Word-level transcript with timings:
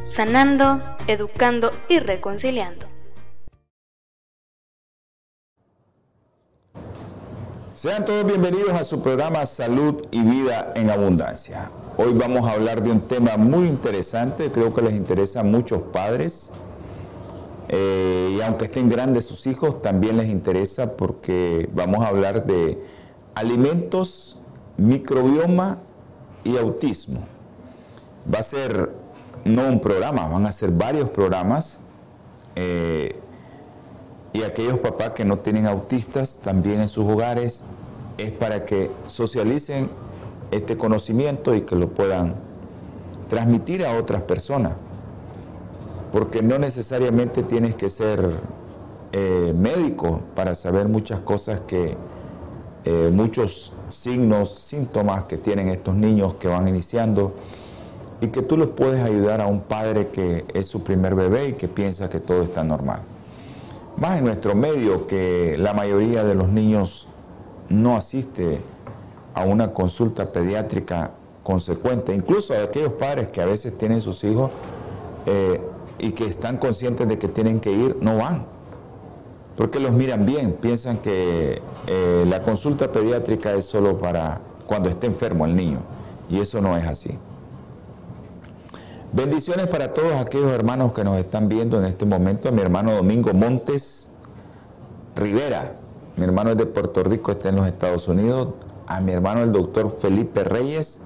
sanando, 0.00 0.80
educando 1.06 1.70
y 1.88 1.98
reconciliando. 1.98 2.86
Sean 7.74 8.04
todos 8.04 8.26
bienvenidos 8.26 8.70
a 8.70 8.84
su 8.84 9.02
programa 9.02 9.46
Salud 9.46 10.06
y 10.10 10.22
Vida 10.22 10.72
en 10.74 10.90
Abundancia. 10.90 11.70
Hoy 11.96 12.12
vamos 12.12 12.46
a 12.46 12.52
hablar 12.52 12.82
de 12.82 12.90
un 12.90 13.00
tema 13.00 13.36
muy 13.36 13.68
interesante, 13.68 14.50
creo 14.50 14.74
que 14.74 14.82
les 14.82 14.94
interesa 14.94 15.40
a 15.40 15.44
muchos 15.44 15.82
padres. 15.82 16.50
Eh, 17.68 18.36
y 18.36 18.40
aunque 18.40 18.64
estén 18.64 18.88
grandes 18.88 19.26
sus 19.26 19.46
hijos, 19.46 19.80
también 19.80 20.16
les 20.16 20.28
interesa 20.28 20.96
porque 20.96 21.68
vamos 21.72 22.04
a 22.04 22.08
hablar 22.08 22.44
de 22.44 22.82
alimentos, 23.34 24.38
microbioma 24.76 25.78
y 26.44 26.56
autismo. 26.56 27.20
Va 28.32 28.40
a 28.40 28.42
ser 28.42 28.99
no 29.44 29.68
un 29.68 29.80
programa, 29.80 30.26
van 30.28 30.46
a 30.46 30.52
ser 30.52 30.70
varios 30.70 31.10
programas. 31.10 31.80
Eh, 32.56 33.16
y 34.32 34.42
aquellos 34.42 34.78
papás 34.78 35.10
que 35.10 35.24
no 35.24 35.38
tienen 35.38 35.66
autistas 35.66 36.38
también 36.38 36.80
en 36.80 36.88
sus 36.88 37.04
hogares, 37.04 37.64
es 38.18 38.30
para 38.30 38.64
que 38.64 38.90
socialicen 39.06 39.90
este 40.50 40.76
conocimiento 40.76 41.54
y 41.54 41.62
que 41.62 41.74
lo 41.74 41.88
puedan 41.88 42.34
transmitir 43.28 43.84
a 43.84 43.96
otras 43.96 44.22
personas. 44.22 44.74
Porque 46.12 46.42
no 46.42 46.58
necesariamente 46.58 47.42
tienes 47.42 47.76
que 47.76 47.88
ser 47.88 48.30
eh, 49.12 49.54
médico 49.56 50.20
para 50.34 50.54
saber 50.54 50.88
muchas 50.88 51.20
cosas 51.20 51.60
que, 51.60 51.96
eh, 52.84 53.10
muchos 53.12 53.72
signos, 53.88 54.54
síntomas 54.54 55.24
que 55.24 55.38
tienen 55.38 55.68
estos 55.68 55.94
niños 55.94 56.34
que 56.34 56.48
van 56.48 56.68
iniciando 56.68 57.34
y 58.20 58.28
que 58.28 58.42
tú 58.42 58.56
les 58.56 58.68
puedes 58.68 59.02
ayudar 59.02 59.40
a 59.40 59.46
un 59.46 59.60
padre 59.60 60.08
que 60.08 60.44
es 60.52 60.66
su 60.66 60.82
primer 60.82 61.14
bebé 61.14 61.48
y 61.48 61.52
que 61.54 61.68
piensa 61.68 62.10
que 62.10 62.20
todo 62.20 62.42
está 62.42 62.62
normal. 62.62 63.02
Más 63.96 64.18
en 64.18 64.24
nuestro 64.24 64.54
medio 64.54 65.06
que 65.06 65.56
la 65.58 65.72
mayoría 65.72 66.24
de 66.24 66.34
los 66.34 66.48
niños 66.48 67.08
no 67.68 67.96
asiste 67.96 68.60
a 69.34 69.44
una 69.44 69.72
consulta 69.72 70.32
pediátrica 70.32 71.12
consecuente, 71.42 72.14
incluso 72.14 72.54
aquellos 72.54 72.92
padres 72.94 73.30
que 73.30 73.40
a 73.40 73.46
veces 73.46 73.76
tienen 73.78 74.00
sus 74.00 74.22
hijos 74.24 74.50
eh, 75.26 75.60
y 75.98 76.12
que 76.12 76.24
están 76.24 76.58
conscientes 76.58 77.08
de 77.08 77.18
que 77.18 77.28
tienen 77.28 77.60
que 77.60 77.72
ir, 77.72 77.96
no 78.00 78.16
van, 78.16 78.44
porque 79.56 79.80
los 79.80 79.92
miran 79.92 80.26
bien, 80.26 80.52
piensan 80.52 80.98
que 80.98 81.60
eh, 81.86 82.24
la 82.26 82.42
consulta 82.42 82.92
pediátrica 82.92 83.52
es 83.52 83.64
solo 83.64 83.98
para 83.98 84.40
cuando 84.66 84.88
esté 84.88 85.06
enfermo 85.06 85.44
el 85.44 85.56
niño, 85.56 85.78
y 86.28 86.40
eso 86.40 86.60
no 86.60 86.76
es 86.76 86.86
así. 86.86 87.18
Bendiciones 89.12 89.66
para 89.66 89.92
todos 89.92 90.12
aquellos 90.20 90.52
hermanos 90.52 90.92
que 90.92 91.02
nos 91.02 91.16
están 91.18 91.48
viendo 91.48 91.76
en 91.80 91.84
este 91.84 92.06
momento. 92.06 92.52
Mi 92.52 92.62
hermano 92.62 92.92
Domingo 92.92 93.34
Montes 93.34 94.08
Rivera, 95.16 95.74
mi 96.16 96.22
hermano 96.22 96.50
es 96.50 96.56
de 96.56 96.66
Puerto 96.66 97.02
Rico, 97.02 97.32
está 97.32 97.48
en 97.48 97.56
los 97.56 97.66
Estados 97.66 98.06
Unidos. 98.06 98.50
A 98.86 99.00
mi 99.00 99.10
hermano 99.10 99.42
el 99.42 99.50
doctor 99.50 99.96
Felipe 100.00 100.44
Reyes. 100.44 101.00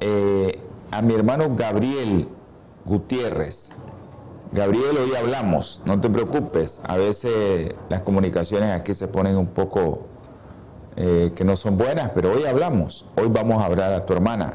Eh, 0.00 0.58
a 0.90 1.02
mi 1.02 1.14
hermano 1.14 1.54
Gabriel 1.54 2.26
Gutiérrez. 2.84 3.70
Gabriel, 4.50 4.98
hoy 4.98 5.14
hablamos, 5.14 5.82
no 5.84 6.00
te 6.00 6.10
preocupes. 6.10 6.80
A 6.82 6.96
veces 6.96 7.76
las 7.88 8.00
comunicaciones 8.00 8.72
aquí 8.72 8.92
se 8.92 9.06
ponen 9.06 9.36
un 9.36 9.46
poco 9.46 10.00
eh, 10.96 11.30
que 11.36 11.44
no 11.44 11.54
son 11.54 11.78
buenas, 11.78 12.10
pero 12.12 12.32
hoy 12.32 12.44
hablamos. 12.44 13.06
Hoy 13.16 13.28
vamos 13.28 13.62
a 13.62 13.66
hablar 13.66 13.92
a 13.92 14.04
tu 14.04 14.14
hermana. 14.14 14.54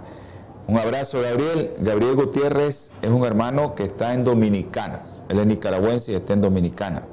Un 0.67 0.77
abrazo, 0.77 1.21
Gabriel. 1.21 1.73
Gabriel 1.79 2.15
Gutiérrez 2.15 2.91
es 3.01 3.09
un 3.09 3.25
hermano 3.25 3.75
que 3.75 3.83
está 3.83 4.13
en 4.13 4.23
Dominicana. 4.23 5.01
Él 5.29 5.39
es 5.39 5.45
nicaragüense 5.45 6.11
y 6.11 6.15
está 6.15 6.33
en 6.33 6.41
Dominicana. 6.41 7.03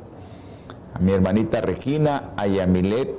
A 0.94 0.98
mi 0.98 1.12
hermanita 1.12 1.60
Regina, 1.60 2.30
a 2.36 2.46
Yamilet 2.46 3.10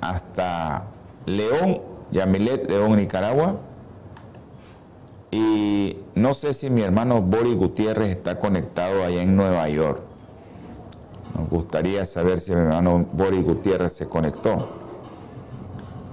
hasta 0.00 0.84
León, 1.26 1.80
Yamilet, 2.10 2.68
León, 2.70 2.96
Nicaragua. 2.96 3.56
Y 5.30 5.96
no 6.14 6.34
sé 6.34 6.54
si 6.54 6.70
mi 6.70 6.82
hermano 6.82 7.20
Boris 7.22 7.56
Gutiérrez 7.56 8.10
está 8.10 8.38
conectado 8.38 9.04
allá 9.04 9.22
en 9.22 9.36
Nueva 9.36 9.68
York. 9.68 10.00
Nos 11.36 11.48
gustaría 11.50 12.04
saber 12.04 12.40
si 12.40 12.52
mi 12.52 12.58
hermano 12.58 13.06
Boris 13.12 13.44
Gutiérrez 13.44 13.92
se 13.92 14.08
conectó. 14.08 14.68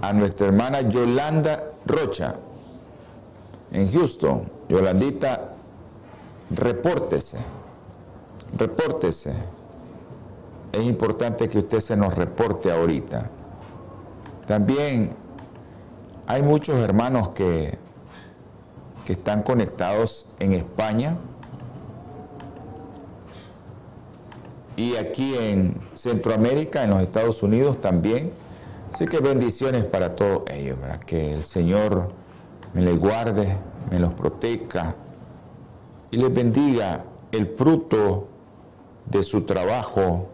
A 0.02 0.12
nuestra 0.12 0.46
hermana 0.46 0.82
Yolanda 0.82 1.64
Rocha, 1.86 2.36
en 3.76 3.92
Houston. 3.92 4.50
Yolandita, 4.68 5.52
repórtese, 6.50 7.36
repórtese. 8.56 9.32
Es 10.72 10.82
importante 10.82 11.46
que 11.48 11.58
usted 11.58 11.80
se 11.80 11.96
nos 11.96 12.14
reporte 12.14 12.72
ahorita. 12.72 13.30
También 14.46 15.14
hay 16.26 16.42
muchos 16.42 16.78
hermanos 16.80 17.30
que, 17.30 17.78
que 19.04 19.12
están 19.12 19.42
conectados 19.42 20.34
en 20.40 20.54
España 20.54 21.18
y 24.76 24.96
aquí 24.96 25.36
en 25.36 25.74
Centroamérica, 25.94 26.82
en 26.82 26.90
los 26.90 27.02
Estados 27.02 27.42
Unidos 27.42 27.80
también. 27.80 28.32
Así 28.92 29.06
que 29.06 29.18
bendiciones 29.18 29.84
para 29.84 30.16
todos 30.16 30.42
ellos, 30.50 30.80
¿verdad? 30.80 31.00
que 31.00 31.34
el 31.34 31.44
Señor 31.44 32.25
me 32.76 32.82
les 32.82 32.98
guarde, 32.98 33.56
me 33.90 33.98
los 33.98 34.12
proteja 34.12 34.94
y 36.10 36.18
les 36.18 36.34
bendiga 36.34 37.04
el 37.32 37.46
fruto 37.46 38.28
de 39.06 39.24
su 39.24 39.44
trabajo, 39.44 40.28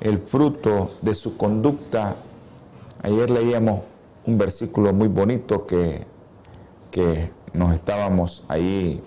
el 0.00 0.18
fruto 0.18 0.92
de 1.02 1.14
su 1.14 1.36
conducta. 1.36 2.16
Ayer 3.02 3.28
leíamos 3.28 3.80
un 4.24 4.38
versículo 4.38 4.94
muy 4.94 5.08
bonito 5.08 5.66
que, 5.66 6.06
que 6.90 7.28
nos 7.52 7.74
estábamos 7.74 8.44
ahí 8.48 9.02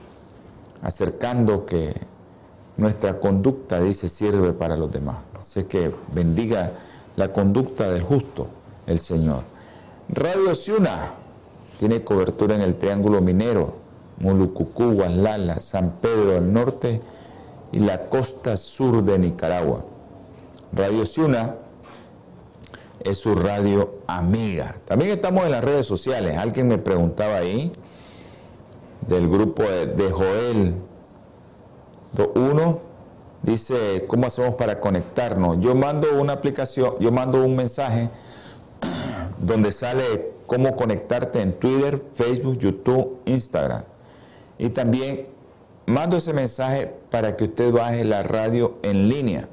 acercando, 0.83 1.65
que 1.65 1.99
nuestra 2.77 3.19
conducta, 3.19 3.81
dice, 3.81 4.07
sirve 4.07 4.53
para 4.53 4.77
los 4.77 4.91
demás. 4.91 5.17
Así 5.39 5.63
que 5.63 5.91
bendiga 6.13 6.73
la 7.15 7.33
conducta 7.33 7.89
del 7.89 8.03
justo, 8.03 8.45
el 8.85 8.99
Señor. 8.99 9.41
Radio 10.09 10.53
Ciuna 10.53 11.25
tiene 11.79 12.01
cobertura 12.01 12.55
en 12.55 12.61
el 12.61 12.75
Triángulo 12.75 13.21
Minero, 13.21 13.75
Mulucucú, 14.19 14.93
Guanlala, 14.93 15.61
San 15.61 15.93
Pedro 16.01 16.31
del 16.31 16.51
Norte 16.51 17.01
y 17.71 17.79
la 17.79 18.05
costa 18.07 18.57
sur 18.57 19.03
de 19.03 19.19
Nicaragua. 19.19 19.83
Radio 20.73 21.05
Ciuna 21.05 21.55
es 22.99 23.19
su 23.19 23.35
radio 23.35 23.95
amiga. 24.07 24.75
También 24.85 25.11
estamos 25.11 25.45
en 25.45 25.51
las 25.51 25.63
redes 25.63 25.85
sociales. 25.85 26.37
Alguien 26.37 26.67
me 26.67 26.77
preguntaba 26.77 27.37
ahí 27.37 27.71
del 29.07 29.29
grupo 29.29 29.63
de, 29.63 30.11
Joel 30.11 30.75
1 32.35 32.79
dice, 33.43 34.05
¿cómo 34.07 34.27
hacemos 34.27 34.55
para 34.55 34.79
conectarnos? 34.79 35.59
Yo 35.59 35.75
mando 35.75 36.07
una 36.19 36.33
aplicación, 36.33 36.95
yo 36.99 37.11
mando 37.11 37.43
un 37.43 37.55
mensaje 37.55 38.09
donde 39.37 39.71
sale 39.71 40.36
cómo 40.47 40.75
conectarte 40.75 41.41
en 41.41 41.53
Twitter, 41.53 42.01
Facebook, 42.13 42.57
YouTube, 42.57 43.19
Instagram. 43.25 43.83
Y 44.57 44.69
también 44.69 45.27
mando 45.85 46.17
ese 46.17 46.33
mensaje 46.33 46.91
para 47.11 47.35
que 47.35 47.43
usted 47.43 47.71
baje 47.71 48.03
la 48.03 48.23
radio 48.23 48.77
en 48.81 49.09
línea. 49.09 49.47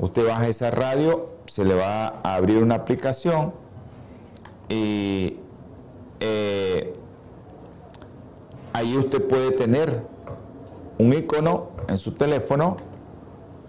Usted 0.00 0.26
baja 0.26 0.48
esa 0.48 0.70
radio, 0.70 1.26
se 1.46 1.64
le 1.64 1.74
va 1.74 2.20
a 2.22 2.34
abrir 2.34 2.62
una 2.62 2.76
aplicación 2.76 3.52
y 4.68 5.36
eh, 6.20 6.94
ahí 8.72 8.96
usted 8.96 9.26
puede 9.26 9.52
tener 9.52 10.02
un 10.98 11.12
icono 11.12 11.70
en 11.88 11.98
su 11.98 12.12
teléfono. 12.12 12.76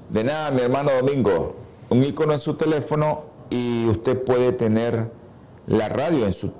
De 0.09 0.23
nada, 0.23 0.51
mi 0.51 0.61
hermano 0.61 0.91
Domingo, 0.91 1.55
un 1.89 2.03
icono 2.03 2.33
en 2.33 2.39
su 2.39 2.55
teléfono 2.55 3.23
y 3.49 3.87
usted 3.87 4.23
puede 4.23 4.51
tener 4.51 5.18
la 5.69 5.87
radio 5.87 6.25
en 6.25 6.33
su, 6.33 6.51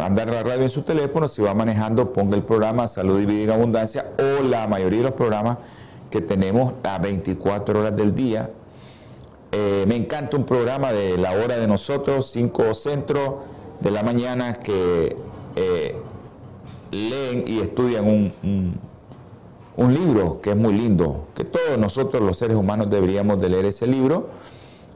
andar 0.00 0.30
la 0.30 0.42
radio 0.42 0.62
en 0.62 0.70
su 0.70 0.82
teléfono, 0.82 1.28
si 1.28 1.42
va 1.42 1.52
manejando, 1.52 2.14
ponga 2.14 2.34
el 2.34 2.42
programa 2.42 2.88
Salud 2.88 3.20
y 3.20 3.26
Vida 3.26 3.44
en 3.44 3.60
Abundancia 3.60 4.12
o 4.18 4.42
la 4.42 4.66
mayoría 4.66 5.00
de 5.00 5.04
los 5.04 5.12
programas 5.12 5.58
que 6.10 6.22
tenemos 6.22 6.72
a 6.82 6.98
24 6.98 7.78
horas 7.78 7.94
del 7.94 8.14
día. 8.14 8.50
Eh, 9.52 9.84
me 9.86 9.96
encanta 9.96 10.38
un 10.38 10.44
programa 10.44 10.92
de 10.92 11.18
la 11.18 11.32
hora 11.32 11.58
de 11.58 11.66
nosotros, 11.66 12.30
5 12.30 12.72
centros 12.72 13.34
de 13.80 13.90
la 13.90 14.02
mañana, 14.02 14.54
que 14.54 15.14
eh, 15.56 15.96
leen 16.90 17.44
y 17.46 17.60
estudian 17.60 18.06
un, 18.06 18.80
un 19.76 19.94
libro 19.94 20.40
que 20.40 20.50
es 20.50 20.56
muy 20.56 20.72
lindo, 20.72 21.26
que 21.34 21.44
todos 21.44 21.76
nosotros 21.76 22.22
los 22.22 22.38
seres 22.38 22.56
humanos 22.56 22.88
deberíamos 22.88 23.38
de 23.42 23.50
leer 23.50 23.66
ese 23.66 23.86
libro, 23.86 24.30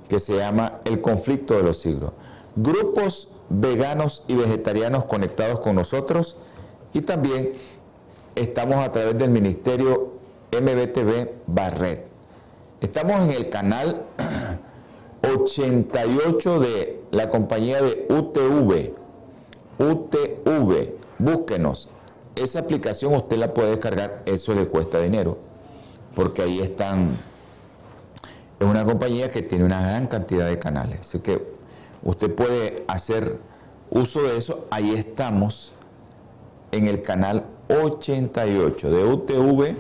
que 0.08 0.20
se 0.20 0.38
llama 0.38 0.78
El 0.86 1.02
conflicto 1.02 1.52
de 1.52 1.64
los 1.64 1.76
siglos. 1.76 2.12
Grupos 2.56 3.37
veganos 3.50 4.24
y 4.28 4.34
vegetarianos 4.34 5.04
conectados 5.06 5.60
con 5.60 5.76
nosotros 5.76 6.36
y 6.92 7.00
también 7.02 7.52
estamos 8.34 8.76
a 8.76 8.92
través 8.92 9.18
del 9.18 9.30
Ministerio 9.30 10.12
MBTV 10.52 11.30
Barret. 11.46 12.06
Estamos 12.80 13.22
en 13.22 13.30
el 13.30 13.50
canal 13.50 14.04
88 15.22 16.60
de 16.60 17.02
la 17.10 17.28
compañía 17.28 17.82
de 17.82 18.06
UTV. 18.08 18.94
UTV, 19.78 20.96
búsquenos. 21.18 21.88
Esa 22.36 22.60
aplicación 22.60 23.14
usted 23.14 23.36
la 23.36 23.52
puede 23.52 23.70
descargar, 23.70 24.22
eso 24.26 24.54
le 24.54 24.68
cuesta 24.68 25.00
dinero, 25.00 25.38
porque 26.14 26.42
ahí 26.42 26.60
están, 26.60 27.16
es 28.60 28.66
una 28.66 28.84
compañía 28.84 29.28
que 29.30 29.42
tiene 29.42 29.64
una 29.64 29.80
gran 29.82 30.06
cantidad 30.06 30.46
de 30.46 30.58
canales, 30.58 31.00
así 31.00 31.18
que 31.18 31.57
usted 32.02 32.34
puede 32.34 32.84
hacer 32.88 33.38
uso 33.90 34.22
de 34.22 34.36
eso, 34.36 34.66
ahí 34.70 34.94
estamos 34.94 35.74
en 36.72 36.86
el 36.86 37.02
canal 37.02 37.44
88 37.68 38.90
de 38.90 39.04
UTV, 39.04 39.76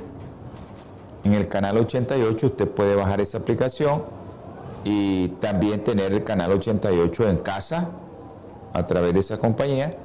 en 1.24 1.34
el 1.34 1.48
canal 1.48 1.76
88 1.78 2.46
usted 2.46 2.68
puede 2.68 2.94
bajar 2.94 3.20
esa 3.20 3.38
aplicación 3.38 4.02
y 4.84 5.28
también 5.40 5.82
tener 5.82 6.12
el 6.12 6.24
canal 6.24 6.52
88 6.52 7.28
en 7.28 7.36
casa 7.38 7.90
a 8.72 8.84
través 8.86 9.14
de 9.14 9.20
esa 9.20 9.38
compañía 9.38 9.96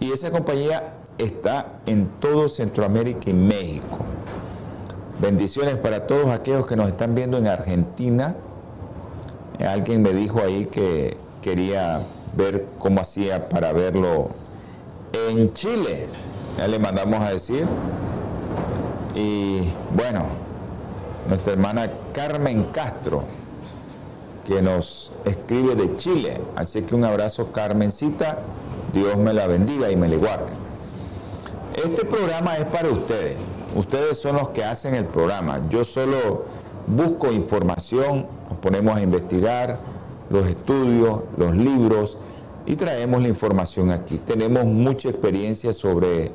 y 0.00 0.12
esa 0.12 0.30
compañía 0.30 0.94
está 1.18 1.80
en 1.86 2.08
todo 2.20 2.48
Centroamérica 2.48 3.30
y 3.30 3.34
México. 3.34 3.98
Bendiciones 5.20 5.76
para 5.76 6.06
todos 6.06 6.28
aquellos 6.28 6.66
que 6.66 6.76
nos 6.76 6.88
están 6.88 7.14
viendo 7.14 7.38
en 7.38 7.46
Argentina. 7.46 8.36
Alguien 9.66 10.02
me 10.02 10.12
dijo 10.12 10.40
ahí 10.40 10.66
que 10.66 11.16
quería 11.46 12.02
ver 12.36 12.66
cómo 12.80 13.00
hacía 13.00 13.48
para 13.48 13.72
verlo 13.72 14.30
en 15.12 15.54
Chile. 15.54 16.08
Ya 16.58 16.66
le 16.66 16.80
mandamos 16.80 17.20
a 17.20 17.30
decir. 17.30 17.64
Y 19.14 19.60
bueno, 19.94 20.24
nuestra 21.28 21.52
hermana 21.52 21.88
Carmen 22.12 22.64
Castro, 22.72 23.22
que 24.44 24.60
nos 24.60 25.12
escribe 25.24 25.76
de 25.76 25.96
Chile. 25.96 26.40
Así 26.56 26.82
que 26.82 26.96
un 26.96 27.04
abrazo, 27.04 27.52
Carmencita. 27.52 28.38
Dios 28.92 29.16
me 29.16 29.32
la 29.32 29.46
bendiga 29.46 29.88
y 29.88 29.94
me 29.94 30.08
le 30.08 30.16
guarde. 30.16 30.50
Este 31.76 32.04
programa 32.04 32.56
es 32.56 32.64
para 32.64 32.88
ustedes. 32.88 33.36
Ustedes 33.76 34.18
son 34.18 34.34
los 34.34 34.48
que 34.48 34.64
hacen 34.64 34.96
el 34.96 35.04
programa. 35.04 35.60
Yo 35.70 35.84
solo 35.84 36.46
busco 36.88 37.30
información, 37.30 38.26
nos 38.50 38.58
ponemos 38.58 38.96
a 38.96 39.00
investigar 39.00 39.78
los 40.30 40.46
estudios, 40.46 41.20
los 41.36 41.56
libros 41.56 42.18
y 42.66 42.76
traemos 42.76 43.22
la 43.22 43.28
información 43.28 43.90
aquí. 43.90 44.18
Tenemos 44.18 44.64
mucha 44.64 45.08
experiencia 45.08 45.72
sobre 45.72 46.32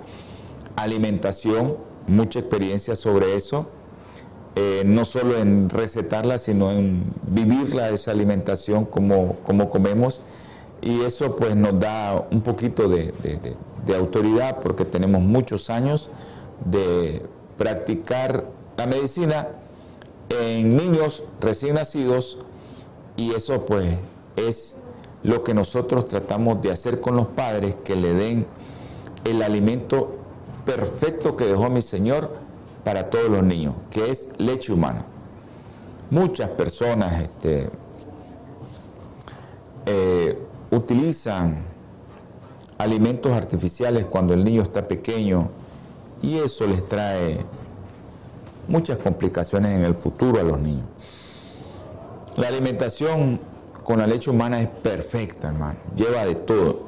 alimentación, 0.75 1.75
mucha 2.07 2.39
experiencia 2.39 2.95
sobre 2.95 3.35
eso, 3.35 3.67
eh, 4.55 4.83
no 4.85 5.05
solo 5.05 5.37
en 5.37 5.69
recetarla, 5.69 6.37
sino 6.37 6.71
en 6.71 7.03
vivirla, 7.27 7.89
esa 7.89 8.11
alimentación 8.11 8.85
como, 8.85 9.35
como 9.45 9.69
comemos. 9.69 10.21
Y 10.81 11.01
eso 11.01 11.35
pues 11.35 11.55
nos 11.55 11.79
da 11.79 12.27
un 12.31 12.41
poquito 12.41 12.89
de, 12.89 13.13
de 13.85 13.95
autoridad 13.95 14.59
porque 14.61 14.83
tenemos 14.83 15.21
muchos 15.21 15.69
años 15.69 16.09
de 16.65 17.21
practicar 17.57 18.45
la 18.77 18.87
medicina 18.87 19.49
en 20.29 20.75
niños 20.75 21.23
recién 21.39 21.75
nacidos 21.75 22.39
y 23.15 23.33
eso 23.33 23.65
pues 23.65 23.97
es 24.35 24.77
lo 25.23 25.43
que 25.43 25.53
nosotros 25.53 26.05
tratamos 26.05 26.61
de 26.61 26.71
hacer 26.71 27.01
con 27.01 27.15
los 27.15 27.27
padres, 27.27 27.75
que 27.83 27.95
le 27.95 28.13
den 28.13 28.45
el 29.23 29.41
alimento 29.43 30.15
perfecto 30.65 31.35
que 31.35 31.45
dejó 31.45 31.69
mi 31.69 31.81
Señor 31.81 32.31
para 32.83 33.09
todos 33.09 33.29
los 33.29 33.43
niños, 33.43 33.75
que 33.91 34.09
es 34.09 34.29
leche 34.37 34.73
humana. 34.73 35.05
Muchas 36.09 36.49
personas 36.49 37.21
este, 37.21 37.69
eh, 39.85 40.37
utilizan 40.71 41.63
alimentos 42.77 43.31
artificiales 43.31 44.05
cuando 44.07 44.33
el 44.33 44.43
niño 44.43 44.63
está 44.63 44.87
pequeño 44.87 45.49
y 46.21 46.37
eso 46.37 46.65
les 46.65 46.87
trae 46.87 47.37
muchas 48.67 48.97
complicaciones 48.99 49.71
en 49.71 49.83
el 49.83 49.95
futuro 49.95 50.39
a 50.39 50.43
los 50.43 50.59
niños. 50.59 50.85
La 52.37 52.47
alimentación 52.47 53.41
con 53.83 53.99
la 53.99 54.07
leche 54.07 54.29
humana 54.29 54.61
es 54.61 54.69
perfecta, 54.69 55.49
hermano. 55.49 55.79
Lleva 55.95 56.25
de 56.25 56.35
todo. 56.35 56.85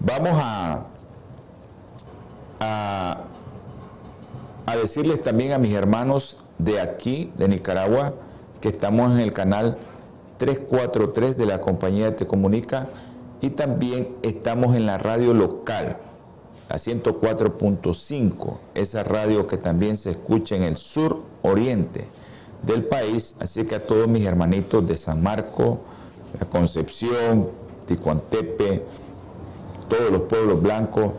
Vamos 0.00 0.40
a, 0.40 0.86
a, 2.60 3.24
decirles 4.80 5.20
también 5.20 5.52
a 5.52 5.58
mis 5.58 5.74
hermanos 5.74 6.36
de 6.58 6.80
aquí, 6.80 7.32
de 7.36 7.48
Nicaragua, 7.48 8.14
que 8.60 8.68
estamos 8.68 9.10
en 9.10 9.18
el 9.18 9.32
canal 9.32 9.76
343 10.38 11.36
de 11.36 11.46
la 11.46 11.60
compañía 11.60 12.14
Te 12.14 12.28
Comunica 12.28 12.88
y 13.40 13.50
también 13.50 14.16
estamos 14.22 14.76
en 14.76 14.86
la 14.86 14.98
radio 14.98 15.34
local, 15.34 15.96
la 16.68 16.76
104.5, 16.76 18.56
esa 18.74 19.02
radio 19.02 19.48
que 19.48 19.56
también 19.56 19.96
se 19.96 20.10
escucha 20.10 20.54
en 20.54 20.62
el 20.62 20.76
sur 20.76 21.22
oriente 21.42 22.06
del 22.62 22.84
país, 22.84 23.34
así 23.40 23.64
que 23.64 23.76
a 23.76 23.86
todos 23.86 24.08
mis 24.08 24.26
hermanitos 24.26 24.86
de 24.86 24.96
San 24.96 25.22
Marco, 25.22 25.80
La 26.38 26.46
Concepción, 26.46 27.48
Ticuantepe, 27.86 28.84
todos 29.88 30.10
los 30.10 30.22
pueblos 30.22 30.60
blancos, 30.60 31.12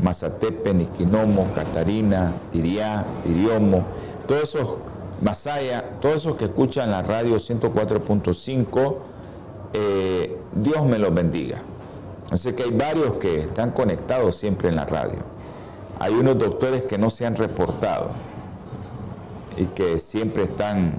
Mazatepe, 0.00 0.72
Niquinomo, 0.72 1.48
Catarina, 1.54 2.32
Tiriá, 2.52 3.04
Tiriomo, 3.24 3.84
todos 4.26 4.42
esos, 4.42 4.76
Masaya, 5.20 5.98
todos 6.00 6.16
esos 6.16 6.36
que 6.36 6.44
escuchan 6.46 6.90
la 6.90 7.02
radio 7.02 7.36
104.5, 7.36 8.96
eh, 9.72 10.38
Dios 10.54 10.86
me 10.86 10.98
los 10.98 11.12
bendiga. 11.12 11.58
Así 12.30 12.52
que 12.52 12.64
hay 12.64 12.70
varios 12.70 13.16
que 13.16 13.40
están 13.40 13.72
conectados 13.72 14.36
siempre 14.36 14.68
en 14.68 14.76
la 14.76 14.84
radio. 14.84 15.18
Hay 15.98 16.14
unos 16.14 16.38
doctores 16.38 16.84
que 16.84 16.98
no 16.98 17.10
se 17.10 17.26
han 17.26 17.34
reportado 17.34 18.10
y 19.58 19.66
que 19.66 19.98
siempre 19.98 20.44
están 20.44 20.94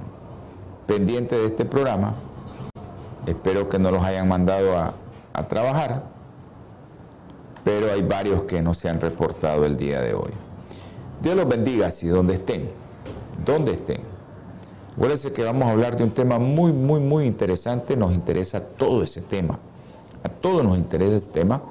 pendientes 0.86 1.38
de 1.38 1.46
este 1.46 1.64
programa. 1.64 2.14
Espero 3.26 3.68
que 3.68 3.78
no 3.78 3.90
los 3.90 4.02
hayan 4.02 4.28
mandado 4.28 4.76
a, 4.78 4.94
trabajar, 5.48 6.02
pero 7.64 7.90
hay 7.90 8.02
varios 8.02 8.44
que 8.44 8.60
no 8.60 8.74
se 8.74 8.90
han 8.90 9.00
reportado 9.00 9.64
el 9.64 9.78
día 9.78 10.02
de 10.02 10.12
hoy. 10.12 10.32
Dios 11.22 11.34
los 11.34 11.48
bendiga 11.48 11.90
si 11.90 12.08
donde 12.08 12.34
estén, 12.34 12.68
donde 13.46 13.72
estén. 13.72 14.02
Acuérdense 14.94 15.32
que 15.32 15.42
vamos 15.42 15.64
a 15.64 15.70
hablar 15.70 15.96
de 15.96 16.04
un 16.04 16.10
tema 16.10 16.38
muy, 16.38 16.74
muy, 16.74 17.00
muy 17.00 17.24
interesante. 17.24 17.96
Nos 17.96 18.12
interesa 18.12 18.60
todo 18.60 19.02
ese 19.02 19.22
tema. 19.22 19.58
A 20.22 20.28
todos 20.28 20.62
nos 20.62 20.76
interesa 20.76 21.16
ese 21.16 21.30
tema 21.30 21.62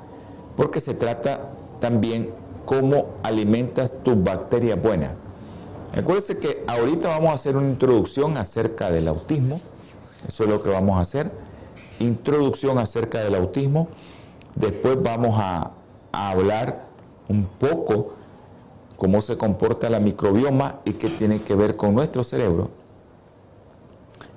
porque 0.57 0.79
se 0.79 0.95
trata 0.95 1.51
también 1.79 2.31
cómo 2.65 3.09
alimentas 3.21 3.93
tus 4.03 4.23
bacterias 4.23 4.81
buenas. 4.81 5.11
Acuérdense 5.95 6.37
que 6.37 6.63
ahorita 6.67 7.07
vamos 7.07 7.31
a 7.31 7.33
hacer 7.33 7.57
una 7.57 7.67
introducción 7.67 8.37
acerca 8.37 8.91
del 8.91 9.07
autismo. 9.07 9.59
Eso 10.27 10.43
es 10.43 10.49
lo 10.49 10.61
que 10.61 10.69
vamos 10.69 10.97
a 10.97 11.01
hacer. 11.01 11.31
Introducción 11.99 12.77
acerca 12.77 13.19
del 13.19 13.35
autismo. 13.35 13.87
Después 14.55 15.01
vamos 15.01 15.35
a, 15.39 15.71
hablar 16.11 16.87
un 17.27 17.45
poco 17.45 18.13
cómo 18.97 19.21
se 19.21 19.37
comporta 19.37 19.89
la 19.91 19.99
microbioma 19.99 20.79
y 20.85 20.93
qué 20.93 21.09
tiene 21.09 21.39
que 21.41 21.53
ver 21.53 21.75
con 21.75 21.93
nuestro 21.93 22.23
cerebro. 22.23 22.71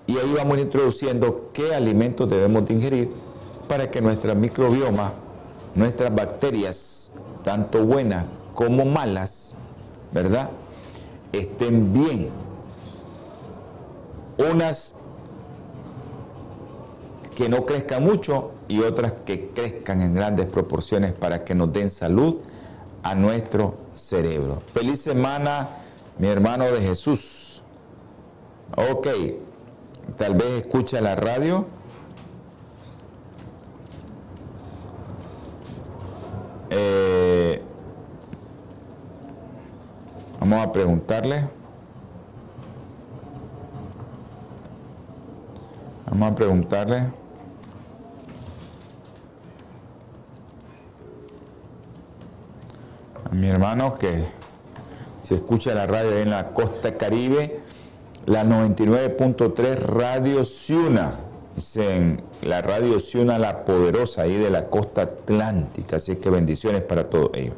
Y 0.07 0.19
ahí 0.19 0.35
vamos 0.37 0.59
introduciendo 0.59 1.51
qué 1.55 1.75
alimentos 1.75 2.29
debemos 2.29 2.67
de 2.67 2.75
ingerir 2.75 3.11
para 3.69 3.91
que 3.91 4.03
nuestra 4.03 4.35
microbioma, 4.35 5.13
nuestras 5.75 6.15
bacterias, 6.15 7.13
tanto 7.43 7.85
buenas 7.87 8.27
como 8.55 8.85
malas, 8.85 9.57
¿verdad? 10.13 10.51
Estén 11.33 11.93
bien. 11.93 12.31
Unas 14.39 14.97
que 17.37 17.49
no 17.49 17.65
crezcan 17.65 18.05
mucho 18.05 18.53
y 18.69 18.81
otras 18.81 19.13
que 19.25 19.51
crezcan 19.51 20.03
en 20.03 20.15
grandes 20.15 20.47
proporciones 20.47 21.13
para 21.13 21.45
que 21.45 21.55
nos 21.55 21.73
den 21.73 21.91
salud 21.91 22.37
a 23.03 23.15
nuestro 23.15 23.75
cerebro. 23.95 24.63
Feliz 24.75 25.01
semana, 25.01 25.69
mi 26.19 26.29
hermano 26.29 26.65
de 26.65 26.81
Jesús. 26.81 27.63
Ok, 28.77 29.09
tal 30.19 30.35
vez 30.35 30.63
escucha 30.63 31.01
la 31.01 31.17
radio. 31.17 31.67
A 40.63 40.73
preguntarle. 40.73 41.49
Vamos 46.07 46.31
a 46.31 46.35
preguntarle. 46.35 46.99
A 53.31 53.35
mi 53.35 53.49
hermano 53.49 53.95
que 53.95 54.25
se 55.23 55.37
escucha 55.37 55.75
la 55.75 55.87
radio 55.87 56.19
en 56.19 56.31
la 56.31 56.49
costa 56.49 56.97
caribe, 56.97 57.61
la 58.27 58.45
99.3 58.45 59.77
Radio 59.77 60.45
Ciuna. 60.45 61.13
La 62.43 62.63
Radio 62.63 62.99
Ciuna 62.99 63.39
La 63.39 63.65
Poderosa, 63.65 64.23
ahí 64.23 64.37
de 64.37 64.51
la 64.51 64.71
costa 64.71 65.03
atlántica. 65.03 65.97
Así 65.97 66.17
que 66.17 66.31
bendiciones 66.31 66.83
para 66.83 67.11
todos 67.11 67.31
ellos. 67.35 67.55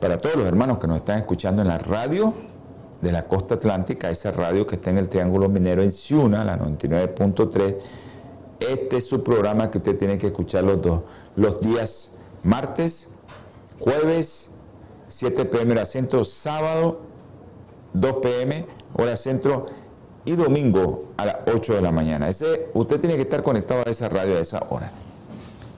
Para 0.00 0.16
todos 0.16 0.36
los 0.36 0.46
hermanos 0.46 0.78
que 0.78 0.86
nos 0.86 0.98
están 0.98 1.18
escuchando 1.18 1.62
en 1.62 1.68
la 1.68 1.78
radio 1.78 2.32
de 3.00 3.12
la 3.12 3.26
costa 3.26 3.54
atlántica, 3.54 4.10
esa 4.10 4.30
radio 4.30 4.66
que 4.66 4.76
está 4.76 4.90
en 4.90 4.98
el 4.98 5.08
Triángulo 5.08 5.48
Minero 5.48 5.82
en 5.82 5.90
Ciuna, 5.90 6.44
la 6.44 6.58
99.3. 6.58 7.76
Este 8.60 8.96
es 8.96 9.06
su 9.06 9.22
programa 9.22 9.70
que 9.70 9.78
usted 9.78 9.96
tiene 9.96 10.18
que 10.18 10.28
escuchar 10.28 10.64
los, 10.64 10.82
dos, 10.82 11.02
los 11.36 11.60
días 11.60 12.12
martes, 12.42 13.08
jueves, 13.78 14.50
7 15.08 15.44
pm 15.46 15.72
hora 15.72 15.84
centro, 15.84 16.24
sábado, 16.24 17.00
2 17.94 18.12
pm 18.22 18.66
hora 18.94 19.16
centro 19.16 19.66
y 20.24 20.36
domingo 20.36 21.08
a 21.16 21.26
las 21.26 21.36
8 21.52 21.74
de 21.74 21.82
la 21.82 21.92
mañana. 21.92 22.28
Ese, 22.28 22.68
usted 22.74 23.00
tiene 23.00 23.16
que 23.16 23.22
estar 23.22 23.42
conectado 23.42 23.82
a 23.86 23.90
esa 23.90 24.08
radio 24.08 24.36
a 24.36 24.40
esa 24.40 24.64
hora. 24.70 24.90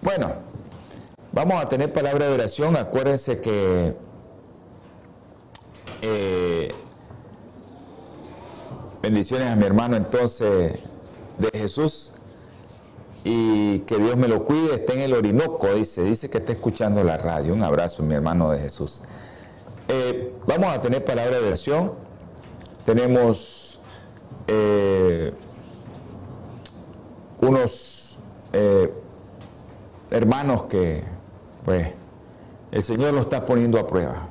Bueno, 0.03 0.33
vamos 1.33 1.63
a 1.63 1.69
tener 1.69 1.93
palabra 1.93 2.27
de 2.27 2.35
oración. 2.35 2.77
Acuérdense 2.77 3.41
que 3.41 3.95
eh, 6.03 6.75
Bendiciones 9.03 9.49
a 9.49 9.57
mi 9.57 9.65
hermano 9.65 9.97
entonces 9.97 10.79
de 11.39 11.59
Jesús 11.59 12.13
y 13.25 13.79
que 13.81 13.97
Dios 13.97 14.17
me 14.19 14.29
lo 14.29 14.45
cuide, 14.45 14.75
está 14.75 14.93
en 14.93 15.01
el 15.01 15.15
Orinoco, 15.15 15.73
dice, 15.73 16.03
dice 16.03 16.29
que 16.29 16.37
está 16.37 16.53
escuchando 16.53 17.03
la 17.03 17.17
radio. 17.17 17.55
Un 17.55 17.63
abrazo, 17.63 18.03
mi 18.03 18.15
hermano 18.15 18.51
de 18.51 18.59
Jesús. 18.59 19.01
Eh, 19.89 20.35
vamos 20.47 20.75
a 20.75 20.81
tener 20.83 21.03
palabra 21.03 21.41
de 21.41 21.47
oración. 21.47 21.93
Tenemos 22.85 23.81
eh, 24.47 25.33
unos 27.41 28.19
hermanos 30.11 30.65
que, 30.65 31.03
pues, 31.65 31.89
el 32.71 32.83
Señor 32.83 33.15
lo 33.15 33.21
está 33.21 33.47
poniendo 33.47 33.79
a 33.79 33.87
prueba. 33.87 34.29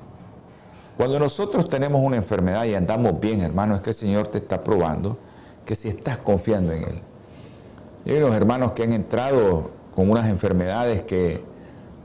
Cuando 1.00 1.18
nosotros 1.18 1.70
tenemos 1.70 2.02
una 2.04 2.18
enfermedad 2.18 2.66
y 2.66 2.76
andamos 2.76 3.22
bien, 3.22 3.40
hermano, 3.40 3.74
es 3.74 3.82
que 3.82 3.92
el 3.92 3.96
Señor 3.96 4.28
te 4.28 4.40
está 4.40 4.66
probando 4.66 5.18
que 5.64 5.74
si 5.74 5.88
estás 5.88 6.18
confiando 6.18 6.74
en 6.74 6.84
Él. 6.84 7.00
Y 8.04 8.12
hay 8.12 8.18
unos 8.18 8.36
hermanos 8.36 8.74
que 8.74 8.84
han 8.84 8.92
entrado 8.92 9.72
con 9.96 10.12
unas 10.12 10.28
enfermedades 10.28 11.04
que 11.04 11.42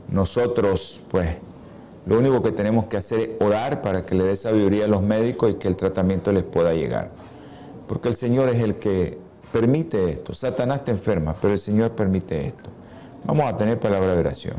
nosotros, 0.07 1.01
pues, 1.11 1.27
lo 2.05 2.19
único 2.19 2.41
que 2.41 2.53
tenemos 2.53 2.85
que 2.85 2.95
hacer 2.95 3.19
es 3.19 3.29
orar 3.41 3.81
para 3.81 4.05
que 4.05 4.15
le 4.15 4.23
dé 4.23 4.37
sabiduría 4.37 4.85
a 4.85 4.87
los 4.87 5.01
médicos 5.01 5.51
y 5.51 5.55
que 5.55 5.67
el 5.67 5.75
tratamiento 5.75 6.31
les 6.31 6.43
pueda 6.43 6.73
llegar. 6.73 7.11
Porque 7.89 8.07
el 8.07 8.15
Señor 8.15 8.47
es 8.47 8.63
el 8.63 8.75
que 8.75 9.17
permite 9.51 10.09
esto. 10.09 10.33
Satanás 10.33 10.85
te 10.85 10.91
enferma, 10.91 11.35
pero 11.41 11.51
el 11.51 11.59
Señor 11.59 11.91
permite 11.91 12.47
esto. 12.47 12.69
Vamos 13.25 13.45
a 13.45 13.57
tener 13.57 13.77
palabra 13.77 14.13
de 14.13 14.19
oración. 14.19 14.55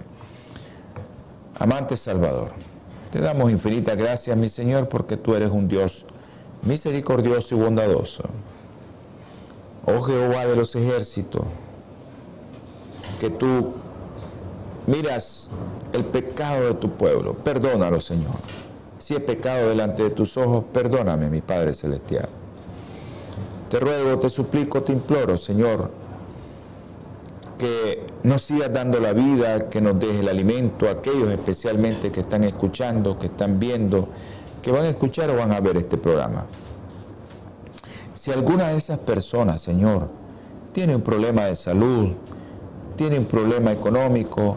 Amante 1.58 1.96
Salvador. 1.96 2.75
Te 3.10 3.20
damos 3.20 3.50
infinita 3.50 3.94
gracias, 3.94 4.36
mi 4.36 4.48
Señor, 4.48 4.88
porque 4.88 5.16
tú 5.16 5.34
eres 5.34 5.50
un 5.50 5.68
Dios 5.68 6.04
misericordioso 6.62 7.54
y 7.54 7.58
bondadoso. 7.58 8.24
Oh 9.86 10.02
Jehová 10.02 10.46
de 10.46 10.56
los 10.56 10.74
ejércitos, 10.74 11.46
que 13.20 13.30
tú 13.30 13.72
miras 14.86 15.48
el 15.92 16.04
pecado 16.04 16.66
de 16.66 16.74
tu 16.74 16.90
pueblo, 16.90 17.34
perdónalo, 17.34 18.00
Señor. 18.00 18.34
Si 18.98 19.14
he 19.14 19.20
pecado 19.20 19.68
delante 19.68 20.02
de 20.02 20.10
tus 20.10 20.36
ojos, 20.36 20.64
perdóname, 20.72 21.30
mi 21.30 21.40
Padre 21.40 21.74
Celestial. 21.74 22.28
Te 23.70 23.78
ruego, 23.78 24.18
te 24.18 24.30
suplico, 24.30 24.82
te 24.82 24.92
imploro, 24.92 25.38
Señor, 25.38 25.90
que 27.58 28.06
nos 28.22 28.42
sigas 28.42 28.72
dando 28.72 29.00
la 29.00 29.12
vida, 29.12 29.68
que 29.68 29.80
nos 29.80 29.98
deje 29.98 30.20
el 30.20 30.28
alimento, 30.28 30.88
aquellos 30.88 31.28
especialmente 31.30 32.12
que 32.12 32.20
están 32.20 32.44
escuchando, 32.44 33.18
que 33.18 33.26
están 33.26 33.58
viendo, 33.58 34.08
que 34.62 34.70
van 34.70 34.82
a 34.82 34.88
escuchar 34.88 35.30
o 35.30 35.36
van 35.36 35.52
a 35.52 35.60
ver 35.60 35.76
este 35.76 35.96
programa. 35.96 36.46
Si 38.14 38.32
alguna 38.32 38.68
de 38.68 38.76
esas 38.76 38.98
personas, 38.98 39.62
Señor, 39.62 40.08
tiene 40.72 40.96
un 40.96 41.02
problema 41.02 41.44
de 41.44 41.56
salud, 41.56 42.12
tiene 42.96 43.18
un 43.18 43.26
problema 43.26 43.72
económico, 43.72 44.56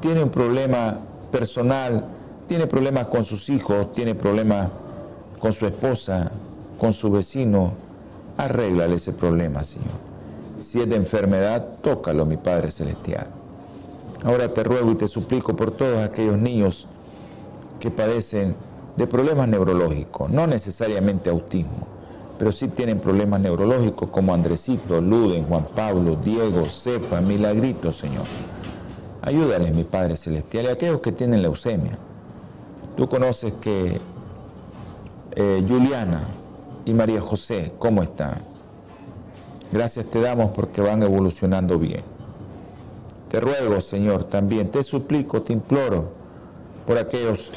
tiene 0.00 0.22
un 0.22 0.30
problema 0.30 0.98
personal, 1.30 2.06
tiene 2.48 2.66
problemas 2.66 3.06
con 3.06 3.24
sus 3.24 3.48
hijos, 3.48 3.92
tiene 3.92 4.14
problemas 4.14 4.68
con 5.38 5.52
su 5.52 5.66
esposa, 5.66 6.30
con 6.78 6.92
su 6.92 7.10
vecino, 7.10 7.72
arréglale 8.36 8.96
ese 8.96 9.12
problema, 9.12 9.62
Señor. 9.64 10.11
Si 10.62 10.80
es 10.80 10.88
de 10.88 10.94
enfermedad, 10.94 11.66
tócalo, 11.82 12.24
mi 12.24 12.36
Padre 12.36 12.70
Celestial. 12.70 13.26
Ahora 14.24 14.48
te 14.48 14.62
ruego 14.62 14.92
y 14.92 14.94
te 14.94 15.08
suplico 15.08 15.56
por 15.56 15.72
todos 15.72 15.98
aquellos 15.98 16.38
niños 16.38 16.86
que 17.80 17.90
padecen 17.90 18.54
de 18.96 19.08
problemas 19.08 19.48
neurológicos, 19.48 20.30
no 20.30 20.46
necesariamente 20.46 21.30
autismo, 21.30 21.88
pero 22.38 22.52
sí 22.52 22.68
tienen 22.68 23.00
problemas 23.00 23.40
neurológicos 23.40 24.10
como 24.10 24.32
Andresito, 24.32 25.00
Luden, 25.00 25.44
Juan 25.44 25.66
Pablo, 25.74 26.16
Diego, 26.24 26.66
Cefa, 26.66 27.20
Milagrito, 27.20 27.92
Señor. 27.92 28.24
Ayúdales, 29.20 29.74
mi 29.74 29.82
Padre 29.82 30.16
Celestial, 30.16 30.66
y 30.66 30.68
a 30.68 30.72
aquellos 30.72 31.00
que 31.00 31.10
tienen 31.10 31.42
leucemia. 31.42 31.98
Tú 32.96 33.08
conoces 33.08 33.54
que 33.54 34.00
eh, 35.34 35.64
Juliana 35.66 36.22
y 36.84 36.94
María 36.94 37.20
José, 37.20 37.72
¿cómo 37.78 38.02
están? 38.02 38.51
Gracias 39.72 40.06
te 40.06 40.20
damos 40.20 40.50
porque 40.50 40.82
van 40.82 41.02
evolucionando 41.02 41.78
bien. 41.78 42.02
Te 43.30 43.40
ruego, 43.40 43.80
Señor, 43.80 44.24
también, 44.24 44.70
te 44.70 44.82
suplico, 44.84 45.40
te 45.40 45.54
imploro 45.54 46.10
por 46.86 46.98
aquellos 46.98 47.50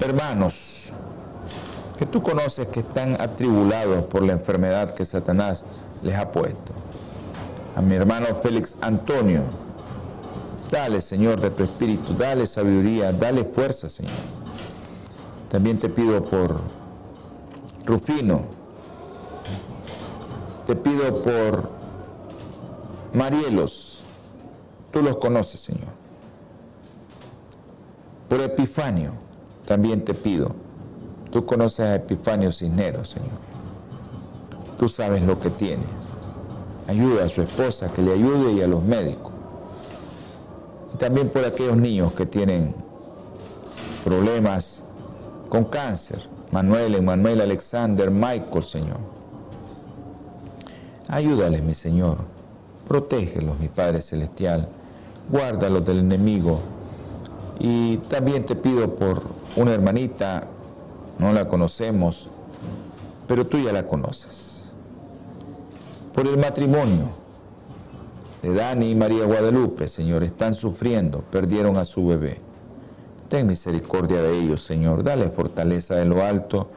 hermanos 0.00 0.90
que 1.96 2.06
tú 2.06 2.22
conoces 2.22 2.66
que 2.68 2.80
están 2.80 3.20
atribulados 3.20 4.04
por 4.06 4.24
la 4.24 4.32
enfermedad 4.32 4.94
que 4.94 5.06
Satanás 5.06 5.64
les 6.02 6.16
ha 6.16 6.32
puesto. 6.32 6.72
A 7.76 7.82
mi 7.82 7.94
hermano 7.94 8.26
Félix 8.42 8.76
Antonio, 8.80 9.42
dale, 10.72 11.00
Señor, 11.00 11.40
de 11.40 11.50
tu 11.50 11.62
espíritu, 11.62 12.14
dale 12.14 12.48
sabiduría, 12.48 13.12
dale 13.12 13.44
fuerza, 13.44 13.88
Señor. 13.88 14.12
También 15.48 15.78
te 15.78 15.88
pido 15.88 16.24
por 16.24 16.60
Rufino, 17.84 18.46
te 20.66 20.74
pido 20.76 21.22
por 21.22 21.68
Marielos, 23.12 24.02
tú 24.92 25.02
los 25.02 25.16
conoces, 25.18 25.60
Señor. 25.60 25.88
Por 28.28 28.40
Epifanio, 28.40 29.12
también 29.66 30.04
te 30.04 30.14
pido. 30.14 30.54
Tú 31.30 31.44
conoces 31.44 31.80
a 31.80 31.94
Epifanio 31.96 32.50
Cisneros, 32.52 33.10
Señor. 33.10 33.38
Tú 34.78 34.88
sabes 34.88 35.22
lo 35.22 35.38
que 35.38 35.50
tiene. 35.50 35.84
Ayuda 36.88 37.24
a 37.24 37.28
su 37.28 37.42
esposa, 37.42 37.92
que 37.92 38.02
le 38.02 38.12
ayude 38.12 38.52
y 38.52 38.62
a 38.62 38.66
los 38.66 38.82
médicos. 38.82 39.32
Y 40.92 40.96
también 40.96 41.28
por 41.28 41.44
aquellos 41.44 41.76
niños 41.76 42.12
que 42.12 42.26
tienen 42.26 42.74
problemas 44.04 44.84
con 45.48 45.64
cáncer. 45.64 46.28
Manuel, 46.50 46.94
Emanuel, 46.94 47.40
Alexander, 47.40 48.10
Michael, 48.10 48.64
Señor. 48.64 49.13
Ayúdales, 51.08 51.62
mi 51.62 51.74
Señor. 51.74 52.18
Protégelos, 52.88 53.58
mi 53.58 53.68
Padre 53.68 54.00
Celestial. 54.00 54.68
Guárdalos 55.30 55.84
del 55.84 55.98
enemigo. 56.00 56.60
Y 57.58 57.98
también 58.08 58.44
te 58.44 58.56
pido 58.56 58.94
por 58.96 59.22
una 59.56 59.72
hermanita, 59.72 60.48
no 61.18 61.32
la 61.32 61.46
conocemos, 61.46 62.28
pero 63.28 63.46
tú 63.46 63.58
ya 63.58 63.72
la 63.72 63.86
conoces. 63.86 64.74
Por 66.14 66.26
el 66.26 66.38
matrimonio. 66.38 67.22
de 68.42 68.52
Dani 68.52 68.90
y 68.90 68.94
María 68.94 69.24
Guadalupe, 69.24 69.88
Señor, 69.88 70.22
están 70.22 70.52
sufriendo, 70.52 71.22
perdieron 71.30 71.78
a 71.78 71.86
su 71.86 72.06
bebé. 72.06 72.40
Ten 73.30 73.46
misericordia 73.46 74.20
de 74.20 74.38
ellos, 74.38 74.62
Señor, 74.62 75.02
dale 75.02 75.30
fortaleza 75.30 75.94
de 75.94 76.04
lo 76.04 76.22
alto 76.22 76.68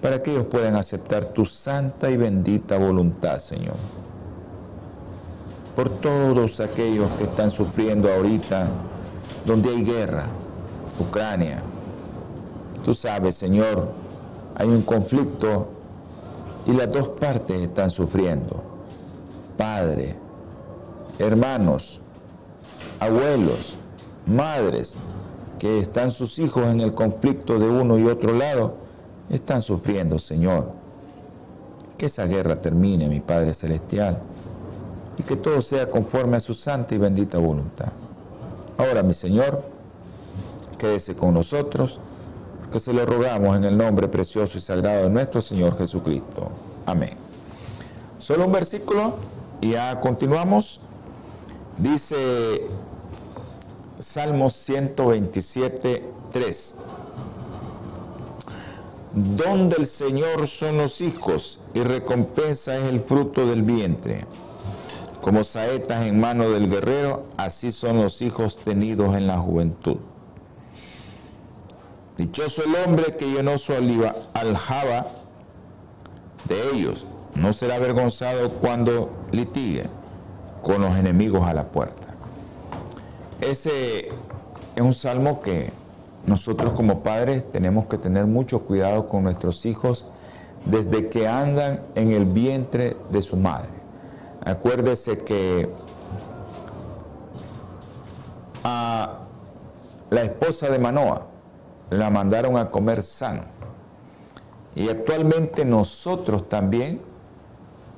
para 0.00 0.22
que 0.22 0.32
ellos 0.32 0.46
puedan 0.46 0.76
aceptar 0.76 1.26
tu 1.26 1.44
santa 1.44 2.10
y 2.10 2.16
bendita 2.16 2.78
voluntad, 2.78 3.38
Señor. 3.38 3.76
Por 5.76 5.88
todos 5.88 6.60
aquellos 6.60 7.10
que 7.12 7.24
están 7.24 7.50
sufriendo 7.50 8.12
ahorita, 8.12 8.68
donde 9.44 9.70
hay 9.70 9.84
guerra, 9.84 10.26
Ucrania. 10.98 11.62
Tú 12.84 12.94
sabes, 12.94 13.36
Señor, 13.36 13.88
hay 14.56 14.68
un 14.68 14.82
conflicto 14.82 15.68
y 16.66 16.72
las 16.72 16.90
dos 16.90 17.08
partes 17.08 17.60
están 17.60 17.90
sufriendo. 17.90 18.62
Padre, 19.56 20.16
hermanos, 21.18 22.00
abuelos, 22.98 23.76
madres, 24.26 24.96
que 25.58 25.78
están 25.78 26.10
sus 26.10 26.38
hijos 26.38 26.66
en 26.66 26.80
el 26.80 26.94
conflicto 26.94 27.58
de 27.58 27.68
uno 27.68 27.98
y 27.98 28.06
otro 28.06 28.32
lado, 28.32 28.74
están 29.30 29.62
sufriendo, 29.62 30.18
Señor. 30.18 30.72
Que 31.96 32.06
esa 32.06 32.26
guerra 32.26 32.60
termine, 32.60 33.08
mi 33.08 33.20
Padre 33.20 33.54
Celestial, 33.54 34.18
y 35.18 35.22
que 35.22 35.36
todo 35.36 35.60
sea 35.60 35.90
conforme 35.90 36.36
a 36.36 36.40
su 36.40 36.54
santa 36.54 36.94
y 36.94 36.98
bendita 36.98 37.38
voluntad. 37.38 37.92
Ahora, 38.78 39.02
mi 39.02 39.14
Señor, 39.14 39.62
quédese 40.78 41.14
con 41.14 41.34
nosotros, 41.34 42.00
que 42.72 42.80
se 42.80 42.92
lo 42.92 43.04
rogamos 43.04 43.56
en 43.56 43.64
el 43.64 43.76
nombre 43.76 44.08
precioso 44.08 44.56
y 44.56 44.60
sagrado 44.60 45.04
de 45.04 45.10
nuestro 45.10 45.42
Señor 45.42 45.76
Jesucristo. 45.76 46.48
Amén. 46.86 47.16
Solo 48.18 48.46
un 48.46 48.52
versículo 48.52 49.14
y 49.60 49.72
ya 49.72 50.00
continuamos. 50.00 50.80
Dice 51.78 52.66
Salmos 53.98 54.54
127, 54.54 56.04
3. 56.32 56.74
Donde 59.12 59.76
el 59.76 59.86
Señor 59.86 60.46
son 60.46 60.78
los 60.78 61.00
hijos 61.00 61.60
y 61.74 61.80
recompensa 61.80 62.76
es 62.76 62.84
el 62.84 63.00
fruto 63.00 63.46
del 63.46 63.62
vientre. 63.62 64.24
Como 65.20 65.42
saetas 65.44 66.06
en 66.06 66.20
mano 66.20 66.48
del 66.50 66.70
guerrero, 66.70 67.24
así 67.36 67.72
son 67.72 68.00
los 68.00 68.22
hijos 68.22 68.56
tenidos 68.56 69.16
en 69.16 69.26
la 69.26 69.38
juventud. 69.38 69.96
Dichoso 72.16 72.62
el 72.64 72.74
hombre 72.76 73.16
que 73.16 73.30
llenó 73.30 73.58
su 73.58 73.72
aljaba 73.72 75.06
de 76.44 76.70
ellos. 76.72 77.06
No 77.34 77.52
será 77.52 77.76
avergonzado 77.76 78.50
cuando 78.50 79.10
litigue 79.32 79.84
con 80.62 80.82
los 80.82 80.96
enemigos 80.96 81.46
a 81.46 81.54
la 81.54 81.68
puerta. 81.68 82.14
Ese 83.40 84.08
es 84.76 84.82
un 84.82 84.94
salmo 84.94 85.40
que 85.40 85.72
nosotros 86.26 86.72
como 86.74 87.02
padres 87.02 87.50
tenemos 87.50 87.86
que 87.86 87.98
tener 87.98 88.26
mucho 88.26 88.60
cuidado 88.60 89.08
con 89.08 89.24
nuestros 89.24 89.64
hijos 89.66 90.06
desde 90.64 91.08
que 91.08 91.26
andan 91.26 91.80
en 91.94 92.10
el 92.10 92.26
vientre 92.26 92.96
de 93.10 93.22
su 93.22 93.36
madre. 93.36 93.70
Acuérdese 94.44 95.20
que 95.20 95.68
a 98.64 99.18
la 100.10 100.22
esposa 100.22 100.68
de 100.70 100.78
Manoa 100.78 101.26
la 101.90 102.10
mandaron 102.10 102.56
a 102.56 102.70
comer 102.70 103.02
sano. 103.02 103.42
Y 104.74 104.88
actualmente 104.88 105.64
nosotros 105.64 106.48
también 106.48 107.00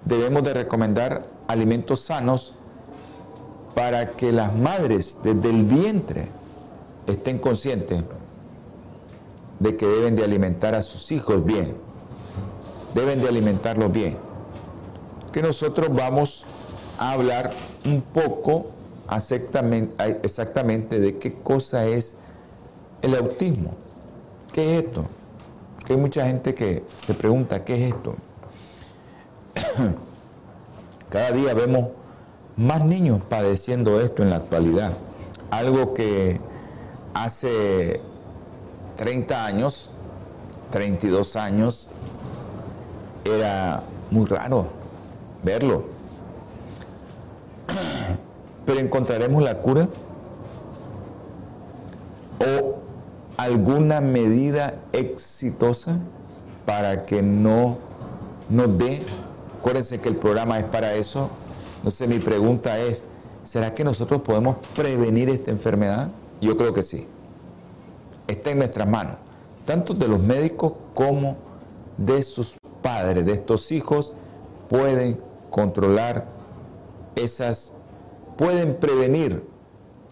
debemos 0.05 0.43
de 0.43 0.55
recomendar 0.55 1.27
alimentos 1.49 2.01
sanos 2.01 2.55
para 3.75 4.11
que 4.13 4.33
las 4.33 4.55
madres 4.55 5.19
desde 5.23 5.51
el 5.51 5.65
vientre 5.65 6.29
estén 7.07 7.39
conscientes 7.39 8.03
de 9.59 9.77
que 9.77 9.87
deben 9.87 10.17
de 10.17 10.25
alimentar 10.25 10.75
a 10.75 10.83
sus 10.83 11.13
hijos 11.13 11.45
bien, 11.45 11.77
deben 12.95 13.21
de 13.21 13.29
alimentarlos 13.29 13.93
bien. 13.93 14.17
Que 15.33 15.43
nosotros 15.43 15.89
vamos 15.93 16.45
a 16.99 17.13
hablar 17.13 17.53
un 17.85 18.03
poco 18.03 18.67
exactamente 20.23 20.99
de 21.01 21.19
qué 21.19 21.35
cosa 21.35 21.87
es 21.87 22.17
el 23.03 23.15
autismo. 23.15 23.75
¿Qué 24.53 24.79
es 24.79 24.85
esto? 24.85 25.05
Que 25.87 25.95
hay 25.95 25.99
mucha 25.99 26.27
gente 26.27 26.55
que 26.55 26.85
se 26.99 27.15
pregunta, 27.15 27.65
¿qué 27.65 27.75
es 27.87 27.95
esto? 27.95 28.15
Cada 31.09 31.31
día 31.33 31.55
vemos 31.55 31.91
más 32.57 32.85
niños 32.85 33.21
padeciendo 33.29 34.01
esto 34.01 34.23
en 34.23 34.31
la 34.31 34.37
actualidad. 34.37 34.93
Algo 35.51 35.95
que 35.95 36.41
hace 37.15 38.01
30 38.97 39.45
años, 39.45 39.91
32 40.71 41.37
años, 41.37 41.89
era 43.25 43.83
muy 44.11 44.27
raro 44.27 44.69
verlo. 45.43 45.85
Pero 48.67 48.81
encontraremos 48.81 49.43
la 49.43 49.59
cura 49.59 49.89
o 52.39 52.77
alguna 53.37 54.01
medida 54.01 54.75
exitosa 54.93 55.99
para 56.67 57.05
que 57.07 57.23
no 57.23 57.79
nos 58.49 58.79
dé. 58.79 59.03
Acuérdense 59.59 60.01
que 60.01 60.09
el 60.09 60.17
programa 60.17 60.59
es 60.59 60.65
para 60.65 60.95
eso, 60.95 61.31
entonces 61.77 62.09
mi 62.09 62.19
pregunta 62.19 62.79
es, 62.79 63.05
¿será 63.43 63.75
que 63.75 63.85
nosotros 63.85 64.23
podemos 64.23 64.57
prevenir 64.75 65.29
esta 65.31 65.51
enfermedad? 65.51 66.09
Yo 66.43 66.57
creo 66.57 66.75
que 66.75 66.83
sí. 66.83 67.07
Está 68.27 68.51
en 68.51 68.59
nuestras 68.59 68.89
manos, 68.89 69.17
tanto 69.65 69.95
de 69.95 70.09
los 70.09 70.21
médicos 70.21 70.73
como 70.93 71.37
de 71.97 72.23
sus 72.25 72.57
padres, 72.83 73.25
de 73.25 73.33
estos 73.33 73.71
hijos, 73.71 74.13
pueden 74.69 75.21
controlar 75.51 76.27
esas, 77.15 77.73
pueden 78.37 78.75
prevenir 78.75 79.45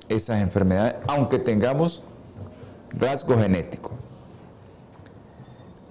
esas 0.09 0.40
enfermedades, 0.40 0.97
aunque 1.09 1.40
tengamos 1.40 2.05
rasgos 2.90 3.43
genéticos. 3.43 3.93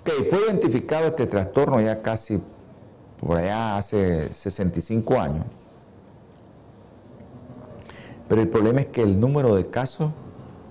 Ok, 0.02 0.10
fue 0.30 0.40
identificado 0.48 1.08
este 1.08 1.28
trastorno 1.28 1.82
ya 1.82 2.02
casi 2.02 2.42
por 3.20 3.38
allá 3.38 3.78
hace 3.78 4.34
65 4.34 5.20
años. 5.20 5.46
Pero 8.30 8.42
el 8.42 8.48
problema 8.48 8.82
es 8.82 8.88
que 8.88 9.02
el 9.02 9.20
número 9.20 9.56
de 9.56 9.66
casos 9.66 10.12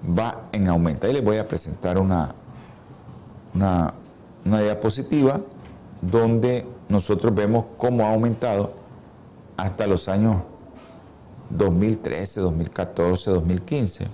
va 0.06 0.48
en 0.52 0.68
aumento. 0.68 1.06
Ahí 1.06 1.12
les 1.12 1.24
voy 1.24 1.38
a 1.38 1.48
presentar 1.48 1.98
una, 1.98 2.34
una, 3.54 3.92
diapositiva 4.62 5.40
donde 6.00 6.66
nosotros 6.88 7.34
vemos 7.34 7.66
cómo 7.76 8.04
ha 8.04 8.12
aumentado 8.12 8.72
hasta 9.56 9.86
los 9.86 10.08
años 10.08 10.36
2013, 11.50 12.40
2014, 12.40 13.30
2015. 13.30 14.06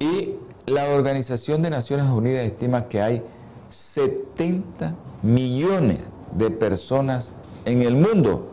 Y 0.00 0.34
la 0.66 0.88
Organización 0.90 1.62
de 1.62 1.70
Naciones 1.70 2.06
Unidas 2.06 2.44
estima 2.44 2.88
que 2.88 3.00
hay 3.00 3.22
70 3.68 4.94
millones 5.22 6.00
de 6.36 6.50
personas 6.50 7.30
en 7.64 7.82
el 7.82 7.94
mundo 7.94 8.48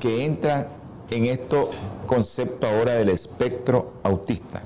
que 0.00 0.24
entran 0.24 0.66
en 1.10 1.26
este 1.26 1.56
concepto 2.06 2.66
ahora 2.66 2.94
del 2.94 3.08
espectro 3.08 3.92
autista. 4.02 4.62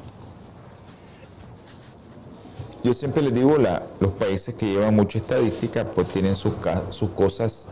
Yo 2.85 2.95
siempre 2.95 3.23
les 3.23 3.35
digo, 3.35 3.59
la, 3.59 3.83
los 4.01 4.13
países 4.13 4.55
que 4.55 4.67
llevan 4.67 4.95
mucha 4.95 5.19
estadística, 5.19 5.85
pues 5.85 6.09
tienen 6.09 6.37
sus, 6.37 6.53
sus 6.91 7.11
cosas 7.11 7.69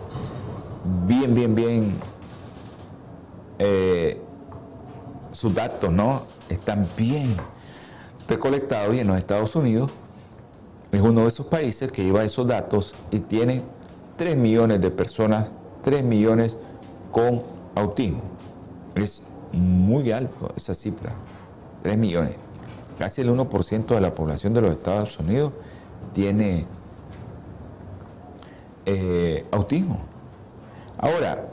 bien, 1.07 1.35
bien, 1.35 1.55
bien, 1.55 1.93
eh, 3.59 4.21
sus 5.31 5.55
datos, 5.55 5.93
¿no? 5.93 6.23
Están 6.49 6.87
bien 6.97 7.37
recolectados 8.29 8.95
y 8.95 9.01
en 9.01 9.07
los 9.07 9.19
Estados 9.19 9.55
Unidos 9.55 9.91
es 10.93 11.01
uno 11.01 11.23
de 11.23 11.29
esos 11.29 11.47
países 11.47 11.93
que 11.93 12.03
lleva 12.05 12.25
esos 12.25 12.47
datos 12.47 12.95
y 13.11 13.21
tiene 13.21 13.63
3 14.17 14.37
millones 14.37 14.81
de 14.81 14.91
personas, 14.91 15.51
3 15.83 16.03
millones 16.03 16.57
con 17.13 17.43
autismo. 17.75 18.23
Es 18.95 19.29
muy 19.53 20.11
alto 20.11 20.53
esa 20.57 20.75
cifra, 20.75 21.13
3 21.83 21.99
millones. 21.99 22.46
Casi 22.99 23.21
el 23.21 23.31
1% 23.31 23.87
de 23.87 24.01
la 24.01 24.13
población 24.13 24.55
de 24.55 24.63
los 24.63 24.71
Estados 24.73 25.19
Unidos 25.19 25.53
tiene 26.15 26.67
eh, 28.87 29.45
autismo. 29.51 30.01
Ahora, 30.99 31.47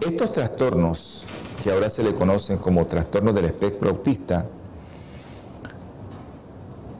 estos 0.00 0.32
trastornos, 0.32 1.24
que 1.62 1.72
ahora 1.72 1.88
se 1.88 2.02
le 2.02 2.14
conocen 2.14 2.58
como 2.58 2.86
trastornos 2.86 3.34
del 3.34 3.46
espectro 3.46 3.88
autista, 3.88 4.44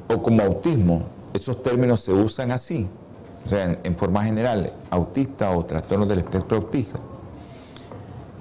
o 0.09 0.23
como 0.23 0.43
autismo, 0.43 1.03
esos 1.35 1.63
términos 1.63 2.01
se 2.01 2.13
usan 2.13 2.51
así, 2.53 2.89
o 3.45 3.49
sea, 3.49 3.79
en, 3.83 3.97
forma 3.97 4.25
general, 4.25 4.73
autista 4.91 5.51
o 5.51 5.65
trastorno 5.65 6.07
del 6.07 6.21
espectro 6.21 6.57
autista. 6.57 6.99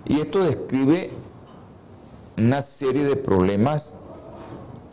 Y 0.06 0.20
esto 0.20 0.44
describe 0.44 1.10
una 2.38 2.62
serie 2.62 3.06
de 3.06 3.15
problemas, 3.15 3.95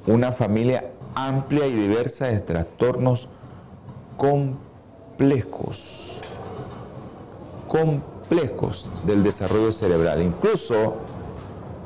una 0.07 0.33
familia 0.33 0.91
amplia 1.15 1.67
y 1.67 1.73
diversa 1.73 2.27
de 2.27 2.41
trastornos 2.41 3.29
complejos, 4.17 6.21
complejos 7.69 8.89
del 9.05 9.23
desarrollo 9.23 9.73
cerebral. 9.73 10.23
Incluso 10.23 10.97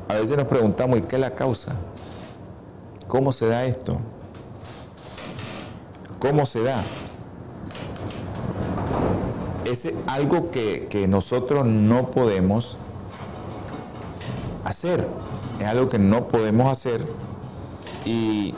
a 0.07 0.15
veces 0.15 0.37
nos 0.37 0.47
preguntamos, 0.47 0.99
¿y 0.99 1.01
qué 1.03 1.15
es 1.15 1.21
la 1.21 1.33
causa? 1.33 1.73
¿Cómo 3.07 3.33
se 3.33 3.47
da 3.47 3.65
esto? 3.65 3.97
¿Cómo 6.19 6.45
se 6.45 6.63
da? 6.63 6.83
Es 9.65 9.89
algo 10.05 10.51
que, 10.51 10.87
que 10.89 11.07
nosotros 11.07 11.65
no 11.65 12.11
podemos 12.11 12.77
hacer. 14.67 15.07
Es 15.59 15.65
algo 15.65 15.89
que 15.89 15.99
no 15.99 16.27
podemos 16.27 16.71
hacer 16.71 17.05
y 18.05 18.53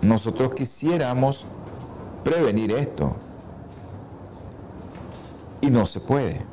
nosotros 0.00 0.54
quisiéramos 0.54 1.44
prevenir 2.22 2.72
esto. 2.72 3.14
Y 5.60 5.70
no 5.70 5.86
se 5.86 6.00
puede. 6.00 6.44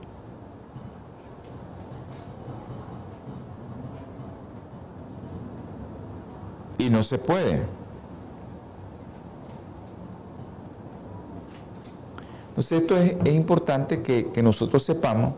Y 6.78 6.90
no 6.90 7.04
se 7.04 7.18
puede. 7.18 7.66
Entonces 12.50 12.82
esto 12.82 12.98
es, 12.98 13.18
es 13.24 13.34
importante 13.34 14.02
que, 14.02 14.32
que 14.32 14.44
nosotros 14.44 14.84
sepamos 14.84 15.34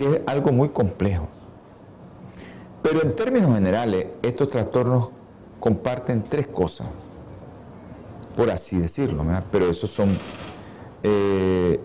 que 0.00 0.06
es 0.06 0.20
algo 0.24 0.50
muy 0.50 0.70
complejo. 0.70 1.28
Pero 2.82 3.02
en 3.02 3.14
términos 3.14 3.54
generales, 3.54 4.06
estos 4.22 4.48
trastornos 4.48 5.10
comparten 5.60 6.24
tres 6.26 6.48
cosas, 6.48 6.86
por 8.34 8.50
así 8.50 8.78
decirlo, 8.78 9.22
pero 9.52 9.68
esos 9.68 9.90
son, 9.90 10.16
eh, 11.02 11.78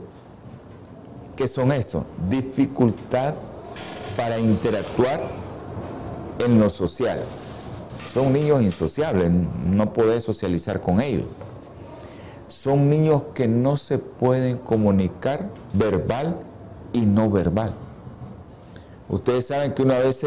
¿qué 1.35 1.45
son 1.45 1.73
eso? 1.73 2.05
Dificultad 2.29 3.33
para 4.15 4.39
interactuar 4.39 5.21
en 6.39 6.57
lo 6.57 6.69
social. 6.69 7.19
Son 8.07 8.31
niños 8.31 8.61
insociables, 8.61 9.29
no 9.29 9.91
podés 9.91 10.23
socializar 10.23 10.79
con 10.79 11.01
ellos. 11.01 11.25
Son 12.47 12.89
niños 12.89 13.23
que 13.33 13.49
no 13.49 13.75
se 13.75 13.97
pueden 13.97 14.57
comunicar 14.57 15.49
verbal 15.73 16.37
y 16.93 17.05
no 17.05 17.29
verbal. 17.29 17.75
Ustedes 19.09 19.47
saben 19.47 19.73
que 19.73 19.83
una 19.83 19.99
vez 19.99 20.25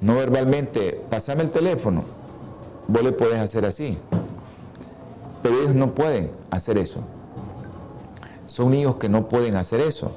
no 0.00 0.16
verbalmente, 0.16 1.00
pasame 1.10 1.42
el 1.42 1.50
teléfono, 1.50 2.04
vos 2.88 3.02
le 3.02 3.12
podés 3.12 3.38
hacer 3.38 3.64
así. 3.64 3.98
Pero 5.42 5.60
ellos 5.60 5.74
no 5.74 5.94
pueden 5.94 6.30
hacer 6.50 6.78
eso. 6.78 7.00
Son 8.46 8.70
niños 8.70 8.96
que 8.96 9.08
no 9.08 9.28
pueden 9.28 9.56
hacer 9.56 9.80
eso. 9.80 10.10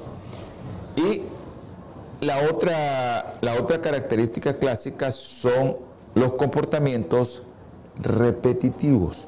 Y 0.96 1.22
la 2.20 2.48
otra, 2.50 3.34
la 3.42 3.54
otra 3.54 3.80
característica 3.80 4.58
clásica 4.58 5.12
son 5.12 5.76
los 6.14 6.32
comportamientos 6.32 7.42
repetitivos. 8.00 9.26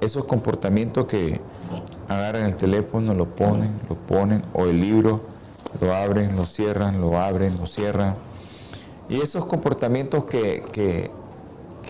Esos 0.00 0.24
comportamientos 0.24 1.06
que 1.06 1.40
agarran 2.08 2.44
el 2.44 2.56
teléfono, 2.56 3.14
lo 3.14 3.26
ponen, 3.26 3.72
lo 3.88 3.96
ponen, 3.96 4.42
o 4.54 4.66
el 4.66 4.80
libro, 4.80 5.20
lo 5.80 5.94
abren, 5.94 6.34
lo 6.36 6.46
cierran, 6.46 7.00
lo 7.00 7.18
abren, 7.18 7.56
lo 7.58 7.66
cierran. 7.66 8.14
Y 9.08 9.20
esos 9.20 9.44
comportamientos 9.44 10.24
que, 10.24 10.62
que, 10.72 11.10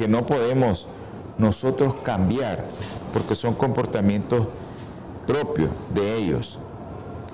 no 0.08 0.24
podemos 0.24 0.88
nosotros 1.36 1.94
cambiar, 2.02 2.64
porque 3.12 3.34
son 3.34 3.54
comportamientos 3.54 4.46
propios 5.26 5.68
de 5.94 6.16
ellos. 6.16 6.58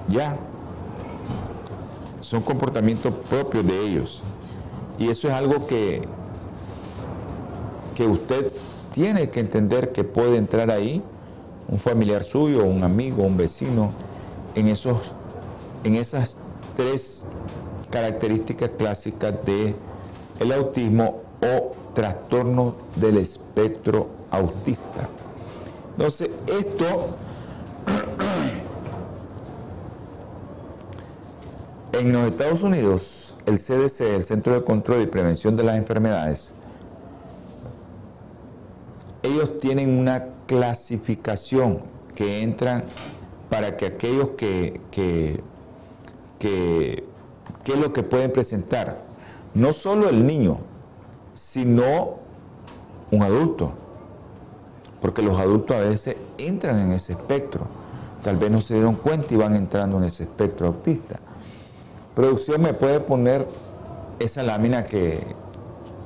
Ya. 0.08 0.36
Son 2.20 2.42
comportamientos 2.42 3.14
propios 3.30 3.64
de 3.64 3.80
ellos. 3.86 4.22
Y 4.98 5.08
eso 5.10 5.28
es 5.28 5.34
algo 5.34 5.68
que, 5.68 6.02
que 7.94 8.08
usted 8.08 8.52
tiene 8.92 9.30
que 9.30 9.38
entender 9.38 9.92
que 9.92 10.02
puede 10.02 10.36
entrar 10.36 10.72
ahí, 10.72 11.02
un 11.68 11.78
familiar 11.78 12.24
suyo, 12.24 12.64
un 12.64 12.82
amigo, 12.82 13.22
un 13.22 13.36
vecino, 13.36 13.92
en 14.56 14.66
esos 14.66 14.98
en 15.86 15.94
esas 15.94 16.38
tres 16.76 17.24
características 17.90 18.70
clásicas 18.76 19.32
de 19.46 19.74
el 20.40 20.52
autismo 20.52 21.22
o 21.40 21.72
trastorno 21.94 22.74
del 22.96 23.18
espectro 23.18 24.08
autista. 24.30 25.08
Entonces, 25.92 26.30
esto 26.48 27.16
en 31.92 32.12
los 32.12 32.26
Estados 32.28 32.62
Unidos, 32.62 33.36
el 33.46 33.58
CDC, 33.58 34.00
el 34.00 34.24
Centro 34.24 34.54
de 34.54 34.64
Control 34.64 35.02
y 35.02 35.06
Prevención 35.06 35.56
de 35.56 35.62
las 35.62 35.76
Enfermedades, 35.76 36.52
ellos 39.22 39.58
tienen 39.58 39.96
una 39.96 40.30
clasificación 40.46 41.82
que 42.16 42.42
entran 42.42 42.82
para 43.48 43.76
que 43.76 43.86
aquellos 43.86 44.30
que, 44.30 44.80
que 44.90 45.40
que, 46.38 47.04
qué 47.64 47.72
es 47.72 47.78
lo 47.78 47.92
que 47.92 48.02
pueden 48.02 48.32
presentar. 48.32 49.04
No 49.54 49.72
solo 49.72 50.08
el 50.08 50.26
niño, 50.26 50.58
sino 51.34 52.16
un 53.10 53.22
adulto. 53.22 53.72
Porque 55.00 55.22
los 55.22 55.38
adultos 55.38 55.76
a 55.76 55.80
veces 55.80 56.16
entran 56.38 56.78
en 56.78 56.92
ese 56.92 57.12
espectro. 57.12 57.66
Tal 58.22 58.36
vez 58.36 58.50
no 58.50 58.60
se 58.60 58.74
dieron 58.74 58.94
cuenta 58.94 59.32
y 59.32 59.36
van 59.36 59.54
entrando 59.54 59.98
en 59.98 60.04
ese 60.04 60.24
espectro 60.24 60.68
autista. 60.68 61.20
Producción 62.14 62.62
me 62.62 62.74
puede 62.74 63.00
poner 63.00 63.46
esa 64.18 64.42
lámina 64.42 64.84
que, 64.84 65.20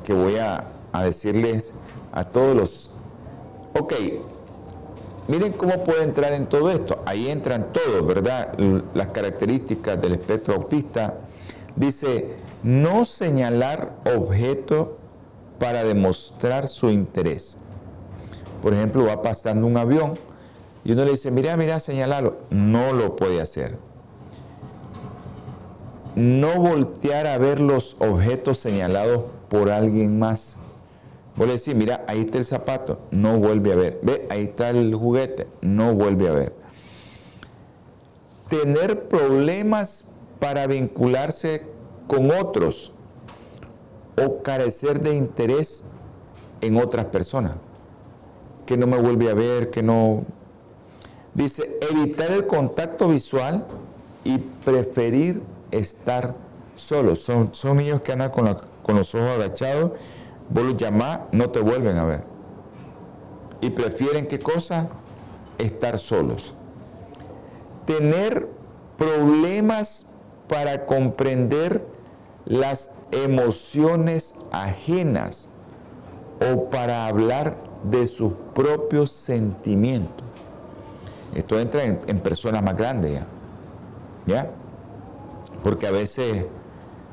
que 0.04 0.12
voy 0.12 0.36
a, 0.36 0.66
a 0.92 1.04
decirles 1.04 1.72
a 2.12 2.24
todos 2.24 2.56
los... 2.56 2.90
Ok, 3.78 3.94
Miren 5.30 5.52
cómo 5.52 5.84
puede 5.84 6.02
entrar 6.02 6.32
en 6.32 6.46
todo 6.46 6.72
esto. 6.72 7.04
Ahí 7.06 7.28
entran 7.30 7.72
todos, 7.72 8.04
¿verdad? 8.04 8.52
Las 8.94 9.08
características 9.08 10.02
del 10.02 10.14
espectro 10.14 10.56
autista. 10.56 11.18
Dice, 11.76 12.34
no 12.64 13.04
señalar 13.04 13.92
objeto 14.16 14.98
para 15.60 15.84
demostrar 15.84 16.66
su 16.66 16.90
interés. 16.90 17.56
Por 18.60 18.74
ejemplo, 18.74 19.06
va 19.06 19.22
pasando 19.22 19.68
un 19.68 19.76
avión 19.76 20.18
y 20.84 20.90
uno 20.92 21.04
le 21.04 21.12
dice, 21.12 21.30
mira, 21.30 21.56
mira, 21.56 21.78
señalarlo. 21.78 22.38
No 22.50 22.92
lo 22.92 23.14
puede 23.14 23.40
hacer. 23.40 23.78
No 26.16 26.56
voltear 26.56 27.28
a 27.28 27.38
ver 27.38 27.60
los 27.60 27.94
objetos 28.00 28.58
señalados 28.58 29.26
por 29.48 29.70
alguien 29.70 30.18
más. 30.18 30.58
Vos 31.36 31.46
le 31.46 31.54
decís, 31.54 31.74
mira, 31.74 32.04
ahí 32.08 32.20
está 32.20 32.38
el 32.38 32.44
zapato, 32.44 32.98
no 33.10 33.38
vuelve 33.38 33.72
a 33.72 33.76
ver. 33.76 34.00
Ve, 34.02 34.26
ahí 34.30 34.44
está 34.44 34.70
el 34.70 34.94
juguete, 34.94 35.46
no 35.60 35.94
vuelve 35.94 36.28
a 36.28 36.32
ver. 36.32 36.54
Tener 38.48 39.08
problemas 39.08 40.06
para 40.38 40.66
vincularse 40.66 41.62
con 42.08 42.30
otros 42.32 42.92
o 44.22 44.42
carecer 44.42 45.00
de 45.00 45.14
interés 45.14 45.84
en 46.60 46.76
otras 46.76 47.06
personas. 47.06 47.52
Que 48.66 48.76
no 48.76 48.86
me 48.86 48.98
vuelve 48.98 49.30
a 49.30 49.34
ver, 49.34 49.70
que 49.70 49.82
no... 49.82 50.24
Dice, 51.32 51.78
evitar 51.90 52.32
el 52.32 52.46
contacto 52.46 53.08
visual 53.08 53.64
y 54.24 54.38
preferir 54.38 55.40
estar 55.70 56.34
solos. 56.74 57.20
Son, 57.20 57.54
son 57.54 57.76
niños 57.76 58.02
que 58.02 58.12
andan 58.12 58.30
con, 58.30 58.52
con 58.82 58.96
los 58.96 59.14
ojos 59.14 59.28
agachados 59.28 59.92
Vos 60.50 60.64
los 60.64 60.76
llamás, 60.76 61.20
no 61.32 61.50
te 61.50 61.60
vuelven 61.60 61.96
a 61.96 62.04
ver. 62.04 62.24
Y 63.60 63.70
prefieren 63.70 64.26
qué 64.26 64.38
cosa? 64.38 64.88
Estar 65.58 65.98
solos. 65.98 66.54
Tener 67.86 68.48
problemas 68.98 70.06
para 70.48 70.86
comprender 70.86 71.84
las 72.44 72.90
emociones 73.12 74.34
ajenas 74.50 75.48
o 76.52 76.68
para 76.70 77.06
hablar 77.06 77.54
de 77.84 78.06
sus 78.06 78.32
propios 78.54 79.12
sentimientos. 79.12 80.24
Esto 81.34 81.60
entra 81.60 81.84
en, 81.84 82.18
personas 82.20 82.62
más 82.62 82.76
grandes 82.76 83.12
ya. 83.12 83.26
¿Ya? 84.26 84.50
Porque 85.62 85.86
a 85.86 85.90
veces 85.90 86.46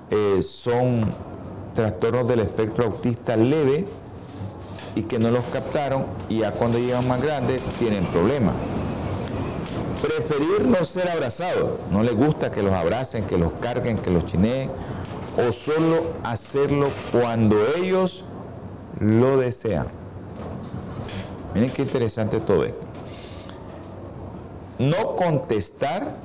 eh, 0.09 0.41
son 0.41 1.11
trastornos 1.77 2.27
del 2.27 2.39
espectro 2.39 2.85
autista 2.85 3.37
leve 3.37 3.85
y 4.95 5.03
que 5.03 5.19
no 5.19 5.29
los 5.29 5.43
captaron 5.53 6.07
y 6.27 6.39
ya 6.39 6.51
cuando 6.51 6.79
llegan 6.79 7.07
más 7.07 7.21
grandes 7.21 7.61
tienen 7.77 8.03
problemas. 8.07 8.55
Preferir 10.01 10.65
no 10.65 10.83
ser 10.85 11.07
abrazado. 11.07 11.77
No 11.91 12.01
les 12.01 12.15
gusta 12.15 12.49
que 12.49 12.63
los 12.63 12.73
abracen, 12.73 13.25
que 13.25 13.37
los 13.37 13.51
carguen, 13.61 13.99
que 13.99 14.09
los 14.09 14.25
chineen. 14.25 14.71
O 15.37 15.51
solo 15.51 16.13
hacerlo 16.23 16.89
cuando 17.11 17.55
ellos 17.77 18.25
lo 18.99 19.37
desean. 19.37 19.85
Miren 21.53 21.69
qué 21.69 21.83
interesante 21.83 22.39
todo 22.39 22.65
esto. 22.65 22.81
No 24.79 25.15
contestar 25.15 26.15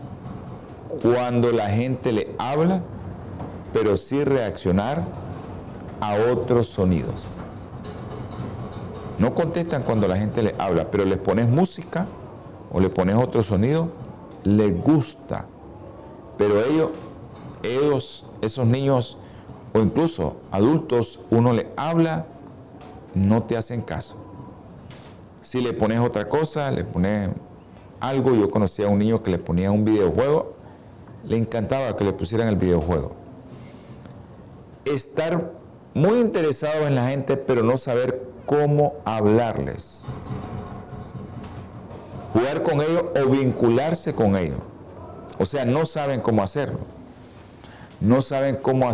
cuando 1.03 1.53
la 1.53 1.69
gente 1.69 2.11
le 2.11 2.31
habla, 2.39 2.81
pero 3.75 3.99
sí 3.99 4.25
reaccionar 4.25 5.05
a 6.03 6.17
otros 6.33 6.67
sonidos. 6.67 7.29
No 9.21 9.35
contestan 9.37 9.85
cuando 9.85 10.09
la 10.09 10.17
gente 10.17 10.43
le 10.43 10.53
habla, 10.59 10.91
pero 10.91 11.05
les 11.05 11.19
pones 11.19 11.49
música 11.49 12.07
o 12.73 12.81
le 12.81 12.91
pones 12.91 13.15
otro 13.15 13.45
sonido, 13.45 13.89
les 14.43 14.77
gusta. 14.83 15.47
Pero 16.37 16.61
ellos, 16.61 16.91
ellos, 17.63 18.27
esos 18.41 18.67
niños 18.67 19.17
o 19.73 19.79
incluso 19.79 20.39
adultos, 20.51 21.21
uno 21.31 21.53
le 21.53 21.69
habla, 21.77 22.27
no 23.15 23.45
te 23.45 23.57
hacen 23.57 23.81
caso. 23.81 24.17
Si 25.41 25.61
le 25.61 25.73
pones 25.73 26.01
otra 26.01 26.29
cosa, 26.29 26.73
le 26.73 26.83
pones 26.83 27.31
algo, 28.01 28.35
yo 28.35 28.51
conocía 28.51 28.87
a 28.87 28.89
un 28.89 28.99
niño 28.99 29.23
que 29.23 29.31
le 29.31 29.39
ponía 29.39 29.71
un 29.71 29.85
videojuego, 29.85 30.55
le 31.25 31.37
encantaba 31.37 31.95
que 31.97 32.03
le 32.03 32.13
pusieran 32.13 32.49
el 32.49 32.57
videojuego. 32.57 33.13
Estar 34.85 35.62
muy 35.95 36.21
interesado 36.21 36.87
en 36.87 36.95
la 36.95 37.09
gente, 37.09 37.37
pero 37.37 37.63
no 37.63 37.77
saber 37.77 38.23
cómo 38.47 38.95
hablarles. 39.05 40.05
Jugar 42.33 42.63
con 42.63 42.81
ellos 42.81 43.05
o 43.15 43.29
vincularse 43.29 44.15
con 44.15 44.37
ellos. 44.37 44.59
O 45.39 45.47
sea, 45.47 45.65
no 45.65 45.85
saben 45.87 46.21
cómo 46.21 46.43
hacerlo. 46.43 46.79
No 48.01 48.23
saben 48.23 48.57
cómo, 48.57 48.91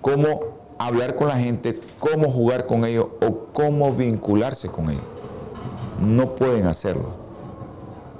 cómo 0.00 0.40
hablar 0.78 1.14
con 1.14 1.28
la 1.28 1.38
gente, 1.38 1.78
cómo 1.98 2.30
jugar 2.30 2.66
con 2.66 2.84
ellos 2.84 3.06
o 3.20 3.46
cómo 3.52 3.92
vincularse 3.92 4.68
con 4.68 4.90
ellos. 4.90 5.04
No 6.00 6.34
pueden 6.34 6.66
hacerlo. 6.66 7.10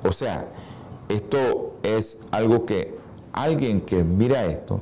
O 0.04 0.12
sea, 0.12 0.46
esto 1.08 1.74
es 1.82 2.20
algo 2.30 2.64
que 2.66 2.96
alguien 3.32 3.80
que 3.80 4.04
mira 4.04 4.44
esto, 4.44 4.80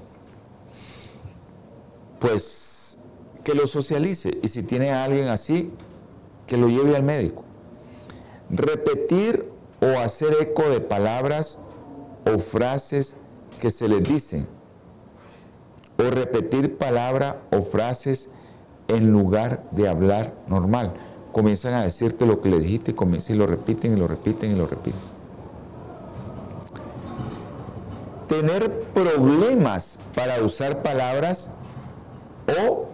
pues 2.19 2.80
que 3.45 3.55
lo 3.55 3.67
socialice. 3.67 4.39
Y 4.43 4.49
si 4.49 4.63
tiene 4.63 4.91
a 4.91 5.05
alguien 5.05 5.29
así, 5.29 5.71
que 6.47 6.57
lo 6.57 6.69
lleve 6.69 6.97
al 6.97 7.03
médico. 7.03 7.45
Repetir 8.51 9.49
o 9.81 9.99
hacer 10.01 10.37
eco 10.41 10.69
de 10.69 10.81
palabras 10.81 11.59
o 12.27 12.39
frases 12.39 13.17
que 13.61 13.71
se 13.71 13.89
les 13.89 14.03
dicen. 14.03 14.47
O 15.99 16.11
repetir 16.11 16.77
palabras 16.77 17.37
o 17.53 17.63
frases 17.63 18.31
en 18.89 19.13
lugar 19.13 19.63
de 19.71 19.89
hablar 19.89 20.35
normal. 20.49 20.93
Comienzan 21.33 21.75
a 21.75 21.85
decirte 21.85 22.27
lo 22.27 22.41
que 22.41 22.49
le 22.49 22.59
dijiste 22.59 22.91
y 22.91 22.95
comienzan 22.95 23.37
y 23.37 23.39
lo 23.39 23.47
repiten 23.47 23.93
y 23.93 23.97
lo 23.97 24.09
repiten 24.09 24.51
y 24.51 24.55
lo 24.57 24.67
repiten. 24.67 25.01
Tener 28.29 28.71
problemas 28.95 29.99
para 30.15 30.43
usar 30.43 30.83
palabras 30.83 31.51
o 32.67 32.89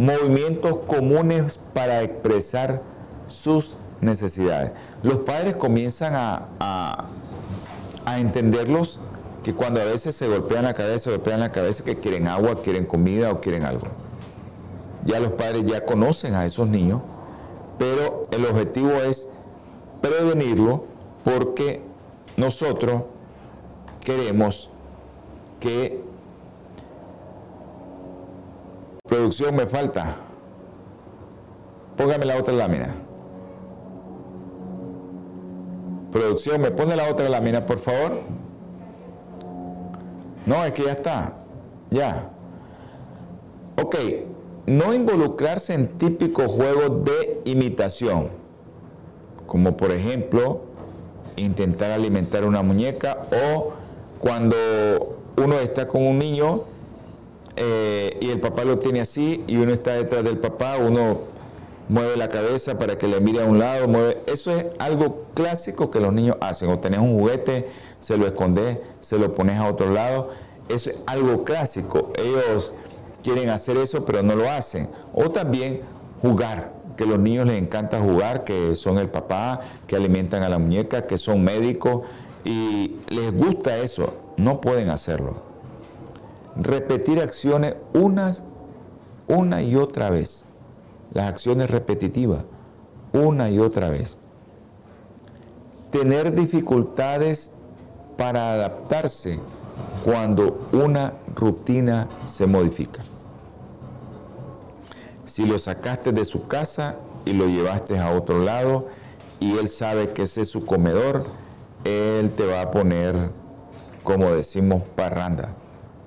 movimientos 0.00 0.78
comunes 0.86 1.60
para 1.74 2.02
expresar 2.02 2.80
sus 3.26 3.76
necesidades. 4.00 4.72
Los 5.02 5.18
padres 5.18 5.56
comienzan 5.56 6.14
a, 6.16 6.48
a, 6.58 8.18
entenderlos 8.18 8.98
que 9.44 9.52
cuando 9.52 9.80
a 9.82 9.84
veces 9.84 10.16
se 10.16 10.26
golpean 10.26 10.64
la 10.64 10.72
cabeza, 10.72 11.04
se 11.04 11.10
golpean 11.10 11.40
la 11.40 11.52
cabeza 11.52 11.84
que 11.84 11.96
quieren 11.96 12.28
agua, 12.28 12.62
quieren 12.62 12.86
comida 12.86 13.30
o 13.30 13.42
quieren 13.42 13.62
algo. 13.62 13.88
Ya 15.04 15.20
los 15.20 15.32
padres 15.32 15.66
ya 15.66 15.84
conocen 15.84 16.34
a 16.34 16.46
esos 16.46 16.66
niños, 16.66 17.02
pero 17.78 18.22
el 18.30 18.46
objetivo 18.46 18.92
es 19.02 19.28
prevenirlo 20.00 20.84
porque 21.24 21.82
nosotros 22.38 23.02
queremos 24.00 24.70
que 25.60 26.02
producción 29.10 29.56
me 29.56 29.66
falta. 29.66 30.16
Póngame 31.96 32.24
la 32.24 32.38
otra 32.38 32.54
lámina. 32.54 32.94
Producción, 36.10 36.60
¿me 36.62 36.70
pone 36.70 36.96
la 36.96 37.10
otra 37.10 37.28
lámina, 37.28 37.66
por 37.66 37.78
favor? 37.80 38.20
No, 40.46 40.64
es 40.64 40.72
que 40.72 40.84
ya 40.84 40.92
está. 40.92 41.34
Ya. 41.90 42.30
Ok. 43.82 43.96
No 44.66 44.94
involucrarse 44.94 45.74
en 45.74 45.88
típicos 45.98 46.46
juegos 46.46 47.04
de 47.04 47.42
imitación. 47.44 48.30
Como 49.46 49.76
por 49.76 49.90
ejemplo, 49.90 50.62
intentar 51.36 51.90
alimentar 51.90 52.44
una 52.44 52.62
muñeca 52.62 53.26
o 53.32 53.72
cuando 54.20 54.56
uno 55.36 55.58
está 55.58 55.88
con 55.88 56.06
un 56.06 56.18
niño 56.18 56.64
eh, 57.62 58.16
y 58.22 58.30
el 58.30 58.40
papá 58.40 58.64
lo 58.64 58.78
tiene 58.78 59.02
así 59.02 59.44
y 59.46 59.58
uno 59.58 59.70
está 59.70 59.92
detrás 59.92 60.24
del 60.24 60.38
papá, 60.38 60.78
uno 60.78 61.18
mueve 61.90 62.16
la 62.16 62.30
cabeza 62.30 62.78
para 62.78 62.96
que 62.96 63.06
le 63.06 63.20
mire 63.20 63.42
a 63.42 63.44
un 63.44 63.58
lado, 63.58 63.86
mueve. 63.86 64.16
Eso 64.26 64.50
es 64.56 64.64
algo 64.78 65.26
clásico 65.34 65.90
que 65.90 66.00
los 66.00 66.10
niños 66.10 66.38
hacen. 66.40 66.70
O 66.70 66.78
tenés 66.78 67.00
un 67.00 67.18
juguete, 67.18 67.68
se 68.00 68.16
lo 68.16 68.26
escondes, 68.26 68.78
se 69.00 69.18
lo 69.18 69.34
pones 69.34 69.58
a 69.58 69.68
otro 69.68 69.90
lado. 69.90 70.30
Eso 70.70 70.88
es 70.88 70.96
algo 71.04 71.44
clásico. 71.44 72.14
Ellos 72.16 72.72
quieren 73.22 73.50
hacer 73.50 73.76
eso, 73.76 74.06
pero 74.06 74.22
no 74.22 74.36
lo 74.36 74.48
hacen. 74.48 74.88
O 75.12 75.30
también 75.30 75.82
jugar, 76.22 76.72
que 76.96 77.04
a 77.04 77.06
los 77.08 77.18
niños 77.18 77.46
les 77.46 77.60
encanta 77.60 78.00
jugar, 78.00 78.44
que 78.44 78.74
son 78.74 78.96
el 78.96 79.10
papá, 79.10 79.60
que 79.86 79.96
alimentan 79.96 80.42
a 80.44 80.48
la 80.48 80.58
muñeca, 80.58 81.06
que 81.06 81.18
son 81.18 81.44
médicos 81.44 82.06
y 82.42 82.96
les 83.08 83.34
gusta 83.34 83.76
eso. 83.76 84.14
No 84.38 84.62
pueden 84.62 84.88
hacerlo. 84.88 85.49
Repetir 86.60 87.20
acciones 87.20 87.76
una 87.94 89.62
y 89.62 89.76
otra 89.76 90.10
vez 90.10 90.44
las 91.12 91.28
acciones 91.28 91.70
repetitivas 91.70 92.44
una 93.12 93.50
y 93.50 93.58
otra 93.58 93.88
vez. 93.90 94.16
Tener 95.90 96.32
dificultades 96.34 97.50
para 98.16 98.52
adaptarse 98.52 99.40
cuando 100.04 100.68
una 100.72 101.14
rutina 101.34 102.06
se 102.26 102.46
modifica. 102.46 103.02
Si 105.24 105.44
lo 105.46 105.58
sacaste 105.58 106.12
de 106.12 106.24
su 106.24 106.46
casa 106.46 106.96
y 107.24 107.32
lo 107.32 107.46
llevaste 107.46 107.98
a 107.98 108.12
otro 108.12 108.42
lado 108.44 108.86
y 109.40 109.58
él 109.58 109.68
sabe 109.68 110.10
que 110.10 110.22
ese 110.22 110.42
es 110.42 110.48
su 110.48 110.66
comedor, 110.66 111.24
él 111.84 112.30
te 112.36 112.46
va 112.46 112.62
a 112.62 112.70
poner, 112.70 113.30
como 114.04 114.30
decimos, 114.30 114.82
parranda. 114.94 115.54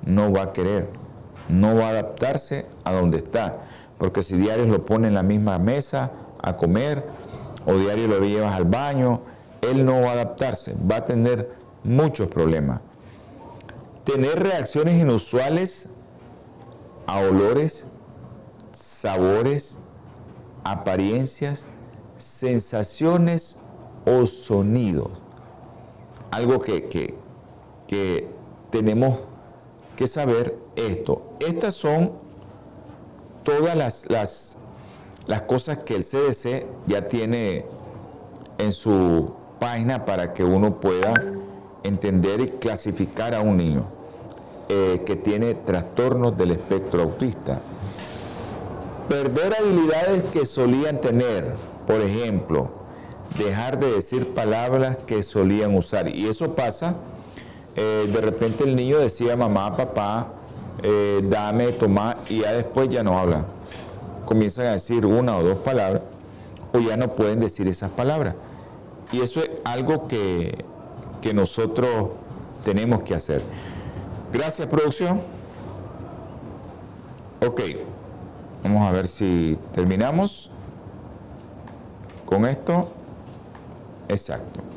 No 0.05 0.31
va 0.31 0.43
a 0.43 0.53
querer, 0.53 0.89
no 1.49 1.75
va 1.75 1.87
a 1.87 1.89
adaptarse 1.89 2.65
a 2.83 2.93
donde 2.93 3.17
está 3.17 3.59
porque 4.03 4.21
si 4.21 4.35
diario 4.35 4.65
lo 4.65 4.85
pone 4.85 5.07
en 5.07 5.13
la 5.13 5.23
misma 5.23 5.57
mesa 5.59 6.11
a 6.41 6.57
comer 6.57 7.05
o 7.65 7.75
diario 7.75 8.09
lo 8.09 8.19
llevas 8.19 8.53
al 8.53 8.65
baño, 8.65 9.21
él 9.61 9.85
no 9.85 10.01
va 10.01 10.09
a 10.09 10.11
adaptarse, 10.11 10.75
va 10.75 10.97
a 10.97 11.05
tener 11.05 11.53
muchos 11.85 12.27
problemas. 12.27 12.81
Tener 14.03 14.43
reacciones 14.43 15.01
inusuales 15.01 15.93
a 17.07 17.19
olores, 17.19 17.87
sabores, 18.73 19.79
apariencias, 20.65 21.65
sensaciones 22.17 23.61
o 24.05 24.25
sonidos. 24.25 25.11
Algo 26.29 26.59
que, 26.59 26.89
que, 26.89 27.15
que 27.87 28.27
tenemos 28.69 29.19
que 29.95 30.07
saber 30.07 30.57
esto. 30.75 31.21
Estas 31.39 31.75
son 31.75 32.11
todas 33.43 33.75
las, 33.75 34.09
las, 34.09 35.41
cosas 35.47 35.79
que 35.79 35.95
el 35.95 36.03
CDC 36.03 36.65
ya 36.87 37.07
tiene 37.07 37.65
en 38.57 38.71
su 38.71 39.33
página 39.59 40.05
para 40.05 40.33
que 40.33 40.43
uno 40.43 40.79
pueda 40.79 41.13
entender 41.83 42.41
y 42.41 42.47
clasificar 42.49 43.33
a 43.33 43.41
un 43.41 43.57
niño 43.57 43.85
eh, 44.69 45.03
que 45.05 45.15
tiene 45.15 45.53
trastornos 45.53 46.37
del 46.37 46.51
espectro 46.51 47.03
autista. 47.03 47.61
Perder 49.09 49.55
habilidades 49.59 50.23
que 50.23 50.45
solían 50.45 51.01
tener, 51.01 51.53
por 51.85 52.01
ejemplo, 52.01 52.69
dejar 53.37 53.79
de 53.79 53.91
decir 53.91 54.33
palabras 54.33 54.97
que 55.05 55.23
solían 55.23 55.75
usar. 55.75 56.07
Y 56.09 56.27
eso 56.27 56.55
pasa, 56.55 56.95
eh, 57.75 58.09
de 58.11 58.21
repente 58.21 58.63
el 58.63 58.75
niño 58.75 58.99
decía 58.99 59.35
mamá, 59.35 59.75
papá, 59.75 60.27
eh, 60.81 61.21
dame, 61.23 61.71
toma, 61.71 62.17
y 62.29 62.41
ya 62.41 62.53
después 62.53 62.89
ya 62.89 63.03
no 63.03 63.17
hablan. 63.17 63.45
Comienzan 64.25 64.67
a 64.67 64.71
decir 64.71 65.05
una 65.05 65.37
o 65.37 65.43
dos 65.43 65.57
palabras, 65.59 66.01
o 66.73 66.79
ya 66.79 66.97
no 66.97 67.09
pueden 67.09 67.39
decir 67.39 67.67
esas 67.67 67.89
palabras. 67.91 68.35
Y 69.11 69.21
eso 69.21 69.41
es 69.41 69.49
algo 69.63 70.07
que, 70.07 70.65
que 71.21 71.33
nosotros 71.33 72.09
tenemos 72.63 73.03
que 73.03 73.15
hacer. 73.15 73.41
Gracias, 74.31 74.67
producción. 74.67 75.21
Ok, 77.45 77.61
vamos 78.63 78.87
a 78.87 78.91
ver 78.91 79.07
si 79.07 79.57
terminamos 79.73 80.49
con 82.25 82.45
esto. 82.45 82.89
Exacto. 84.07 84.72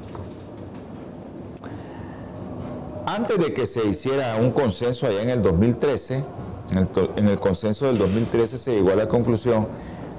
Antes 3.06 3.38
de 3.38 3.54
que 3.54 3.66
se 3.66 3.86
hiciera 3.86 4.36
un 4.36 4.50
consenso 4.50 5.06
allá 5.06 5.22
en 5.22 5.30
el 5.30 5.40
2013, 5.40 6.24
en 6.72 7.28
el, 7.28 7.38
consenso 7.38 7.86
del 7.86 7.98
2013 7.98 8.58
se 8.58 8.72
llegó 8.72 8.90
a 8.90 8.96
la 8.96 9.06
conclusión 9.06 9.68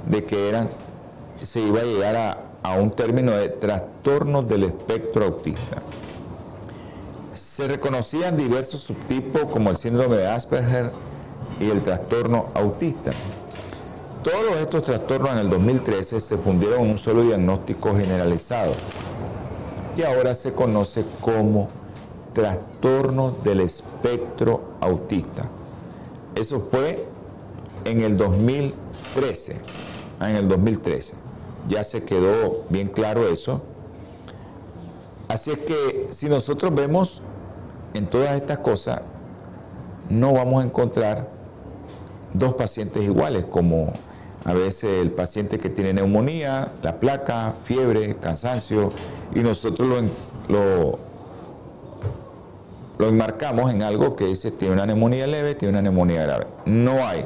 de 0.10 0.24
que 0.24 0.54
se 1.42 1.60
iba 1.60 1.82
a 1.82 1.84
llegar 1.84 2.16
a, 2.16 2.38
a 2.64 2.80
un 2.80 2.92
término 2.92 3.34
de 3.34 3.50
trastornos 3.50 4.48
del 4.48 4.64
espectro 4.64 5.26
autista. 5.26 5.82
Se 7.34 7.68
reconocían 7.68 8.38
diversos 8.38 8.80
subtipos 8.80 9.52
como 9.52 9.70
el 9.70 9.76
síndrome 9.76 10.16
de 10.16 10.28
Asperger 10.28 10.94
y 11.60 11.70
el 11.70 11.84
trastorno 11.84 12.48
autista. 12.54 13.12
Todos 14.24 14.62
estos 14.62 14.84
trastornos 14.84 15.32
en 15.32 15.40
el 15.40 15.50
2013 15.50 16.22
se 16.22 16.38
fundieron 16.38 16.86
en 16.86 16.92
un 16.92 16.98
solo 16.98 17.24
diagnóstico 17.24 17.94
generalizado, 17.94 18.72
que 19.94 20.06
ahora 20.06 20.34
se 20.36 20.54
conoce 20.54 21.04
como 21.20 21.68
trastorno 22.38 23.32
del 23.44 23.62
espectro 23.62 24.76
autista. 24.80 25.50
Eso 26.36 26.68
fue 26.70 27.04
en 27.84 28.02
el 28.02 28.16
2013, 28.16 29.56
en 30.22 30.36
el 30.36 30.48
2013. 30.48 31.16
Ya 31.68 31.84
se 31.84 32.04
quedó 32.04 32.66
bien 32.70 32.90
claro 32.90 33.28
eso. 33.28 33.64
Así 35.28 35.50
es 35.50 35.58
que 35.58 36.10
si 36.12 36.30
nosotros 36.30 36.76
vemos 36.76 37.24
en 37.96 38.06
todas 38.06 38.36
estas 38.36 38.60
cosas, 38.60 39.02
no 40.08 40.32
vamos 40.34 40.62
a 40.62 40.68
encontrar 40.68 41.28
dos 42.36 42.54
pacientes 42.54 43.02
iguales, 43.02 43.46
como 43.46 43.94
a 44.46 44.54
veces 44.54 45.02
el 45.02 45.10
paciente 45.10 45.58
que 45.58 45.72
tiene 45.72 45.92
neumonía, 45.92 46.72
la 46.84 47.00
placa, 47.00 47.56
fiebre, 47.64 48.16
cansancio, 48.18 48.90
y 49.34 49.40
nosotros 49.40 49.90
lo, 49.90 50.54
lo, 50.54 51.07
lo 52.98 53.08
enmarcamos 53.08 53.72
en 53.72 53.84
algo 53.84 54.16
que 54.16 54.26
dice 54.26 54.52
tiene 54.52 54.74
una 54.74 54.86
neumonía 54.86 55.28
leve, 55.28 55.56
tiene 55.56 55.74
una 55.74 55.82
neumonía 55.82 56.24
grave. 56.24 56.48
No 56.66 57.06
hay. 57.06 57.26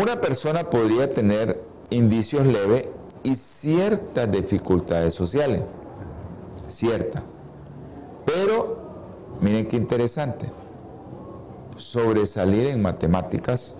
Una 0.00 0.20
persona 0.20 0.70
podría 0.70 1.12
tener 1.12 1.62
indicios 1.90 2.46
leves 2.46 2.88
y 3.22 3.34
ciertas 3.36 4.30
dificultades 4.30 5.14
sociales, 5.14 5.62
ciertas. 6.68 7.22
Pero, 8.24 8.78
miren 9.40 9.66
qué 9.66 9.76
interesante, 9.76 10.46
sobresalir 11.76 12.68
en 12.68 12.82
matemáticas, 12.82 13.74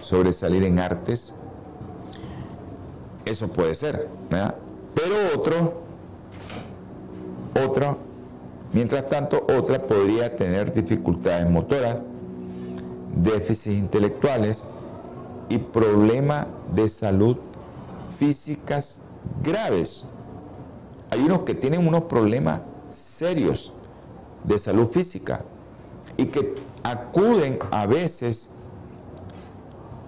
sobresalir 0.00 0.64
en 0.64 0.78
artes, 0.78 1.34
eso 3.24 3.48
puede 3.48 3.74
ser, 3.74 4.08
¿verdad? 4.28 4.54
Pero 4.94 5.14
otro, 5.36 5.74
otro, 7.64 7.98
mientras 8.72 9.08
tanto, 9.08 9.46
otra 9.56 9.86
podría 9.86 10.34
tener 10.36 10.72
dificultades 10.72 11.48
motoras, 11.48 11.98
déficits 13.14 13.76
intelectuales 13.76 14.64
y 15.48 15.58
problemas 15.58 16.46
de 16.74 16.88
salud 16.88 17.36
físicas 18.18 19.00
graves. 19.42 20.04
Hay 21.10 21.20
unos 21.20 21.40
que 21.40 21.54
tienen 21.54 21.86
unos 21.86 22.04
problemas 22.04 22.60
serios 22.88 23.72
de 24.44 24.58
salud 24.58 24.88
física 24.88 25.42
y 26.16 26.26
que 26.26 26.54
acuden 26.82 27.58
a 27.70 27.86
veces 27.86 28.50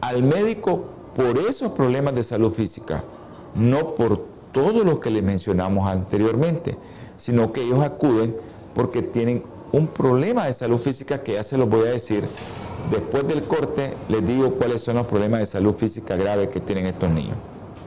al 0.00 0.22
médico 0.22 0.84
por 1.14 1.38
esos 1.38 1.72
problemas 1.72 2.14
de 2.14 2.24
salud 2.24 2.52
física, 2.52 3.04
no 3.54 3.94
por 3.94 4.24
todo 4.52 4.84
lo 4.84 5.00
que 5.00 5.10
les 5.10 5.22
mencionamos 5.22 5.88
anteriormente, 5.88 6.76
sino 7.16 7.52
que 7.52 7.62
ellos 7.62 7.84
acuden 7.84 8.36
porque 8.74 9.02
tienen 9.02 9.42
un 9.72 9.86
problema 9.86 10.46
de 10.46 10.52
salud 10.52 10.78
física 10.78 11.22
que 11.22 11.34
ya 11.34 11.42
se 11.42 11.56
los 11.56 11.68
voy 11.68 11.88
a 11.88 11.92
decir. 11.92 12.24
Después 12.90 13.26
del 13.26 13.42
corte 13.44 13.94
les 14.08 14.26
digo 14.26 14.54
cuáles 14.54 14.82
son 14.82 14.96
los 14.96 15.06
problemas 15.06 15.40
de 15.40 15.46
salud 15.46 15.74
física 15.74 16.16
graves 16.16 16.48
que 16.48 16.60
tienen 16.60 16.86
estos 16.86 17.10
niños. 17.10 17.36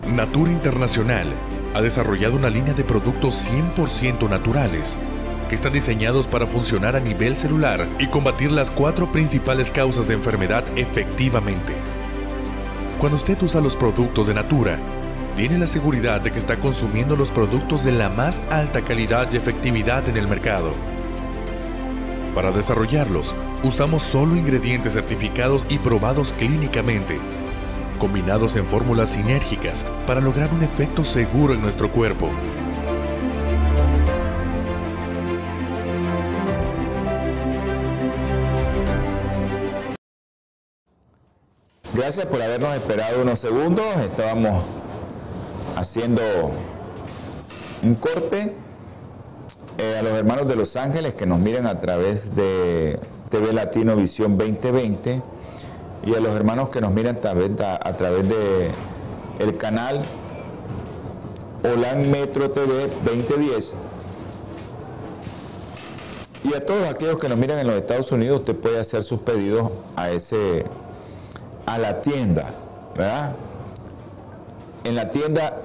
Natura 0.08 0.52
Internacional 0.52 1.34
ha 1.74 1.82
desarrollado 1.82 2.36
una 2.36 2.50
línea 2.50 2.74
de 2.74 2.84
productos 2.84 3.50
100% 3.50 4.30
naturales 4.30 4.98
que 5.50 5.56
están 5.56 5.74
diseñados 5.74 6.28
para 6.28 6.48
funcionar 6.48 6.96
a 6.96 7.00
nivel 7.00 7.36
celular 7.36 7.88
y 8.00 8.08
combatir 8.08 8.52
las 8.52 8.72
cuatro 8.72 9.12
principales 9.12 9.70
causas 9.70 10.08
de 10.08 10.16
enfermedad 10.16 10.64
efectivamente. 10.76 11.74
Cuando 13.00 13.18
usted 13.18 13.42
usa 13.44 13.62
los 13.62 13.76
productos 13.76 14.28
de 14.28 14.34
Natura, 14.34 14.80
tiene 15.36 15.58
la 15.58 15.68
seguridad 15.68 16.22
de 16.22 16.32
que 16.32 16.40
está 16.40 16.58
consumiendo 16.58 17.16
los 17.16 17.30
productos 17.30 17.84
de 17.84 17.92
la 17.92 18.10
más 18.10 18.42
alta 18.50 18.82
calidad 18.82 19.28
y 19.32 19.38
efectividad 19.38 20.08
en 20.08 20.16
el 20.18 20.28
mercado. 20.28 20.72
Para 22.34 22.52
desarrollarlos, 22.52 23.36
usamos 23.64 24.04
solo 24.04 24.36
ingredientes 24.36 24.94
certificados 24.94 25.66
y 25.70 25.78
probados 25.78 26.34
clínicamente, 26.34 27.18
combinados 28.00 28.56
en 28.56 28.66
fórmulas 28.66 29.10
sinérgicas 29.10 29.86
para 30.08 30.22
lograr 30.22 30.54
un 30.54 30.64
efecto 30.64 31.04
seguro 31.04 31.54
en 31.54 31.62
nuestro 31.62 31.92
cuerpo. 31.92 32.30
Gracias 41.94 42.26
por 42.26 42.42
habernos 42.42 42.76
esperado 42.76 43.22
unos 43.22 43.40
segundos. 43.40 43.86
Estábamos 44.02 44.66
haciendo 45.76 46.22
un 47.84 47.96
corte. 47.96 48.54
Eh, 49.78 49.98
a 50.00 50.04
los 50.04 50.14
hermanos 50.14 50.48
de 50.48 50.56
Los 50.56 50.78
Ángeles 50.78 51.16
que 51.16 51.26
nos 51.26 51.40
miran 51.40 51.68
a 51.68 51.80
través 51.80 52.34
de 52.34 52.98
TV 53.30 53.52
Latino 53.52 53.98
Visión 53.98 54.38
2020 54.38 55.22
y 56.06 56.14
a 56.14 56.20
los 56.22 56.34
hermanos 56.34 56.70
que 56.70 56.80
nos 56.80 56.94
miran 56.94 57.18
a 57.18 57.20
través, 57.20 57.52
a, 57.60 57.98
través 57.98 58.30
de 58.30 58.70
el 59.40 59.58
canal 59.58 60.06
Holan 61.62 62.10
Metro 62.10 62.52
TV 62.52 62.88
2010 63.04 63.74
y 66.46 66.54
a 66.54 66.66
todos 66.66 66.88
aquellos 66.88 67.18
que 67.18 67.28
nos 67.28 67.38
miran 67.38 67.60
en 67.60 67.68
los 67.68 67.76
Estados 67.76 68.12
Unidos 68.14 68.40
usted 68.40 68.56
puede 68.56 68.80
hacer 68.80 69.04
sus 69.04 69.20
pedidos 69.20 69.72
a 69.98 70.10
ese 70.10 70.66
a 71.66 71.80
la 71.80 72.02
tienda, 72.02 72.54
¿verdad? 72.96 73.36
En 74.86 74.96
la 74.96 75.10
tienda 75.10 75.64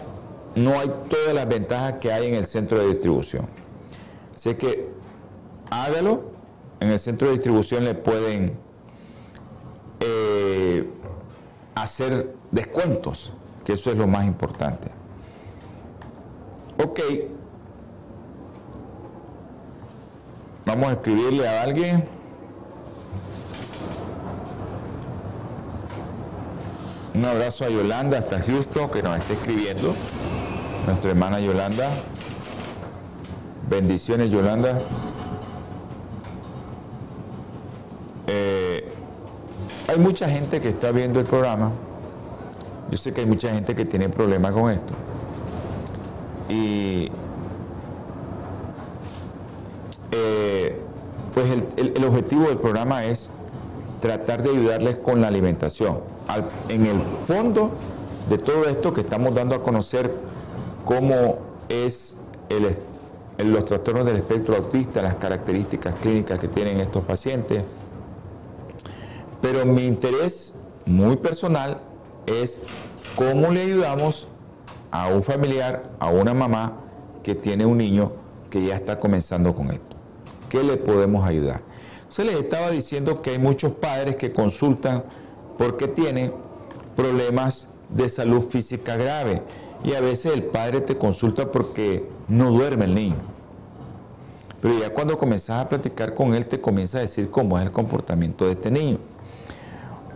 no 0.57 0.81
hay 0.81 0.91
todas 1.11 1.35
las 1.35 1.47
ventajas 1.47 1.95
que 2.01 2.11
hay 2.11 2.27
en 2.27 2.35
el 2.35 2.47
centro 2.47 2.79
de 2.79 2.89
distribución. 2.89 3.47
Así 4.35 4.55
que 4.55 4.89
hágalo, 5.71 6.23
en 6.81 6.89
el 6.89 6.99
centro 6.99 7.29
de 7.29 7.35
distribución 7.35 7.85
le 7.85 7.95
pueden 7.95 8.57
eh, 10.01 10.89
hacer 11.75 12.35
descuentos, 12.51 13.31
que 13.63 13.75
eso 13.75 13.91
es 13.91 13.97
lo 13.97 14.07
más 14.07 14.25
importante. 14.27 14.89
Ok, 16.83 17.01
vamos 20.65 20.89
a 20.89 20.93
escribirle 20.93 21.47
a 21.47 21.63
alguien. 21.63 22.20
Un 27.21 27.27
abrazo 27.27 27.67
a 27.67 27.69
Yolanda 27.69 28.17
hasta 28.17 28.41
Houston 28.41 28.89
que 28.89 29.03
nos 29.03 29.19
está 29.19 29.35
escribiendo. 29.35 29.95
Nuestra 30.87 31.11
hermana 31.11 31.39
Yolanda. 31.39 31.91
Bendiciones 33.69 34.31
Yolanda. 34.31 34.79
Eh, 38.27 38.91
hay 39.87 39.99
mucha 39.99 40.31
gente 40.31 40.63
que 40.63 40.71
está 40.71 40.93
viendo 40.93 41.21
el 41.21 41.27
programa. 41.27 41.73
Yo 42.91 42.97
sé 42.97 43.13
que 43.13 43.21
hay 43.21 43.27
mucha 43.27 43.51
gente 43.51 43.75
que 43.75 43.85
tiene 43.85 44.09
problemas 44.09 44.53
con 44.53 44.71
esto. 44.71 44.95
Y 46.49 47.13
eh, 50.11 50.81
pues 51.35 51.51
el 51.77 52.03
objetivo 52.03 52.45
del 52.45 52.57
programa 52.57 53.05
es 53.05 53.31
tratar 54.01 54.43
de 54.43 54.53
ayudarles 54.53 54.97
con 54.97 55.21
la 55.21 55.29
alimentación. 55.29 55.99
En 56.69 56.87
el 56.87 57.01
fondo 57.25 57.71
de 58.29 58.39
todo 58.39 58.65
esto 58.67 58.93
que 58.93 59.01
estamos 59.01 59.35
dando 59.35 59.55
a 59.55 59.63
conocer 59.63 60.15
cómo 60.85 61.39
es 61.69 62.17
los 63.39 63.65
trastornos 63.65 64.07
del 64.07 64.17
espectro 64.17 64.57
autista, 64.57 65.03
las 65.03 65.17
características 65.17 65.95
clínicas 65.97 66.39
que 66.39 66.49
tienen 66.49 66.79
estos 66.79 67.05
pacientes. 67.05 67.65
Pero 69.41 69.65
mi 69.65 69.87
interés 69.87 70.53
muy 70.85 71.17
personal 71.17 71.81
es 72.27 72.61
cómo 73.17 73.51
le 73.51 73.63
ayudamos 73.63 74.29
a 74.91 75.09
un 75.09 75.23
familiar, 75.23 75.91
a 75.99 76.11
una 76.11 76.35
mamá 76.35 76.75
que 77.23 77.35
tiene 77.35 77.65
un 77.65 77.79
niño 77.79 78.13
que 78.51 78.67
ya 78.67 78.75
está 78.75 78.99
comenzando 78.99 79.55
con 79.55 79.71
esto. 79.71 79.97
¿Qué 80.49 80.63
le 80.63 80.77
podemos 80.77 81.25
ayudar? 81.25 81.63
Se 82.09 82.25
les 82.25 82.35
estaba 82.35 82.71
diciendo 82.71 83.23
que 83.23 83.31
hay 83.31 83.39
muchos 83.39 83.73
padres 83.73 84.17
que 84.17 84.33
consultan 84.33 85.05
porque 85.61 85.89
tienen 85.89 86.33
problemas 86.97 87.69
de 87.91 88.09
salud 88.09 88.49
física 88.49 88.97
grave. 88.97 89.43
Y 89.85 89.93
a 89.93 90.01
veces 90.01 90.33
el 90.33 90.45
padre 90.45 90.81
te 90.81 90.97
consulta 90.97 91.53
porque 91.53 92.09
no 92.29 92.51
duerme 92.51 92.87
el 92.87 92.95
niño. 92.95 93.17
Pero 94.63 94.79
ya 94.79 94.95
cuando 94.95 95.19
comenzás 95.19 95.63
a 95.63 95.69
platicar 95.69 96.15
con 96.15 96.35
él, 96.35 96.47
te 96.47 96.63
comienza 96.63 96.97
a 96.97 97.03
decir 97.03 97.31
cómo 97.31 97.59
es 97.59 97.67
el 97.67 97.73
comportamiento 97.73 98.47
de 98.47 98.53
este 98.53 98.71
niño. 98.71 99.01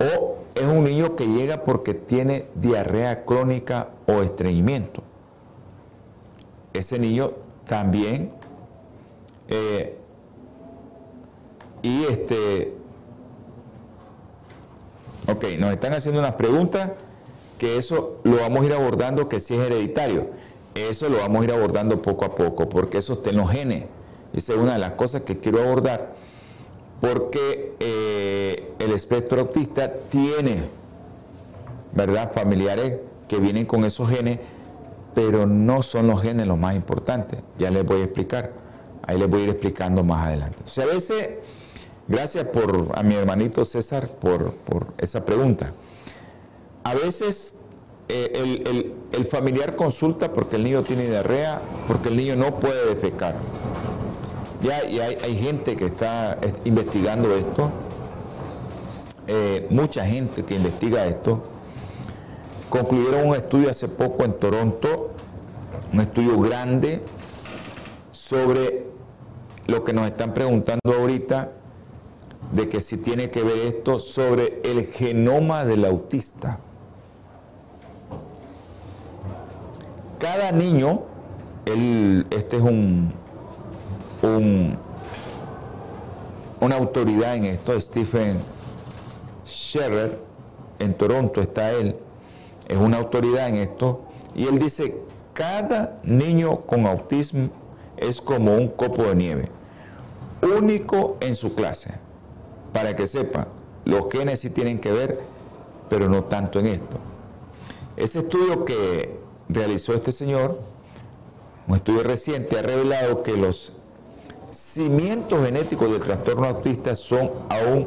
O 0.00 0.38
es 0.54 0.66
un 0.66 0.82
niño 0.82 1.14
que 1.14 1.26
llega 1.26 1.62
porque 1.62 1.92
tiene 1.92 2.46
diarrea 2.54 3.26
crónica 3.26 3.90
o 4.06 4.22
estreñimiento. 4.22 5.02
Ese 6.72 6.98
niño 6.98 7.32
también 7.66 8.32
eh, 9.48 9.98
y 11.82 12.04
este 12.04 12.73
ok, 15.26 15.44
nos 15.58 15.72
están 15.72 15.92
haciendo 15.94 16.20
unas 16.20 16.34
preguntas 16.34 16.90
que 17.58 17.76
eso 17.76 18.20
lo 18.24 18.36
vamos 18.36 18.62
a 18.62 18.66
ir 18.66 18.72
abordando 18.72 19.28
que 19.28 19.40
si 19.40 19.54
es 19.54 19.60
hereditario. 19.60 20.28
Eso 20.74 21.08
lo 21.08 21.18
vamos 21.18 21.42
a 21.42 21.44
ir 21.44 21.52
abordando 21.52 22.02
poco 22.02 22.24
a 22.24 22.34
poco, 22.34 22.68
porque 22.68 22.98
eso 22.98 23.12
está 23.14 23.30
en. 23.30 23.86
Esa 24.34 24.52
es 24.52 24.58
una 24.58 24.72
de 24.72 24.78
las 24.80 24.92
cosas 24.92 25.22
que 25.22 25.38
quiero 25.38 25.62
abordar, 25.62 26.14
porque 27.00 27.74
eh, 27.78 28.72
el 28.80 28.92
espectro 28.92 29.40
autista 29.40 29.92
tiene, 30.10 30.64
¿verdad?, 31.92 32.32
familiares 32.32 32.98
que 33.28 33.38
vienen 33.38 33.66
con 33.66 33.84
esos 33.84 34.10
genes, 34.10 34.40
pero 35.14 35.46
no 35.46 35.82
son 35.82 36.08
los 36.08 36.20
genes 36.20 36.46
los 36.48 36.58
más 36.58 36.74
importantes. 36.74 37.40
Ya 37.56 37.70
les 37.70 37.84
voy 37.84 38.00
a 38.00 38.04
explicar. 38.04 38.52
Ahí 39.06 39.18
les 39.18 39.28
voy 39.28 39.42
a 39.42 39.44
ir 39.44 39.50
explicando 39.50 40.02
más 40.02 40.26
adelante. 40.26 40.58
O 40.64 40.68
sea, 40.68 40.84
a 40.84 40.88
veces, 40.88 41.28
gracias 42.08 42.46
por, 42.48 42.90
a 42.94 43.02
mi 43.02 43.14
hermanito 43.14 43.64
César 43.64 44.08
por, 44.08 44.52
por 44.52 44.86
esa 44.98 45.24
pregunta. 45.24 45.72
A 46.84 46.94
veces 46.94 47.54
eh, 48.08 48.92
el, 49.12 49.26
familiar 49.26 49.76
consulta 49.76 50.30
porque 50.30 50.56
el 50.56 50.64
niño 50.64 50.82
tiene 50.82 51.06
diarrea, 51.06 51.62
porque 51.88 52.10
el 52.10 52.16
niño 52.16 52.36
no 52.36 52.60
puede 52.60 52.94
defecar. 52.94 53.36
Ya 54.62 54.84
y 54.84 55.00
hay, 55.00 55.36
gente 55.36 55.76
que 55.76 55.86
está 55.86 56.38
investigando 56.64 57.34
esto, 57.34 57.70
eh, 59.26 59.66
mucha 59.70 60.04
gente 60.04 60.44
que 60.44 60.56
investiga 60.56 61.06
esto. 61.06 61.42
Concluyeron 62.68 63.28
un 63.28 63.36
estudio 63.36 63.70
hace 63.70 63.88
poco 63.88 64.24
en 64.24 64.34
Toronto, 64.34 65.10
un 65.92 66.00
estudio 66.00 66.38
grande 66.40 67.00
sobre 68.10 68.86
lo 69.66 69.84
que 69.84 69.92
nos 69.94 70.06
están 70.06 70.34
preguntando 70.34 70.92
ahorita, 70.98 71.52
de 72.54 72.66
que 72.68 72.80
si 72.80 72.96
tiene 72.96 73.30
que 73.30 73.42
ver 73.42 73.58
esto 73.58 74.00
sobre 74.00 74.60
el 74.64 74.86
genoma 74.86 75.64
del 75.64 75.84
autista. 75.84 76.60
cada 80.24 80.52
niño, 80.52 81.02
este 81.66 82.56
es 82.56 82.62
un, 82.62 83.12
una 86.60 86.76
autoridad 86.76 87.36
en 87.36 87.44
esto, 87.44 87.78
Stephen 87.78 88.38
Scherer, 89.46 90.18
en 90.78 90.94
Toronto 90.94 91.42
está 91.42 91.72
él, 91.72 91.96
es 92.66 92.78
una 92.78 92.96
autoridad 92.96 93.48
en 93.48 93.56
esto, 93.56 94.00
y 94.34 94.46
él 94.46 94.58
dice, 94.58 95.02
cada 95.34 96.00
niño 96.04 96.62
con 96.62 96.86
autismo 96.86 97.50
es 97.98 98.18
como 98.22 98.56
un 98.56 98.68
copo 98.68 99.04
de 99.04 99.14
nieve, 99.14 99.48
único 100.58 101.18
en 101.20 101.36
su 101.36 101.54
clase, 101.54 101.98
para 102.74 102.96
que 102.96 103.06
sepa, 103.06 103.46
los 103.84 104.10
genes 104.10 104.40
sí 104.40 104.50
tienen 104.50 104.80
que 104.80 104.90
ver, 104.90 105.20
pero 105.88 106.08
no 106.08 106.24
tanto 106.24 106.58
en 106.58 106.66
esto. 106.66 106.96
Ese 107.96 108.18
estudio 108.18 108.64
que 108.64 109.16
realizó 109.48 109.94
este 109.94 110.10
señor, 110.10 110.58
un 111.68 111.76
estudio 111.76 112.02
reciente, 112.02 112.58
ha 112.58 112.62
revelado 112.62 113.22
que 113.22 113.36
los 113.36 113.72
cimientos 114.50 115.44
genéticos 115.44 115.88
del 115.88 116.00
trastorno 116.00 116.48
autista 116.48 116.96
son 116.96 117.30
aún 117.48 117.86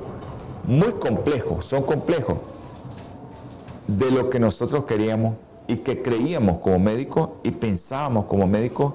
muy 0.66 0.94
complejos, 0.94 1.66
son 1.66 1.84
complejos 1.84 2.38
de 3.88 4.10
lo 4.10 4.30
que 4.30 4.40
nosotros 4.40 4.86
queríamos 4.86 5.36
y 5.68 5.78
que 5.78 6.02
creíamos 6.02 6.60
como 6.60 6.80
médicos 6.80 7.32
y 7.44 7.52
pensábamos 7.52 8.24
como 8.24 8.48
médicos 8.48 8.94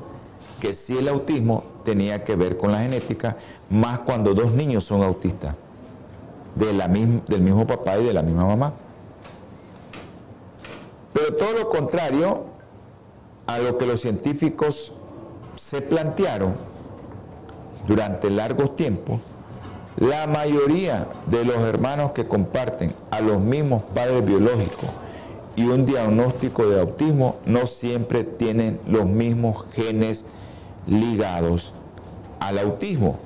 que 0.59 0.73
si 0.73 0.97
el 0.97 1.09
autismo 1.09 1.65
tenía 1.85 2.25
que 2.25 2.35
ver 2.35 2.57
con 2.57 2.73
la 2.73 2.79
genética, 2.79 3.37
más 3.69 4.01
cuando 4.01 4.33
dos 4.33 4.53
niños 4.53 4.85
son 4.85 5.03
autistas, 5.03 5.55
de 6.55 6.73
la 6.73 6.89
del 6.89 7.41
mismo 7.41 7.67
papá 7.67 7.99
y 7.99 8.05
de 8.05 8.13
la 8.13 8.23
misma 8.23 8.45
mamá. 8.45 8.73
Pero 11.13 11.35
todo 11.35 11.53
lo 11.53 11.69
contrario 11.69 12.45
a 13.47 13.59
lo 13.59 13.79
que 13.79 13.87
los 13.87 14.01
científicos 14.01 14.93
se 15.57 15.83
plantearon 15.83 16.55
durante 17.87 18.31
largos 18.31 18.77
tiempos, 18.77 19.21
la 19.97 20.27
mayoría 20.27 21.09
de 21.27 21.45
los 21.45 21.57
hermanos 21.59 22.13
que 22.13 22.27
comparten 22.27 22.95
a 23.11 23.21
los 23.21 23.41
mismos 23.41 23.83
padres 23.95 24.25
biológicos 24.25 24.89
y 25.55 25.67
un 25.67 25.85
diagnóstico 25.85 26.67
de 26.67 26.81
autismo 26.81 27.37
no 27.45 27.67
siempre 27.67 28.25
tienen 28.25 28.81
los 28.87 29.05
mismos 29.05 29.67
genes 29.73 30.25
ligados 30.87 31.73
al 32.41 32.59
autismo. 32.59 33.19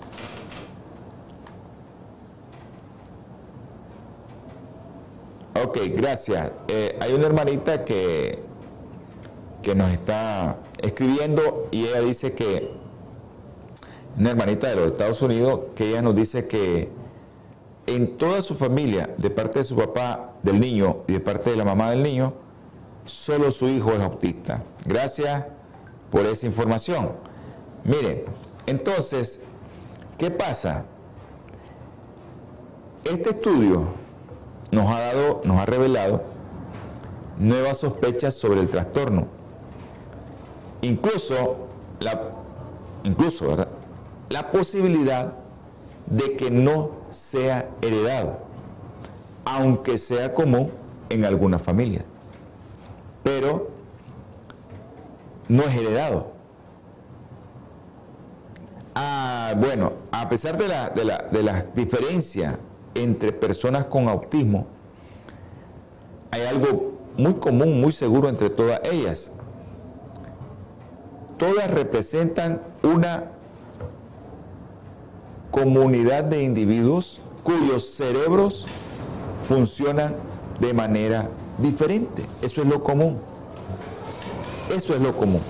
Gracias. 5.94 6.52
Eh, 6.68 6.96
hay 7.00 7.12
una 7.12 7.26
hermanita 7.26 7.84
que 7.84 8.46
que 9.66 9.74
nos 9.74 9.90
está 9.90 10.58
escribiendo 10.78 11.66
y 11.72 11.86
ella 11.86 12.00
dice 12.00 12.34
que, 12.34 12.70
una 14.16 14.30
hermanita 14.30 14.68
de 14.68 14.76
los 14.76 14.86
Estados 14.92 15.20
Unidos, 15.22 15.60
que 15.74 15.88
ella 15.88 16.02
nos 16.02 16.14
dice 16.14 16.46
que 16.46 16.88
en 17.88 18.16
toda 18.16 18.42
su 18.42 18.54
familia, 18.54 19.12
de 19.18 19.28
parte 19.28 19.58
de 19.58 19.64
su 19.64 19.74
papá 19.74 20.34
del 20.44 20.60
niño 20.60 20.98
y 21.08 21.14
de 21.14 21.20
parte 21.20 21.50
de 21.50 21.56
la 21.56 21.64
mamá 21.64 21.90
del 21.90 22.04
niño, 22.04 22.32
solo 23.06 23.50
su 23.50 23.68
hijo 23.68 23.90
es 23.90 24.00
autista. 24.02 24.62
Gracias 24.84 25.46
por 26.12 26.26
esa 26.26 26.46
información. 26.46 27.10
Mire, 27.82 28.24
entonces, 28.66 29.40
¿qué 30.16 30.30
pasa? 30.30 30.84
Este 33.02 33.30
estudio 33.30 33.88
nos 34.70 34.90
ha 34.90 35.00
dado, 35.00 35.40
nos 35.44 35.58
ha 35.58 35.66
revelado 35.66 36.22
nuevas 37.38 37.78
sospechas 37.78 38.34
sobre 38.34 38.60
el 38.60 38.68
trastorno 38.68 39.36
incluso 40.86 41.56
la, 42.00 42.30
incluso, 43.04 43.56
la 44.28 44.50
posibilidad 44.50 45.32
de 46.06 46.36
que 46.36 46.50
no 46.50 46.90
sea 47.10 47.68
heredado, 47.82 48.38
aunque 49.44 49.98
sea 49.98 50.34
común 50.34 50.70
en 51.08 51.24
algunas 51.24 51.62
familias. 51.62 52.04
Pero 53.22 53.70
no 55.48 55.62
es 55.64 55.74
heredado. 55.74 56.32
Ah, 58.94 59.54
bueno, 59.56 59.92
a 60.10 60.28
pesar 60.28 60.56
de 60.56 60.68
la, 60.68 60.90
de, 60.90 61.04
la, 61.04 61.18
de 61.30 61.42
la 61.42 61.62
diferencia 61.74 62.58
entre 63.02 63.32
personas 63.32 63.86
con 63.86 64.08
autismo, 64.08 64.66
hay 66.30 66.42
algo 66.42 66.92
muy 67.16 67.34
común, 67.34 67.80
muy 67.80 67.92
seguro 67.92 68.28
entre 68.28 68.50
todas 68.50 68.80
ellas, 68.84 69.32
todas 71.38 71.70
representan 71.70 72.60
una 72.82 73.24
comunidad 75.50 76.24
de 76.24 76.42
individuos 76.42 77.20
cuyos 77.42 77.88
cerebros 77.94 78.66
funcionan 79.48 80.16
de 80.60 80.74
manera 80.74 81.28
diferente. 81.58 82.22
Eso 82.42 82.62
es 82.62 82.68
lo 82.68 82.82
común. 82.82 83.18
Eso 84.74 84.94
es 84.94 85.00
lo 85.00 85.16
común. 85.16 85.40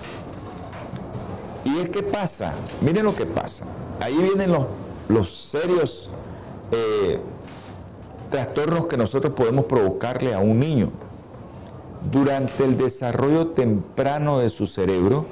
¿Y 1.64 1.78
es 1.78 1.90
que 1.90 2.02
pasa? 2.02 2.54
Miren 2.80 3.04
lo 3.04 3.14
que 3.16 3.26
pasa. 3.26 3.64
Ahí 4.00 4.16
vienen 4.16 4.52
los, 4.52 4.66
los 5.08 5.34
serios 5.34 6.10
eh, 6.70 7.20
trastornos 8.30 8.86
que 8.86 8.96
nosotros 8.96 9.32
podemos 9.34 9.66
provocarle 9.66 10.34
a 10.34 10.38
un 10.38 10.58
niño. 10.58 10.90
Durante 12.10 12.64
el 12.64 12.76
desarrollo 12.76 13.48
temprano 13.48 14.38
de 14.38 14.50
su 14.50 14.66
cerebro, 14.66 15.26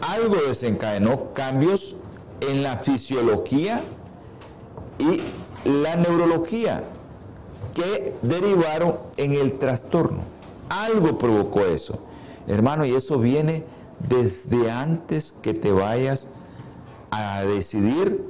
algo 0.00 0.36
desencadenó 0.46 1.32
cambios 1.32 1.96
en 2.40 2.62
la 2.62 2.78
fisiología 2.78 3.82
y 4.98 5.20
la 5.68 5.96
neurología 5.96 6.82
que 7.74 8.14
derivaron 8.22 8.96
en 9.16 9.34
el 9.34 9.58
trastorno. 9.58 10.22
Algo 10.68 11.18
provocó 11.18 11.60
eso. 11.60 11.98
Hermano, 12.46 12.84
y 12.84 12.94
eso 12.94 13.18
viene 13.18 13.64
desde 14.08 14.70
antes 14.70 15.32
que 15.42 15.54
te 15.54 15.70
vayas 15.70 16.28
a 17.10 17.42
decidir 17.42 18.24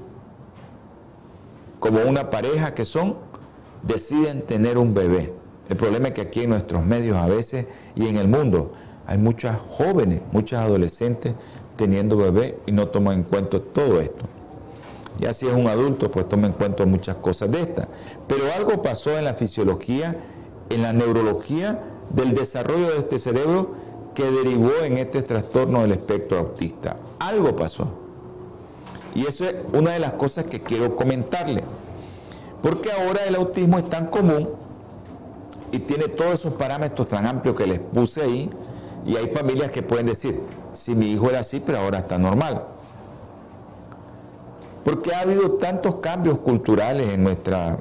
como 1.81 2.03
una 2.03 2.31
pareja 2.31 2.75
que 2.75 2.85
son, 2.85 3.17
deciden 3.83 4.43
tener 4.43 4.79
un 4.79 4.95
bebé. 4.95 5.33
El 5.69 5.77
problema 5.77 6.09
es 6.09 6.15
que 6.15 6.23
aquí 6.23 6.43
en 6.43 6.51
nuestros 6.51 6.85
medios 6.85 7.17
a 7.17 7.27
veces 7.27 7.67
y 7.95 8.07
en 8.07 8.17
el 8.17 8.29
mundo 8.29 8.73
hay 9.07 9.19
muchas 9.19 9.59
jóvenes, 9.71 10.23
muchas 10.33 10.63
adolescentes 10.63 11.35
teniendo 11.77 12.17
bebé 12.17 12.59
y 12.67 12.73
no 12.73 12.89
toman 12.89 13.15
en 13.15 13.23
cuenta 13.23 13.61
todo 13.61 14.01
esto. 14.01 14.25
Ya 15.19 15.33
si 15.33 15.47
es 15.47 15.55
un 15.55 15.67
adulto, 15.67 16.11
pues 16.11 16.29
toma 16.29 16.47
en 16.47 16.53
cuenta 16.53 16.87
muchas 16.87 17.17
cosas 17.17 17.51
de 17.51 17.63
estas. 17.63 17.89
Pero 18.27 18.45
algo 18.57 18.83
pasó 18.83 19.17
en 19.19 19.25
la 19.25 19.35
fisiología, 19.35 20.17
en 20.71 20.83
la 20.83 20.93
neurología 20.93 21.81
del 22.11 22.35
desarrollo 22.35 22.91
de 22.91 22.99
este 22.99 23.19
cerebro 23.19 23.73
que 24.15 24.31
derivó 24.31 24.71
en 24.83 24.99
este 24.99 25.23
trastorno 25.23 25.83
del 25.83 25.93
espectro 25.93 26.39
autista. 26.39 26.97
Algo 27.19 27.55
pasó. 27.57 28.08
Y 29.15 29.27
eso 29.27 29.45
es 29.45 29.55
una 29.73 29.93
de 29.93 29.99
las 29.99 30.15
cosas 30.15 30.45
que 30.47 30.61
quiero 30.61 30.97
comentarle. 30.97 31.63
Porque 32.63 32.91
ahora 32.93 33.25
el 33.27 33.37
autismo 33.37 33.79
es 33.79 33.89
tan 33.89 34.07
común 34.07 34.49
y 35.71 35.79
tiene 35.81 36.09
todos 36.09 36.35
esos 36.35 36.55
parámetros 36.55 37.09
tan 37.09 37.27
amplios 37.27 37.57
que 37.57 37.67
les 37.67 37.79
puse 37.79 38.23
ahí. 38.23 38.51
Y 39.07 39.17
hay 39.17 39.29
familias 39.29 39.71
que 39.71 39.83
pueden 39.83 40.07
decir, 40.07 40.41
si 40.73 40.95
mi 40.95 41.13
hijo 41.13 41.31
era 41.31 41.41
así, 41.41 41.61
pero 41.61 41.79
ahora 41.79 41.99
está 41.99 42.19
normal. 42.19 42.65
Porque 44.85 45.15
ha 45.15 45.21
habido 45.21 45.53
tantos 45.53 45.97
cambios 45.97 46.39
culturales 46.39 47.13
en 47.13 47.23
nuestra 47.23 47.79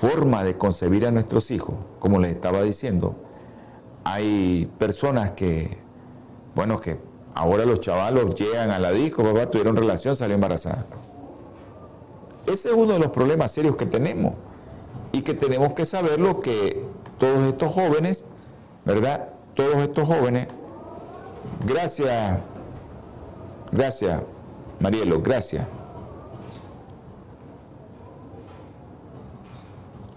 forma 0.00 0.42
de 0.42 0.56
concebir 0.56 1.06
a 1.06 1.10
nuestros 1.10 1.50
hijos, 1.50 1.74
como 1.98 2.18
les 2.18 2.30
estaba 2.30 2.62
diciendo. 2.62 3.16
Hay 4.02 4.70
personas 4.78 5.32
que, 5.32 5.78
bueno, 6.54 6.80
que 6.80 6.98
ahora 7.34 7.64
los 7.64 7.80
chavalos 7.80 8.34
llegan 8.34 8.70
a 8.70 8.78
la 8.78 8.92
disco, 8.92 9.22
papá, 9.22 9.46
tuvieron 9.50 9.76
relación, 9.76 10.16
salió 10.16 10.34
embarazada. 10.34 10.86
Ese 12.46 12.70
es 12.70 12.74
uno 12.74 12.94
de 12.94 12.98
los 12.98 13.08
problemas 13.08 13.52
serios 13.52 13.76
que 13.76 13.86
tenemos 13.86 14.34
y 15.12 15.22
que 15.22 15.34
tenemos 15.34 15.72
que 15.72 15.84
saberlo 15.84 16.40
que 16.40 16.82
todos 17.18 17.46
estos 17.48 17.72
jóvenes, 17.72 18.24
¿verdad? 18.84 19.28
Todos 19.54 19.76
estos 19.76 20.06
jóvenes, 20.06 20.48
gracias, 21.66 22.38
gracias, 23.72 24.22
Marielo, 24.78 25.20
gracias. 25.20 25.66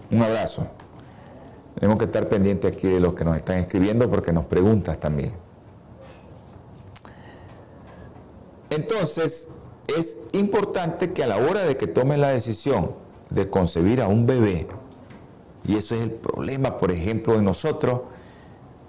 Un 0.09 0.21
abrazo. 0.21 0.67
Tenemos 1.75 1.97
que 1.97 2.05
estar 2.05 2.29
pendientes 2.29 2.71
aquí 2.71 2.87
de 2.87 2.99
los 2.99 3.13
que 3.15 3.25
nos 3.25 3.35
están 3.35 3.57
escribiendo 3.57 4.09
porque 4.09 4.31
nos 4.31 4.45
preguntas 4.45 4.99
también. 4.99 5.42
Entonces, 8.75 9.49
es 9.87 10.17
importante 10.31 11.13
que 11.13 11.23
a 11.23 11.27
la 11.27 11.37
hora 11.37 11.61
de 11.61 11.77
que 11.77 11.85
tomen 11.85 12.21
la 12.21 12.29
decisión 12.29 12.91
de 13.29 13.49
concebir 13.49 14.01
a 14.01 14.07
un 14.07 14.25
bebé, 14.25 14.67
y 15.65 15.75
eso 15.75 15.93
es 15.93 16.01
el 16.01 16.11
problema, 16.11 16.77
por 16.77 16.91
ejemplo, 16.91 17.35
en 17.35 17.45
nosotros, 17.45 18.01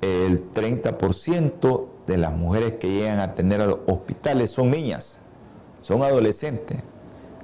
el 0.00 0.52
30% 0.52 1.86
de 2.06 2.16
las 2.16 2.32
mujeres 2.32 2.74
que 2.74 2.88
llegan 2.88 3.20
a 3.20 3.34
tener 3.34 3.60
a 3.60 3.66
los 3.66 3.78
hospitales 3.86 4.50
son 4.50 4.70
niñas, 4.70 5.18
son 5.82 6.02
adolescentes, 6.02 6.78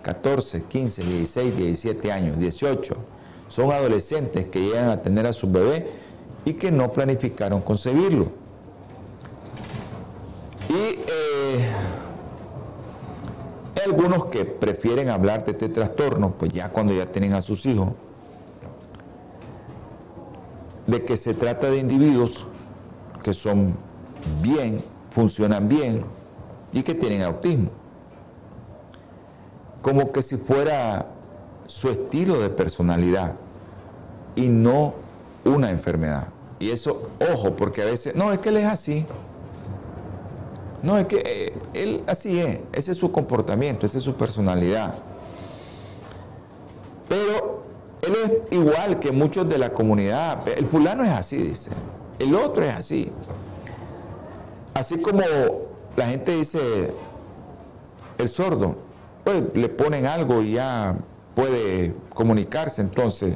14, 0.03 0.63
15, 0.63 1.03
16, 1.05 1.57
17 1.57 2.11
años, 2.11 2.39
18. 2.39 2.95
Son 3.49 3.71
adolescentes 3.71 4.47
que 4.47 4.61
llegan 4.61 4.89
a 4.89 5.03
tener 5.03 5.27
a 5.27 5.35
su 5.35 5.51
bebé 5.51 5.91
y 6.47 6.55
que 6.55 6.71
no 6.71 6.91
planificaron 6.91 7.61
concebirlo. 7.61 8.40
Algunos 13.91 14.27
que 14.27 14.45
prefieren 14.45 15.09
hablar 15.09 15.45
de 15.45 15.53
este 15.53 15.69
trastorno, 15.69 16.35
pues 16.39 16.53
ya 16.53 16.69
cuando 16.69 16.93
ya 16.93 17.07
tienen 17.07 17.33
a 17.35 17.41
sus 17.41 17.67
hijos, 17.67 17.89
de 20.87 21.05
que 21.05 21.17
se 21.17 21.35
trata 21.35 21.69
de 21.69 21.79
individuos 21.79 22.47
que 23.23 23.35
son 23.35 23.75
bien, 24.43 24.83
funcionan 25.11 25.69
bien 25.69 26.05
y 26.73 26.83
que 26.83 26.95
tienen 26.95 27.23
autismo. 27.23 27.71
Como 29.83 30.13
que 30.13 30.23
si 30.23 30.37
fuera 30.37 31.07
su 31.67 31.89
estilo 31.89 32.41
de 32.41 32.51
personalidad 32.51 33.35
y 34.37 34.49
no 34.49 34.95
una 35.45 35.71
enfermedad. 35.71 36.29
Y 36.61 36.71
eso, 36.71 37.11
ojo, 37.33 37.57
porque 37.57 37.83
a 37.83 37.87
veces, 37.87 38.15
no, 38.15 38.33
es 38.33 38.39
que 38.39 38.51
él 38.51 38.59
es 38.59 38.67
así. 38.67 39.07
No, 40.83 40.97
es 40.99 41.07
que 41.07 41.23
eh, 41.25 41.53
él 41.75 42.03
así 42.07 42.41
es, 42.41 42.61
ese 42.73 42.93
es 42.93 42.99
su 42.99 43.13
comportamiento, 43.13 43.85
esa 43.85 43.99
es 43.99 44.05
su 44.05 44.15
personalidad. 44.15 44.95
Pero 47.09 47.63
él 48.03 48.15
es 48.25 48.53
igual 48.53 48.99
que 48.99 49.13
muchos 49.13 49.49
de 49.49 49.59
la 49.59 49.73
comunidad. 49.73 50.49
El 50.49 50.67
fulano 50.67 51.05
es 51.05 51.11
así, 51.11 51.37
dice. 51.37 51.71
El 52.19 52.35
otro 52.35 52.65
es 52.65 52.75
así. 52.75 53.13
Así 54.73 55.01
como 55.03 55.21
la 55.97 56.07
gente 56.07 56.37
dice, 56.37 56.93
el 58.17 58.29
sordo, 58.29 58.77
pues 59.25 59.43
le 59.55 59.69
ponen 59.69 60.07
algo 60.07 60.41
y 60.41 60.53
ya 60.53 60.97
puede 61.35 61.95
comunicarse, 62.15 62.81
entonces. 62.81 63.35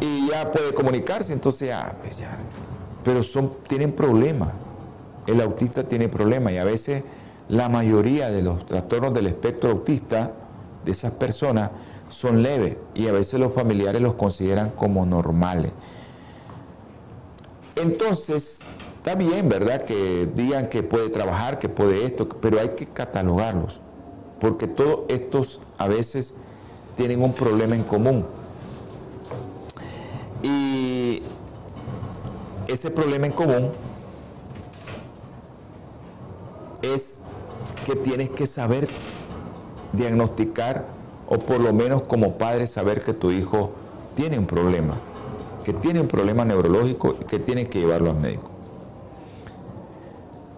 Y 0.00 0.28
ya 0.28 0.50
puede 0.50 0.74
comunicarse, 0.74 1.32
entonces 1.32 1.68
ya, 1.68 1.96
pues 2.02 2.18
ya. 2.18 2.36
Pero 3.02 3.22
son, 3.22 3.54
tienen 3.66 3.92
problemas 3.92 4.50
el 5.26 5.40
autista 5.40 5.82
tiene 5.82 6.08
problemas 6.08 6.52
y 6.52 6.58
a 6.58 6.64
veces 6.64 7.04
la 7.48 7.68
mayoría 7.68 8.30
de 8.30 8.42
los 8.42 8.66
trastornos 8.66 9.14
del 9.14 9.26
espectro 9.26 9.70
autista 9.70 10.32
de 10.84 10.92
esas 10.92 11.12
personas 11.12 11.70
son 12.08 12.42
leves 12.42 12.76
y 12.94 13.08
a 13.08 13.12
veces 13.12 13.40
los 13.40 13.52
familiares 13.52 14.00
los 14.00 14.14
consideran 14.14 14.70
como 14.70 15.04
normales. 15.04 15.72
Entonces, 17.74 18.60
está 18.96 19.14
bien, 19.14 19.48
¿verdad? 19.48 19.84
Que 19.84 20.28
digan 20.34 20.68
que 20.68 20.82
puede 20.82 21.08
trabajar, 21.08 21.58
que 21.58 21.68
puede 21.68 22.04
esto, 22.04 22.28
pero 22.28 22.60
hay 22.60 22.70
que 22.70 22.86
catalogarlos, 22.86 23.80
porque 24.40 24.66
todos 24.66 25.00
estos 25.08 25.60
a 25.78 25.88
veces 25.88 26.34
tienen 26.96 27.22
un 27.22 27.34
problema 27.34 27.74
en 27.74 27.82
común. 27.82 28.24
Y 30.42 31.22
ese 32.68 32.90
problema 32.90 33.26
en 33.26 33.32
común 33.32 33.70
es 36.94 37.22
que 37.84 37.96
tienes 37.96 38.30
que 38.30 38.46
saber 38.46 38.88
diagnosticar 39.92 40.84
o 41.28 41.38
por 41.38 41.60
lo 41.60 41.72
menos 41.72 42.02
como 42.02 42.38
padre 42.38 42.66
saber 42.66 43.02
que 43.02 43.12
tu 43.12 43.30
hijo 43.30 43.72
tiene 44.14 44.38
un 44.38 44.46
problema, 44.46 44.94
que 45.64 45.72
tiene 45.72 46.00
un 46.00 46.08
problema 46.08 46.44
neurológico 46.44 47.16
y 47.20 47.24
que 47.24 47.38
tienes 47.38 47.68
que 47.68 47.80
llevarlo 47.80 48.10
al 48.10 48.16
médico. 48.16 48.50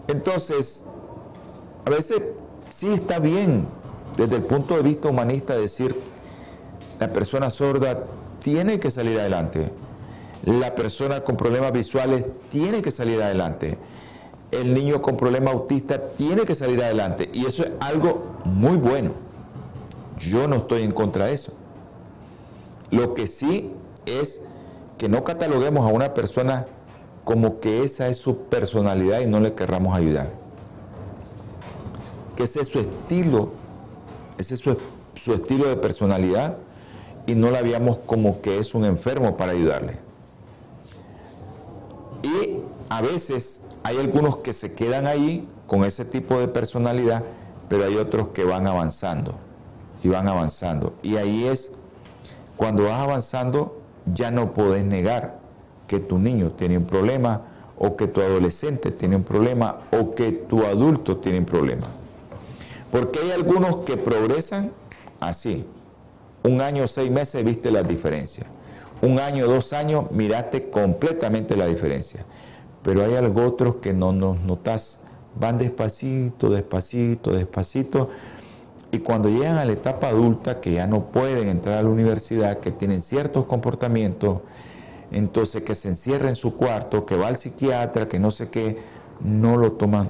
Entonces, 0.09 0.85
a 1.85 1.91
veces 1.91 2.23
sí 2.71 2.89
está 2.89 3.19
bien 3.19 3.67
desde 4.17 4.37
el 4.37 4.43
punto 4.43 4.77
de 4.77 4.83
vista 4.83 5.09
humanista 5.09 5.55
decir, 5.57 5.95
la 6.99 7.13
persona 7.13 7.51
sorda 7.51 8.05
tiene 8.43 8.81
que 8.81 8.91
salir 8.91 9.19
adelante, 9.19 9.71
la 10.45 10.75
persona 10.75 11.21
con 11.21 11.37
problemas 11.37 11.73
visuales 11.73 12.25
tiene 12.51 12.81
que 12.83 12.91
salir 12.91 13.23
adelante 13.23 13.79
el 14.51 14.73
niño 14.75 15.03
con 15.03 15.17
problema 15.17 15.51
autista 15.51 16.01
tiene 16.17 16.45
que 16.45 16.55
salir 16.55 16.83
adelante. 16.83 17.31
Y 17.33 17.47
eso 17.47 17.65
es 17.65 17.71
algo 17.81 18.25
muy 18.45 18.77
bueno. 18.77 19.13
Yo 20.19 20.49
no 20.49 20.57
estoy 20.57 20.83
en 20.83 20.93
contra 20.93 21.27
de 21.27 21.35
eso. 21.35 21.53
Lo 22.91 23.15
que 23.15 23.27
sí 23.27 23.71
es 24.07 24.41
que 24.97 25.09
no 25.09 25.23
cataloguemos 25.23 25.89
a 25.89 25.93
una 25.93 26.15
persona 26.15 26.67
como 27.25 27.61
que 27.61 27.85
esa 27.85 28.09
es 28.09 28.17
su 28.17 28.45
personalidad 28.45 29.21
y 29.21 29.27
no 29.27 29.39
le 29.41 29.55
querramos 29.55 29.97
ayudar. 29.97 30.31
Que 32.37 32.45
ese 32.45 32.61
es 32.61 32.69
su 32.69 32.79
estilo, 32.79 33.51
ese 34.39 34.55
es 34.55 34.61
su, 34.61 34.77
su 35.15 35.35
estilo 35.35 35.69
de 35.69 35.77
personalidad 35.77 36.57
y 37.27 37.35
no 37.35 37.51
la 37.51 37.61
veamos 37.61 37.99
como 38.07 38.41
que 38.41 38.59
es 38.59 38.75
un 38.75 38.87
enfermo 38.87 39.37
para 39.37 39.53
ayudarle. 39.53 39.99
Y 42.23 42.61
a 42.89 43.03
veces 43.03 43.68
hay 43.83 43.99
algunos 43.99 44.39
que 44.39 44.53
se 44.53 44.75
quedan 44.75 45.07
ahí 45.07 45.49
con 45.67 45.85
ese 45.85 46.05
tipo 46.05 46.39
de 46.39 46.49
personalidad, 46.49 47.25
pero 47.69 47.85
hay 47.85 47.97
otros 47.97 48.29
que 48.29 48.45
van 48.45 48.67
avanzando 48.67 49.39
y 50.03 50.09
van 50.09 50.29
avanzando. 50.29 50.95
Y 51.03 51.17
ahí 51.17 51.45
es 51.45 51.73
cuando 52.57 52.85
vas 52.85 53.01
avanzando, 53.01 53.81
ya 54.15 54.31
no 54.31 54.53
puedes 54.53 54.85
negar 54.85 55.39
que 55.87 56.01
tu 56.01 56.19
niño 56.19 56.53
tiene 56.53 56.79
un 56.79 56.85
problema 56.85 57.43
o 57.79 57.97
que 57.97 58.09
tu 58.09 58.21
adolescente 58.21 58.91
tiene 58.91 59.17
un 59.17 59.23
problema 59.23 59.81
o 59.93 60.15
que 60.15 60.33
tu 60.33 60.65
adulto 60.65 61.19
tiene 61.19 61.39
un 61.39 61.45
problema. 61.45 61.87
Porque 62.91 63.21
hay 63.21 63.31
algunos 63.33 63.79
que 63.79 63.97
progresan 63.97 64.73
así. 65.21 65.67
Un 66.43 66.61
año, 66.61 66.87
seis 66.89 67.11
meses, 67.11 67.45
viste 67.45 67.71
la 67.71 67.83
diferencia. 67.83 68.47
Un 69.03 69.21
año, 69.21 69.47
dos 69.47 69.73
años, 69.73 70.11
miraste 70.11 70.71
completamente 70.71 71.57
la 71.57 71.67
diferencia 71.67 72.25
pero 72.89 73.05
hay 73.05 73.17
algo 73.17 73.45
otros 73.45 73.77
que 73.77 73.93
no 73.93 74.15
nos 74.15 74.41
notas. 74.41 75.01
Van 75.39 75.59
despacito, 75.59 76.49
despacito, 76.49 77.33
despacito. 77.33 78.09
Y 78.91 79.01
cuando 79.01 79.29
llegan 79.29 79.59
a 79.59 79.67
la 79.67 79.75
etapa 79.75 80.09
adulta, 80.09 80.63
que 80.63 80.73
ya 80.73 80.87
no 80.87 81.05
pueden 81.05 81.51
entrar 81.51 81.77
a 81.77 81.83
la 81.83 81.91
universidad, 81.91 82.61
que 82.61 82.71
tienen 82.71 83.03
ciertos 83.03 83.45
comportamientos, 83.45 84.39
entonces 85.13 85.65
que 85.65 85.75
se 85.75 85.89
encierra 85.89 86.31
en 86.31 86.35
su 86.35 86.57
cuarto, 86.57 87.05
que 87.05 87.15
va 87.15 87.29
al 87.29 87.37
psiquiatra, 87.37 88.09
que 88.09 88.19
no 88.19 88.31
sé 88.31 88.49
qué, 88.49 88.79
no 89.23 89.59
lo 89.59 89.73
toman 89.73 90.09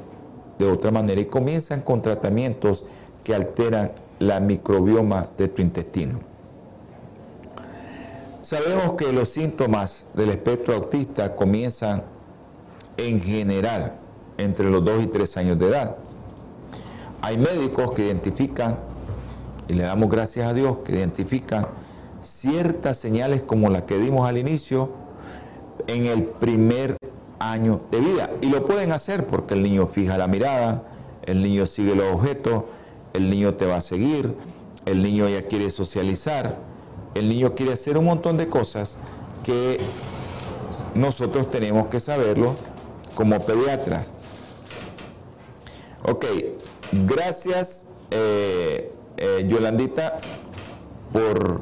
de 0.61 0.70
otra 0.70 0.93
manera 0.93 1.20
y 1.20 1.26
comienzan 1.26 1.81
con 1.81 2.01
tratamientos 2.01 2.85
que 3.24 3.35
alteran 3.35 3.91
la 4.20 4.39
microbioma 4.39 5.26
de 5.37 5.49
tu 5.49 5.62
intestino. 5.62 6.20
Sabemos 8.43 8.93
que 8.93 9.12
los 9.12 9.31
síntomas 9.31 10.07
del 10.14 10.31
espectro 10.31 10.76
autista 10.76 11.35
comienzan 11.35 12.05
en 12.99 13.20
general 13.20 13.94
entre 14.36 14.70
los 14.70 14.84
2 14.84 15.05
y 15.05 15.07
3 15.07 15.36
años 15.38 15.59
de 15.59 15.68
edad. 15.68 15.96
Hay 17.22 17.38
médicos 17.38 17.92
que 17.92 18.07
identifican, 18.07 18.78
y 19.68 19.74
le 19.74 19.84
damos 19.84 20.11
gracias 20.11 20.46
a 20.46 20.55
Dios, 20.55 20.78
que 20.84 20.92
identifican 20.92 21.66
ciertas 22.22 22.99
señales 22.99 23.42
como 23.42 23.70
las 23.70 23.82
que 23.82 23.99
dimos 23.99 24.28
al 24.28 24.38
inicio 24.38 24.90
en 25.86 26.07
el 26.07 26.24
primer 26.24 26.96
año 27.38 27.80
de 27.90 28.01
vida. 28.01 28.30
Y 28.42 28.49
lo 28.49 28.64
pueden 28.64 28.92
hacer 28.92 29.26
porque 29.26 29.55
el 29.55 29.62
niño 29.62 29.86
fija 29.86 30.18
la 30.18 30.28
mirada, 30.28 30.82
el 31.24 31.42
niño 31.42 31.66
sigue 31.66 31.94
los 31.94 32.14
objetos, 32.14 32.64
el 33.14 33.30
niño 33.30 33.55
te 33.55 33.66
va 33.66 33.76
a 33.76 33.80
seguir, 33.80 34.34
el 34.86 35.03
niño 35.03 35.28
ya 35.28 35.42
quiere 35.42 35.70
socializar, 35.70 36.57
el 37.14 37.28
niño 37.28 37.55
quiere 37.55 37.72
hacer 37.72 37.99
un 37.99 38.05
montón 38.05 38.36
de 38.36 38.49
cosas 38.49 38.96
que 39.42 39.78
nosotros 40.94 41.51
tenemos 41.51 41.88
que 41.88 42.01
saberlo 42.01 42.55
como 43.19 43.41
pediatras. 43.41 44.12
Ok, 46.05 46.25
gracias 47.05 47.87
eh, 48.12 48.93
eh, 49.16 49.45
Yolandita 49.49 50.19
por 51.12 51.61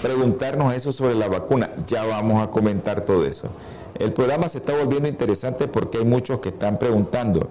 preguntarnos 0.00 0.72
eso 0.72 0.92
sobre 0.92 1.14
la 1.14 1.28
vacuna. 1.28 1.70
Ya 1.86 2.06
vamos 2.06 2.42
a 2.42 2.50
comentar 2.50 3.02
todo 3.02 3.26
eso. 3.26 3.50
El 3.98 4.14
programa 4.14 4.48
se 4.48 4.56
está 4.56 4.72
volviendo 4.72 5.06
interesante 5.06 5.68
porque 5.68 5.98
hay 5.98 6.06
muchos 6.06 6.40
que 6.40 6.48
están 6.48 6.78
preguntando. 6.78 7.50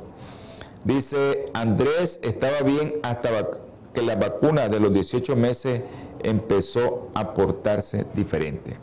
Dice, 0.84 1.52
Andrés 1.54 2.20
estaba 2.24 2.62
bien 2.62 2.96
hasta 3.04 3.30
que 3.94 4.02
la 4.02 4.16
vacuna 4.16 4.70
de 4.70 4.80
los 4.80 4.92
18 4.92 5.36
meses 5.36 5.82
empezó 6.24 7.10
a 7.14 7.36
portarse 7.36 8.08
diferente. 8.16 8.76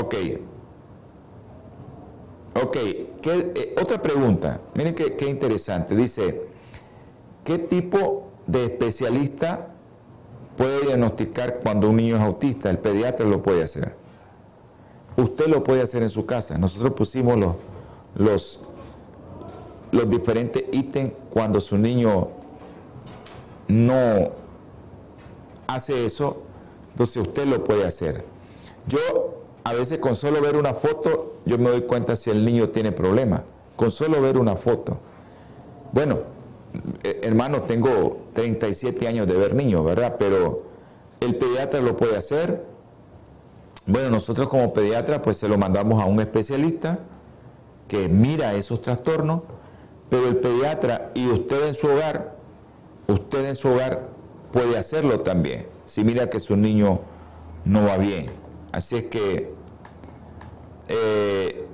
Ok. 0.00 0.14
Ok, 2.62 2.76
eh, 2.76 3.74
otra 3.80 4.00
pregunta. 4.00 4.60
Miren 4.74 4.94
qué, 4.94 5.16
qué 5.16 5.28
interesante. 5.28 5.94
Dice, 5.94 6.42
¿qué 7.44 7.58
tipo 7.58 8.28
de 8.46 8.64
especialista 8.64 9.68
puede 10.56 10.86
diagnosticar 10.86 11.60
cuando 11.62 11.90
un 11.90 11.96
niño 11.96 12.16
es 12.16 12.22
autista? 12.22 12.70
El 12.70 12.78
pediatra 12.78 13.26
lo 13.26 13.42
puede 13.42 13.62
hacer. 13.62 13.94
Usted 15.16 15.46
lo 15.46 15.62
puede 15.62 15.82
hacer 15.82 16.02
en 16.02 16.10
su 16.10 16.26
casa. 16.26 16.58
Nosotros 16.58 16.92
pusimos 16.92 17.36
los, 17.38 17.54
los, 18.16 18.60
los 19.92 20.08
diferentes 20.08 20.64
ítems 20.72 21.12
cuando 21.30 21.60
su 21.60 21.76
niño 21.76 22.28
no 23.68 24.30
hace 25.66 26.06
eso, 26.06 26.42
entonces 26.92 27.22
usted 27.22 27.46
lo 27.46 27.62
puede 27.62 27.86
hacer. 27.86 28.24
Yo 28.86 29.37
a 29.68 29.74
veces 29.74 29.98
con 29.98 30.16
solo 30.16 30.40
ver 30.40 30.56
una 30.56 30.72
foto, 30.72 31.36
yo 31.44 31.58
me 31.58 31.68
doy 31.68 31.82
cuenta 31.82 32.16
si 32.16 32.30
el 32.30 32.42
niño 32.42 32.70
tiene 32.70 32.90
problemas. 32.90 33.42
Con 33.76 33.90
solo 33.90 34.22
ver 34.22 34.38
una 34.38 34.56
foto. 34.56 34.96
Bueno, 35.92 36.20
eh, 37.02 37.20
hermano, 37.22 37.62
tengo 37.62 38.18
37 38.32 39.06
años 39.06 39.26
de 39.26 39.36
ver 39.36 39.54
niños, 39.54 39.84
¿verdad? 39.84 40.16
Pero 40.18 40.62
el 41.20 41.36
pediatra 41.36 41.80
lo 41.80 41.98
puede 41.98 42.16
hacer. 42.16 42.64
Bueno, 43.86 44.08
nosotros 44.08 44.48
como 44.48 44.72
pediatra 44.72 45.20
pues 45.20 45.36
se 45.36 45.48
lo 45.48 45.58
mandamos 45.58 46.02
a 46.02 46.06
un 46.06 46.18
especialista 46.20 47.00
que 47.88 48.08
mira 48.08 48.54
esos 48.54 48.80
trastornos, 48.80 49.42
pero 50.08 50.28
el 50.28 50.36
pediatra 50.36 51.10
y 51.14 51.28
usted 51.28 51.68
en 51.68 51.74
su 51.74 51.88
hogar, 51.88 52.36
usted 53.06 53.46
en 53.46 53.54
su 53.54 53.68
hogar 53.68 54.08
puede 54.50 54.78
hacerlo 54.78 55.20
también, 55.20 55.66
si 55.84 56.04
mira 56.04 56.30
que 56.30 56.40
su 56.40 56.56
niño 56.56 57.00
no 57.66 57.82
va 57.84 57.98
bien. 57.98 58.26
Así 58.72 58.96
es 58.96 59.04
que 59.04 59.57
eh, 60.88 61.66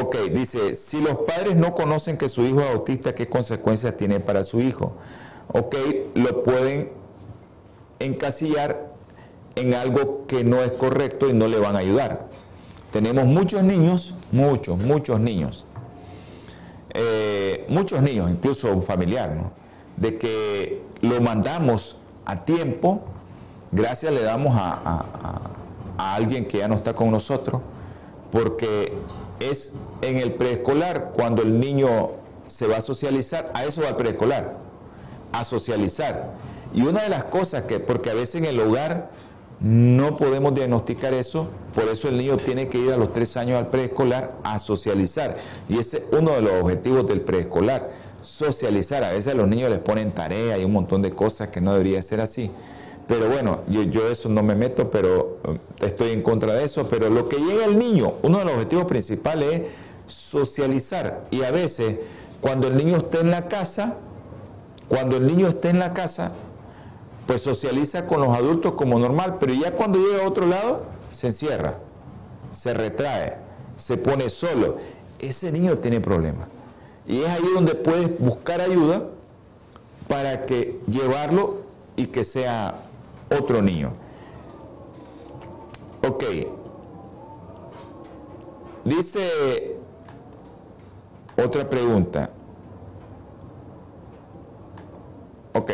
ok, 0.00 0.16
dice, 0.32 0.74
si 0.74 1.00
los 1.00 1.16
padres 1.18 1.56
no 1.56 1.74
conocen 1.74 2.16
que 2.16 2.28
su 2.28 2.44
hijo 2.44 2.60
es 2.60 2.70
autista, 2.70 3.14
¿qué 3.14 3.28
consecuencias 3.28 3.96
tiene 3.96 4.20
para 4.20 4.44
su 4.44 4.60
hijo? 4.60 4.94
Ok, 5.52 5.76
lo 6.14 6.42
pueden 6.42 6.90
encasillar 7.98 8.92
en 9.54 9.74
algo 9.74 10.26
que 10.26 10.44
no 10.44 10.62
es 10.62 10.72
correcto 10.72 11.28
y 11.28 11.34
no 11.34 11.48
le 11.48 11.58
van 11.58 11.76
a 11.76 11.80
ayudar. 11.80 12.28
Tenemos 12.90 13.24
muchos 13.26 13.62
niños, 13.62 14.14
muchos, 14.30 14.78
muchos 14.78 15.20
niños 15.20 15.66
eh, 16.94 17.64
muchos 17.68 18.02
niños, 18.02 18.30
incluso 18.30 18.70
un 18.70 18.82
familiar, 18.82 19.50
de 19.96 20.18
que 20.18 20.82
lo 21.00 21.20
mandamos 21.20 21.96
a 22.26 22.44
tiempo, 22.44 23.02
gracias 23.72 24.12
le 24.12 24.22
damos 24.22 24.54
a, 24.56 25.40
alguien 25.98 26.46
que 26.46 26.58
ya 26.58 26.68
no 26.68 26.76
está 26.76 26.94
con 26.94 27.10
nosotros, 27.10 27.60
porque 28.30 28.92
es 29.40 29.72
en 30.00 30.18
el 30.18 30.34
preescolar 30.34 31.12
cuando 31.14 31.42
el 31.42 31.60
niño 31.60 32.12
se 32.48 32.66
va 32.66 32.78
a 32.78 32.80
socializar, 32.80 33.50
a 33.54 33.64
eso 33.64 33.82
va 33.82 33.90
el 33.90 33.96
preescolar, 33.96 34.56
a 35.32 35.44
socializar. 35.44 36.32
Y 36.74 36.82
una 36.82 37.02
de 37.02 37.08
las 37.08 37.24
cosas 37.24 37.62
que, 37.62 37.78
porque 37.78 38.10
a 38.10 38.14
veces 38.14 38.36
en 38.36 38.46
el 38.46 38.58
hogar 38.58 39.10
no 39.60 40.16
podemos 40.16 40.54
diagnosticar 40.54 41.14
eso, 41.14 41.48
por 41.74 41.84
eso 41.84 42.08
el 42.08 42.18
niño 42.18 42.36
tiene 42.36 42.68
que 42.68 42.78
ir 42.78 42.90
a 42.90 42.96
los 42.96 43.12
tres 43.12 43.36
años 43.36 43.58
al 43.58 43.68
preescolar 43.68 44.32
a 44.42 44.58
socializar. 44.58 45.36
Y 45.68 45.78
ese 45.78 45.98
es 45.98 46.04
uno 46.10 46.32
de 46.32 46.42
los 46.42 46.52
objetivos 46.62 47.06
del 47.06 47.20
preescolar, 47.20 47.90
socializar. 48.22 49.04
A 49.04 49.12
veces 49.12 49.34
a 49.34 49.36
los 49.36 49.46
niños 49.46 49.70
les 49.70 49.78
ponen 49.78 50.10
tarea 50.10 50.58
y 50.58 50.64
un 50.64 50.72
montón 50.72 51.00
de 51.00 51.12
cosas 51.12 51.48
que 51.48 51.60
no 51.60 51.72
debería 51.72 52.02
ser 52.02 52.20
así. 52.20 52.50
Pero 53.06 53.28
bueno, 53.28 53.60
yo, 53.68 53.82
yo 53.82 54.08
eso 54.08 54.28
no 54.28 54.42
me 54.42 54.54
meto, 54.54 54.90
pero 54.90 55.38
eh, 55.44 55.58
estoy 55.80 56.10
en 56.10 56.22
contra 56.22 56.54
de 56.54 56.64
eso. 56.64 56.88
Pero 56.88 57.10
lo 57.10 57.28
que 57.28 57.36
llega 57.36 57.64
el 57.64 57.78
niño, 57.78 58.14
uno 58.22 58.38
de 58.38 58.44
los 58.44 58.54
objetivos 58.54 58.84
principales 58.86 59.54
es 59.54 59.62
socializar. 60.06 61.24
Y 61.30 61.42
a 61.42 61.50
veces, 61.50 61.98
cuando 62.40 62.68
el 62.68 62.76
niño 62.76 62.98
está 62.98 63.20
en 63.20 63.30
la 63.30 63.48
casa, 63.48 63.96
cuando 64.88 65.16
el 65.16 65.26
niño 65.26 65.48
está 65.48 65.70
en 65.70 65.78
la 65.78 65.94
casa, 65.94 66.32
pues 67.26 67.42
socializa 67.42 68.06
con 68.06 68.20
los 68.20 68.36
adultos 68.36 68.72
como 68.72 68.98
normal, 68.98 69.36
pero 69.38 69.54
ya 69.54 69.72
cuando 69.72 69.98
llega 69.98 70.24
a 70.24 70.28
otro 70.28 70.46
lado, 70.46 70.82
se 71.10 71.28
encierra, 71.28 71.78
se 72.52 72.74
retrae, 72.74 73.38
se 73.76 73.96
pone 73.96 74.28
solo. 74.28 74.76
Ese 75.18 75.52
niño 75.52 75.78
tiene 75.78 76.00
problemas. 76.00 76.48
Y 77.06 77.22
es 77.22 77.28
ahí 77.28 77.44
donde 77.54 77.74
puedes 77.74 78.18
buscar 78.18 78.60
ayuda 78.60 79.04
para 80.08 80.46
que 80.46 80.80
llevarlo 80.88 81.62
y 81.96 82.06
que 82.06 82.24
sea 82.24 82.82
otro 83.38 83.62
niño. 83.62 83.92
Ok. 86.06 86.24
Dice 88.84 89.76
otra 91.36 91.68
pregunta. 91.68 92.30
Ok. 95.54 95.70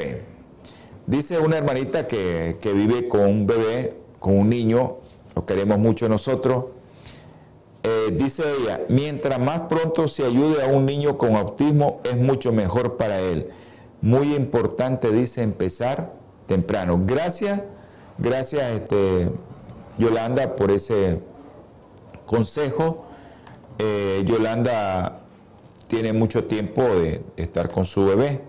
Dice 1.07 1.39
una 1.39 1.57
hermanita 1.57 2.07
que, 2.07 2.59
vive 2.63 3.09
con 3.09 3.23
un 3.23 3.47
bebé, 3.47 3.97
con 4.19 4.37
un 4.37 4.51
niño, 4.51 4.99
lo 5.35 5.47
queremos 5.47 5.79
mucho 5.79 6.09
nosotros. 6.09 6.67
Eh, 7.83 8.13
dice 8.13 8.43
ella, 8.61 8.83
mientras 8.91 9.39
más 9.39 9.61
pronto 9.61 10.09
se 10.09 10.25
ayude 10.27 10.63
a 10.63 10.67
un 10.67 10.85
niño 10.85 11.17
con 11.17 11.37
autismo, 11.37 12.01
es 12.05 12.17
mucho 12.17 12.53
mejor 12.53 12.99
para 12.99 13.21
él. 13.21 13.49
Muy 14.03 14.35
importante, 14.35 15.11
dice, 15.11 15.43
empezar 15.43 16.18
temprano. 16.49 17.01
Gracias, 17.07 17.62
gracias 18.18 18.72
este, 18.72 19.30
Yolanda 19.99 20.57
por 20.57 20.72
ese 20.72 21.20
consejo. 22.26 23.05
Eh, 23.78 24.24
Yolanda 24.26 25.20
tiene 25.86 26.12
mucho 26.12 26.44
tiempo 26.44 26.82
de 26.82 27.22
estar 27.36 27.70
con 27.70 27.84
su 27.84 28.05
bebé 28.05 28.40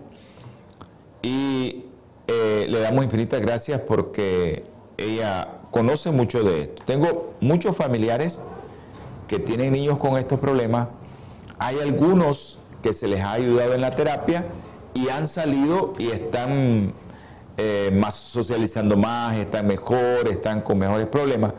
y 1.22 1.84
eh, 2.26 2.66
le 2.68 2.80
damos 2.80 3.04
infinitas 3.04 3.40
gracias 3.40 3.80
porque 3.82 4.64
ella 4.96 5.60
conoce 5.70 6.10
mucho 6.10 6.42
de 6.42 6.62
esto. 6.62 6.82
Tengo 6.84 7.34
muchos 7.40 7.76
familiares 7.76 8.40
que 9.28 9.38
tienen 9.38 9.72
niños 9.72 9.98
con 9.98 10.18
estos 10.18 10.40
problemas. 10.40 10.88
Hay 11.58 11.78
algunos 11.78 12.58
que 12.82 12.92
se 12.92 13.06
les 13.06 13.20
ha 13.20 13.32
ayudado 13.32 13.74
en 13.74 13.82
la 13.82 13.94
terapia 13.94 14.46
y 14.94 15.08
han 15.08 15.28
salido 15.28 15.92
y 15.98 16.08
están 16.08 16.92
eh, 17.62 17.90
más 17.92 18.14
socializando 18.14 18.96
más, 18.96 19.36
están 19.36 19.66
mejor, 19.66 20.26
están 20.30 20.62
con 20.62 20.78
mejores 20.78 21.06
problemas. 21.08 21.52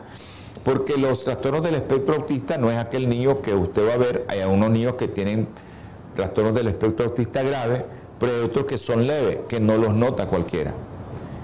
Porque 0.64 0.96
los 0.96 1.22
trastornos 1.22 1.62
del 1.62 1.76
espectro 1.76 2.16
autista 2.16 2.58
no 2.58 2.72
es 2.72 2.76
aquel 2.76 3.08
niño 3.08 3.40
que 3.40 3.54
usted 3.54 3.86
va 3.88 3.94
a 3.94 3.98
ver, 3.98 4.24
hay 4.28 4.40
algunos 4.40 4.70
niños 4.70 4.96
que 4.96 5.06
tienen 5.06 5.46
trastornos 6.16 6.54
del 6.54 6.66
espectro 6.66 7.06
autista 7.06 7.44
grave, 7.44 7.84
pero 8.18 8.32
hay 8.34 8.40
otros 8.40 8.66
que 8.66 8.78
son 8.78 9.06
leves, 9.06 9.38
que 9.48 9.60
no 9.60 9.76
los 9.76 9.94
nota 9.94 10.26
cualquiera. 10.26 10.72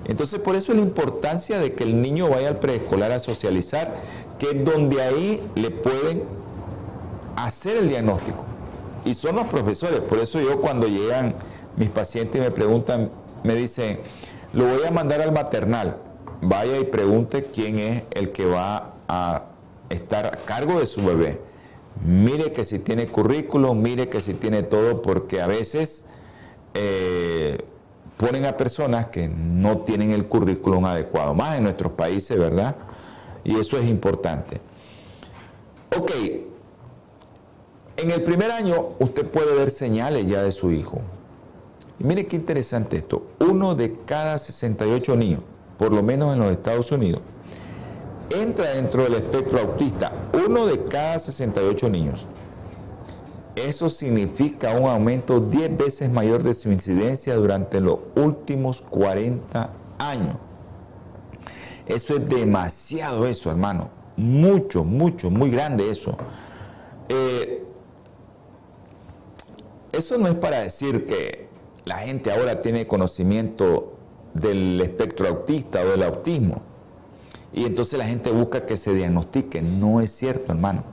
Entonces, 0.07 0.41
por 0.41 0.57
eso 0.57 0.73
es 0.73 0.79
la 0.79 0.85
importancia 0.85 1.61
de 1.61 1.75
que 1.75 1.85
el 1.85 2.03
niño 2.03 2.29
vaya 2.29 2.49
al 2.49 2.59
preescolar 2.59 3.13
a 3.13 3.21
socializar, 3.21 3.95
que 4.41 4.51
es 4.51 4.65
donde 4.65 5.01
ahí 5.03 5.41
le 5.55 5.71
pueden 5.71 6.25
hacer 7.37 7.77
el 7.77 7.89
diagnóstico. 7.89 8.45
Y 9.05 9.15
son 9.15 9.37
los 9.37 9.47
profesores, 9.47 10.01
por 10.01 10.19
eso 10.19 10.41
yo 10.41 10.61
cuando 10.61 10.89
llegan 10.89 11.35
mis 11.77 11.91
pacientes 11.91 12.41
y 12.41 12.41
me 12.41 12.51
preguntan, 12.51 13.11
me 13.45 13.55
dicen, 13.55 13.99
lo 14.59 14.65
voy 14.67 14.85
a 14.85 14.91
mandar 14.91 15.21
al 15.21 15.31
maternal, 15.31 15.99
vaya 16.43 16.81
y 16.81 16.85
pregunte 16.85 17.45
quién 17.45 17.79
es 17.79 18.03
el 18.11 18.33
que 18.33 18.45
va 18.45 18.95
a 19.07 19.45
estar 19.89 20.27
a 20.27 20.31
cargo 20.33 20.81
de 20.81 20.87
su 20.87 21.05
bebé. 21.05 21.41
Mire 22.05 22.51
que 22.51 22.65
si 22.65 22.81
tiene 22.81 23.07
currículum, 23.07 23.81
mire 23.81 24.09
que 24.09 24.21
si 24.21 24.35
tiene 24.35 24.65
todo, 24.65 25.01
porque 25.01 25.41
a 25.41 25.47
veces 25.47 26.11
eh, 26.75 27.65
ponen 28.17 28.47
a 28.47 28.57
personas 28.57 29.07
que 29.07 29.29
no 29.29 29.79
tienen 29.83 30.11
el 30.11 30.27
currículum 30.27 30.87
adecuado, 30.87 31.35
más 31.35 31.57
en 31.57 31.63
nuestros 31.63 31.93
países, 31.93 32.37
¿verdad? 32.37 32.75
Y 33.45 33.61
eso 33.61 33.79
es 33.79 33.89
importante. 33.89 34.61
Ok, 35.97 36.11
en 37.97 38.11
el 38.11 38.25
primer 38.25 38.51
año 38.51 38.89
usted 38.99 39.25
puede 39.25 39.55
ver 39.55 39.71
señales 39.71 40.27
ya 40.27 40.43
de 40.43 40.51
su 40.51 40.73
hijo. 40.73 41.01
Y 41.99 42.05
mire 42.05 42.27
qué 42.27 42.37
interesante 42.37 42.99
esto, 42.99 43.29
uno 43.41 43.75
de 43.75 43.97
cada 44.07 44.39
68 44.39 45.17
niños, 45.17 45.41
por 45.79 45.93
lo 45.93 46.03
menos 46.03 46.33
en 46.33 46.41
los 46.41 46.51
Estados 46.51 46.93
Unidos, 46.93 47.23
entra 48.31 48.71
dentro 48.71 49.03
del 49.05 49.15
espectro 49.15 49.59
autista, 49.61 50.13
uno 50.47 50.67
de 50.67 50.85
cada 50.85 51.19
68 51.19 51.89
niños. 51.89 52.27
Eso 53.57 53.89
significa 53.89 54.73
un 54.79 54.89
aumento 54.89 55.41
10 55.41 55.77
veces 55.77 56.11
mayor 56.11 56.45
de 56.45 56.55
su 56.55 56.71
incidencia 56.71 57.35
durante 57.35 57.81
los 57.81 57.99
últimos 58.15 58.83
40 58.83 59.71
años. 59.99 60.37
Eso 61.87 62.15
es 62.15 62.29
demasiado 62.29 63.27
eso, 63.27 63.51
hermano. 63.51 63.91
Mucho, 64.17 64.85
mucho, 64.85 65.31
muy 65.31 65.51
grande 65.51 65.91
eso. 65.91 66.17
Eh, 67.09 67.65
eso 69.91 70.19
no 70.19 70.29
es 70.29 70.35
para 70.35 70.61
decir 70.61 71.07
que 71.07 71.48
la 71.89 72.01
gente 72.01 72.31
ahora 72.31 72.61
tiene 72.61 72.87
conocimiento 72.87 73.95
del 74.35 74.79
espectro 74.83 75.27
autista 75.27 75.81
o 75.81 75.89
del 75.89 76.03
autismo. 76.03 76.61
Y 77.55 77.65
entonces 77.65 77.99
la 77.99 78.05
gente 78.05 78.31
busca 78.31 78.67
que 78.67 78.77
se 78.77 78.93
diagnostique. 78.93 79.63
No 79.63 80.03
es 80.03 80.13
cierto, 80.13 80.53
hermano. 80.53 80.85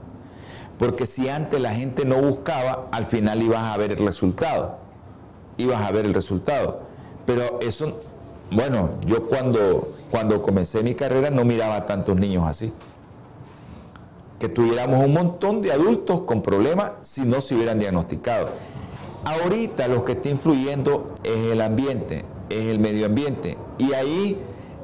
Porque 0.78 1.04
si 1.04 1.28
antes 1.28 1.60
la 1.60 1.74
gente 1.74 2.06
no 2.06 2.16
buscaba, 2.22 2.88
al 2.92 3.04
final 3.08 3.42
ibas 3.42 3.62
a 3.62 3.76
ver 3.76 3.92
el 3.92 4.06
resultado. 4.06 4.78
Ibas 5.58 5.82
a 5.82 5.92
ver 5.92 6.06
el 6.06 6.14
resultado. 6.14 6.80
Pero 7.26 7.60
eso, 7.60 8.00
bueno, 8.50 8.92
yo 9.04 9.26
cuando, 9.26 9.92
cuando 10.10 10.40
comencé 10.40 10.82
mi 10.82 10.94
carrera 10.94 11.28
no 11.28 11.44
miraba 11.44 11.84
tantos 11.84 12.16
niños 12.16 12.46
así. 12.48 12.72
Que 14.38 14.48
tuviéramos 14.48 15.04
un 15.04 15.12
montón 15.12 15.60
de 15.60 15.72
adultos 15.72 16.20
con 16.22 16.40
problemas 16.40 16.92
si 17.00 17.20
no 17.26 17.42
se 17.42 17.54
hubieran 17.54 17.78
diagnosticado. 17.78 18.48
Ahorita 19.26 19.88
lo 19.88 20.04
que 20.04 20.12
está 20.12 20.30
influyendo 20.30 21.12
es 21.22 21.52
el 21.52 21.60
ambiente, 21.60 22.24
es 22.48 22.64
el 22.66 22.78
medio 22.78 23.06
ambiente. 23.06 23.58
Y 23.78 23.92
ahí 23.92 24.38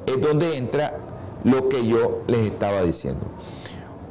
es 0.06 0.20
donde 0.20 0.56
entra 0.56 0.98
lo 1.44 1.68
que 1.68 1.86
yo 1.86 2.22
les 2.26 2.40
estaba 2.40 2.82
diciendo 2.82 3.32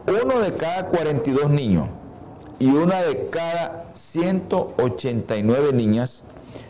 uno 0.07 0.39
de 0.39 0.55
cada 0.55 0.87
42 0.87 1.49
niños 1.49 1.87
y 2.59 2.67
una 2.67 3.01
de 3.01 3.27
cada 3.27 3.85
189 3.93 5.73
niñas 5.73 6.23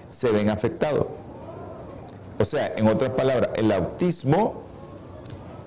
se 0.09 0.31
ven 0.31 0.49
afectados. 0.49 1.07
O 2.39 2.45
sea, 2.45 2.73
en 2.75 2.87
otras 2.87 3.11
palabras, 3.11 3.49
el 3.55 3.71
autismo 3.71 4.61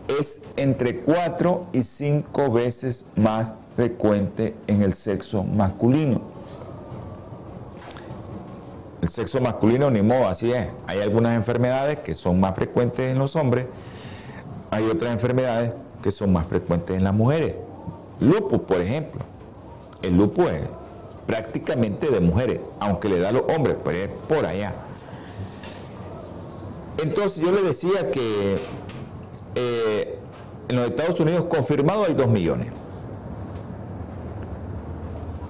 es 0.09 0.43
entre 0.57 1.01
4 1.01 1.67
y 1.73 1.83
5 1.83 2.51
veces 2.51 3.05
más 3.17 3.55
frecuente 3.77 4.55
en 4.67 4.83
el 4.83 4.95
sexo 4.95 5.45
masculino. 5.45 6.34
El 9.05 9.11
sexo 9.11 9.39
masculino 9.39 9.91
ni 9.91 10.01
modo, 10.01 10.27
así 10.29 10.51
es. 10.51 10.67
Hay 10.87 11.03
algunas 11.03 11.37
enfermedades 11.37 11.99
que 11.99 12.15
son 12.15 12.41
más 12.41 12.55
frecuentes 12.55 13.13
en 13.13 13.19
los 13.19 13.37
hombres, 13.37 13.67
hay 14.71 14.89
otras 14.89 15.13
enfermedades 15.13 15.75
que 16.03 16.11
son 16.11 16.33
más 16.33 16.47
frecuentes 16.47 16.97
en 16.97 17.05
las 17.05 17.13
mujeres. 17.13 17.55
Lupus, 18.19 18.61
por 18.61 18.81
ejemplo. 18.81 19.21
El 20.01 20.17
lupus 20.17 20.51
es 20.51 20.71
prácticamente 21.27 22.11
de 22.11 22.19
mujeres, 22.21 22.61
aunque 22.81 23.11
le 23.11 23.21
da 23.21 23.29
a 23.29 23.33
los 23.33 23.43
hombres, 23.55 23.77
pero 23.85 23.99
es 23.99 24.09
por 24.27 24.47
allá. 24.47 24.73
Entonces 26.97 27.45
yo 27.45 27.53
le 27.53 27.61
decía 27.61 28.11
que 28.11 28.57
eh, 29.55 30.19
en 30.69 30.77
los 30.77 30.89
Estados 30.89 31.21
Unidos 31.21 31.45
confirmado 31.51 32.07
hay 32.07 32.15
2 32.15 32.27
millones. 32.29 32.73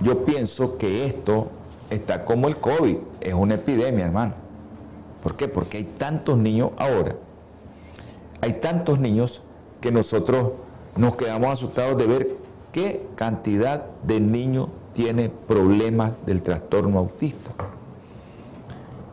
Yo 0.00 0.24
pienso 0.24 0.76
que 0.76 1.06
esto 1.06 1.50
está 1.88 2.24
como 2.24 2.48
el 2.48 2.56
COVID, 2.56 2.96
es 3.24 3.34
una 3.34 3.54
epidemia, 3.54 4.04
hermano. 4.04 4.34
¿Por 5.22 5.36
qué? 5.36 5.48
Porque 5.48 5.78
hay 5.78 5.84
tantos 5.84 6.36
niños 6.36 6.70
ahora, 6.76 7.16
hay 8.40 8.54
tantos 8.54 8.98
niños 8.98 9.42
que 9.80 9.90
nosotros 9.90 10.52
nos 10.96 11.16
quedamos 11.16 11.48
asustados 11.48 11.96
de 11.96 12.06
ver 12.06 12.36
qué 12.72 13.06
cantidad 13.16 13.84
de 14.06 14.20
niños 14.20 14.68
tiene 14.92 15.30
problemas 15.30 16.12
del 16.26 16.42
trastorno 16.42 16.98
autista. 16.98 17.50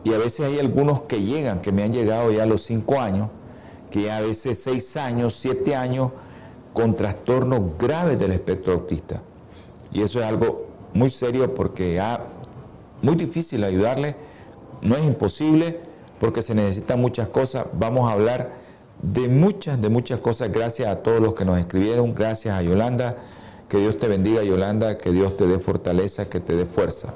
Y 0.04 0.12
a 0.12 0.18
veces 0.18 0.46
hay 0.46 0.58
algunos 0.58 1.02
que 1.02 1.22
llegan, 1.22 1.60
que 1.60 1.72
me 1.72 1.82
han 1.82 1.92
llegado 1.92 2.30
ya 2.30 2.42
a 2.42 2.46
los 2.46 2.62
5 2.62 3.00
años, 3.00 3.28
que 3.90 4.10
a 4.10 4.20
veces 4.20 4.62
6 4.62 4.96
años, 4.96 5.36
7 5.36 5.74
años, 5.74 6.10
con 6.72 6.96
trastornos 6.96 7.60
graves 7.78 8.18
del 8.18 8.32
espectro 8.32 8.72
autista. 8.74 9.22
Y 9.92 10.02
eso 10.02 10.18
es 10.18 10.24
algo 10.24 10.66
muy 10.94 11.10
serio 11.10 11.54
porque 11.54 11.96
es 11.96 12.02
muy 13.02 13.16
difícil 13.16 13.64
ayudarle, 13.64 14.16
no 14.80 14.96
es 14.96 15.04
imposible 15.04 15.80
porque 16.20 16.42
se 16.42 16.54
necesitan 16.54 17.00
muchas 17.00 17.28
cosas. 17.28 17.66
Vamos 17.72 18.08
a 18.08 18.12
hablar 18.12 18.52
de 19.02 19.28
muchas, 19.28 19.80
de 19.80 19.88
muchas 19.88 20.20
cosas. 20.20 20.52
Gracias 20.52 20.88
a 20.88 21.02
todos 21.02 21.20
los 21.20 21.34
que 21.34 21.44
nos 21.44 21.58
escribieron, 21.58 22.14
gracias 22.14 22.54
a 22.54 22.62
Yolanda. 22.62 23.16
Que 23.68 23.78
Dios 23.78 23.98
te 23.98 24.06
bendiga, 24.06 24.42
Yolanda, 24.42 24.98
que 24.98 25.10
Dios 25.10 25.36
te 25.36 25.46
dé 25.46 25.58
fortaleza, 25.58 26.28
que 26.28 26.40
te 26.40 26.54
dé 26.54 26.66
fuerza. 26.66 27.14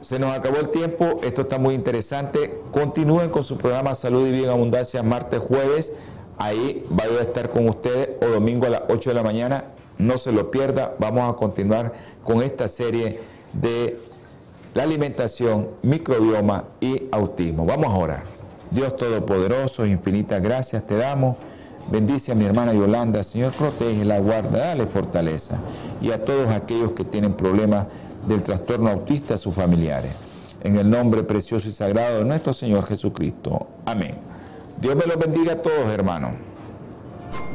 Se 0.00 0.20
nos 0.20 0.32
acabó 0.32 0.58
el 0.58 0.68
tiempo, 0.68 1.20
esto 1.24 1.42
está 1.42 1.58
muy 1.58 1.74
interesante. 1.74 2.60
Continúen 2.70 3.28
con 3.28 3.42
su 3.42 3.58
programa 3.58 3.94
Salud 3.96 4.26
y 4.26 4.30
Bien 4.30 4.48
Abundancia 4.48 5.02
martes, 5.02 5.40
jueves. 5.40 5.92
Ahí 6.38 6.86
va 6.96 7.04
a 7.04 7.22
estar 7.22 7.50
con 7.50 7.68
ustedes 7.68 8.10
o 8.22 8.26
domingo 8.26 8.66
a 8.66 8.70
las 8.70 8.82
8 8.88 9.10
de 9.10 9.14
la 9.14 9.22
mañana. 9.24 9.64
No 9.98 10.16
se 10.16 10.30
lo 10.30 10.50
pierda. 10.50 10.94
Vamos 11.00 11.28
a 11.28 11.36
continuar 11.36 11.92
con 12.22 12.42
esta 12.42 12.68
serie 12.68 13.18
de 13.52 13.98
la 14.76 14.82
alimentación, 14.82 15.70
microbioma 15.82 16.64
y 16.82 17.04
autismo. 17.10 17.64
Vamos 17.64 17.86
a 17.86 17.96
orar. 17.96 18.22
Dios 18.70 18.94
Todopoderoso, 18.98 19.86
infinitas 19.86 20.42
gracias 20.42 20.86
te 20.86 20.98
damos. 20.98 21.36
Bendice 21.90 22.32
a 22.32 22.34
mi 22.34 22.44
hermana 22.44 22.74
Yolanda, 22.74 23.24
Señor, 23.24 23.52
protege 23.52 24.04
la 24.04 24.18
guarda, 24.18 24.58
dale 24.58 24.86
fortaleza. 24.86 25.58
Y 26.02 26.10
a 26.10 26.22
todos 26.22 26.50
aquellos 26.50 26.92
que 26.92 27.04
tienen 27.04 27.32
problemas 27.32 27.86
del 28.28 28.42
trastorno 28.42 28.90
autista, 28.90 29.34
a 29.34 29.38
sus 29.38 29.54
familiares. 29.54 30.12
En 30.62 30.76
el 30.76 30.90
nombre 30.90 31.22
precioso 31.22 31.68
y 31.68 31.72
sagrado 31.72 32.18
de 32.18 32.26
nuestro 32.26 32.52
Señor 32.52 32.84
Jesucristo. 32.84 33.68
Amén. 33.86 34.16
Dios 34.78 34.94
me 34.94 35.06
los 35.06 35.16
bendiga 35.16 35.54
a 35.54 35.62
todos, 35.62 35.88
hermanos. 35.88 36.32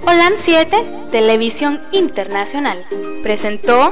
Holan 0.08 0.34
7, 0.38 0.76
Televisión 1.12 1.80
Internacional, 1.92 2.84
presentó 3.22 3.92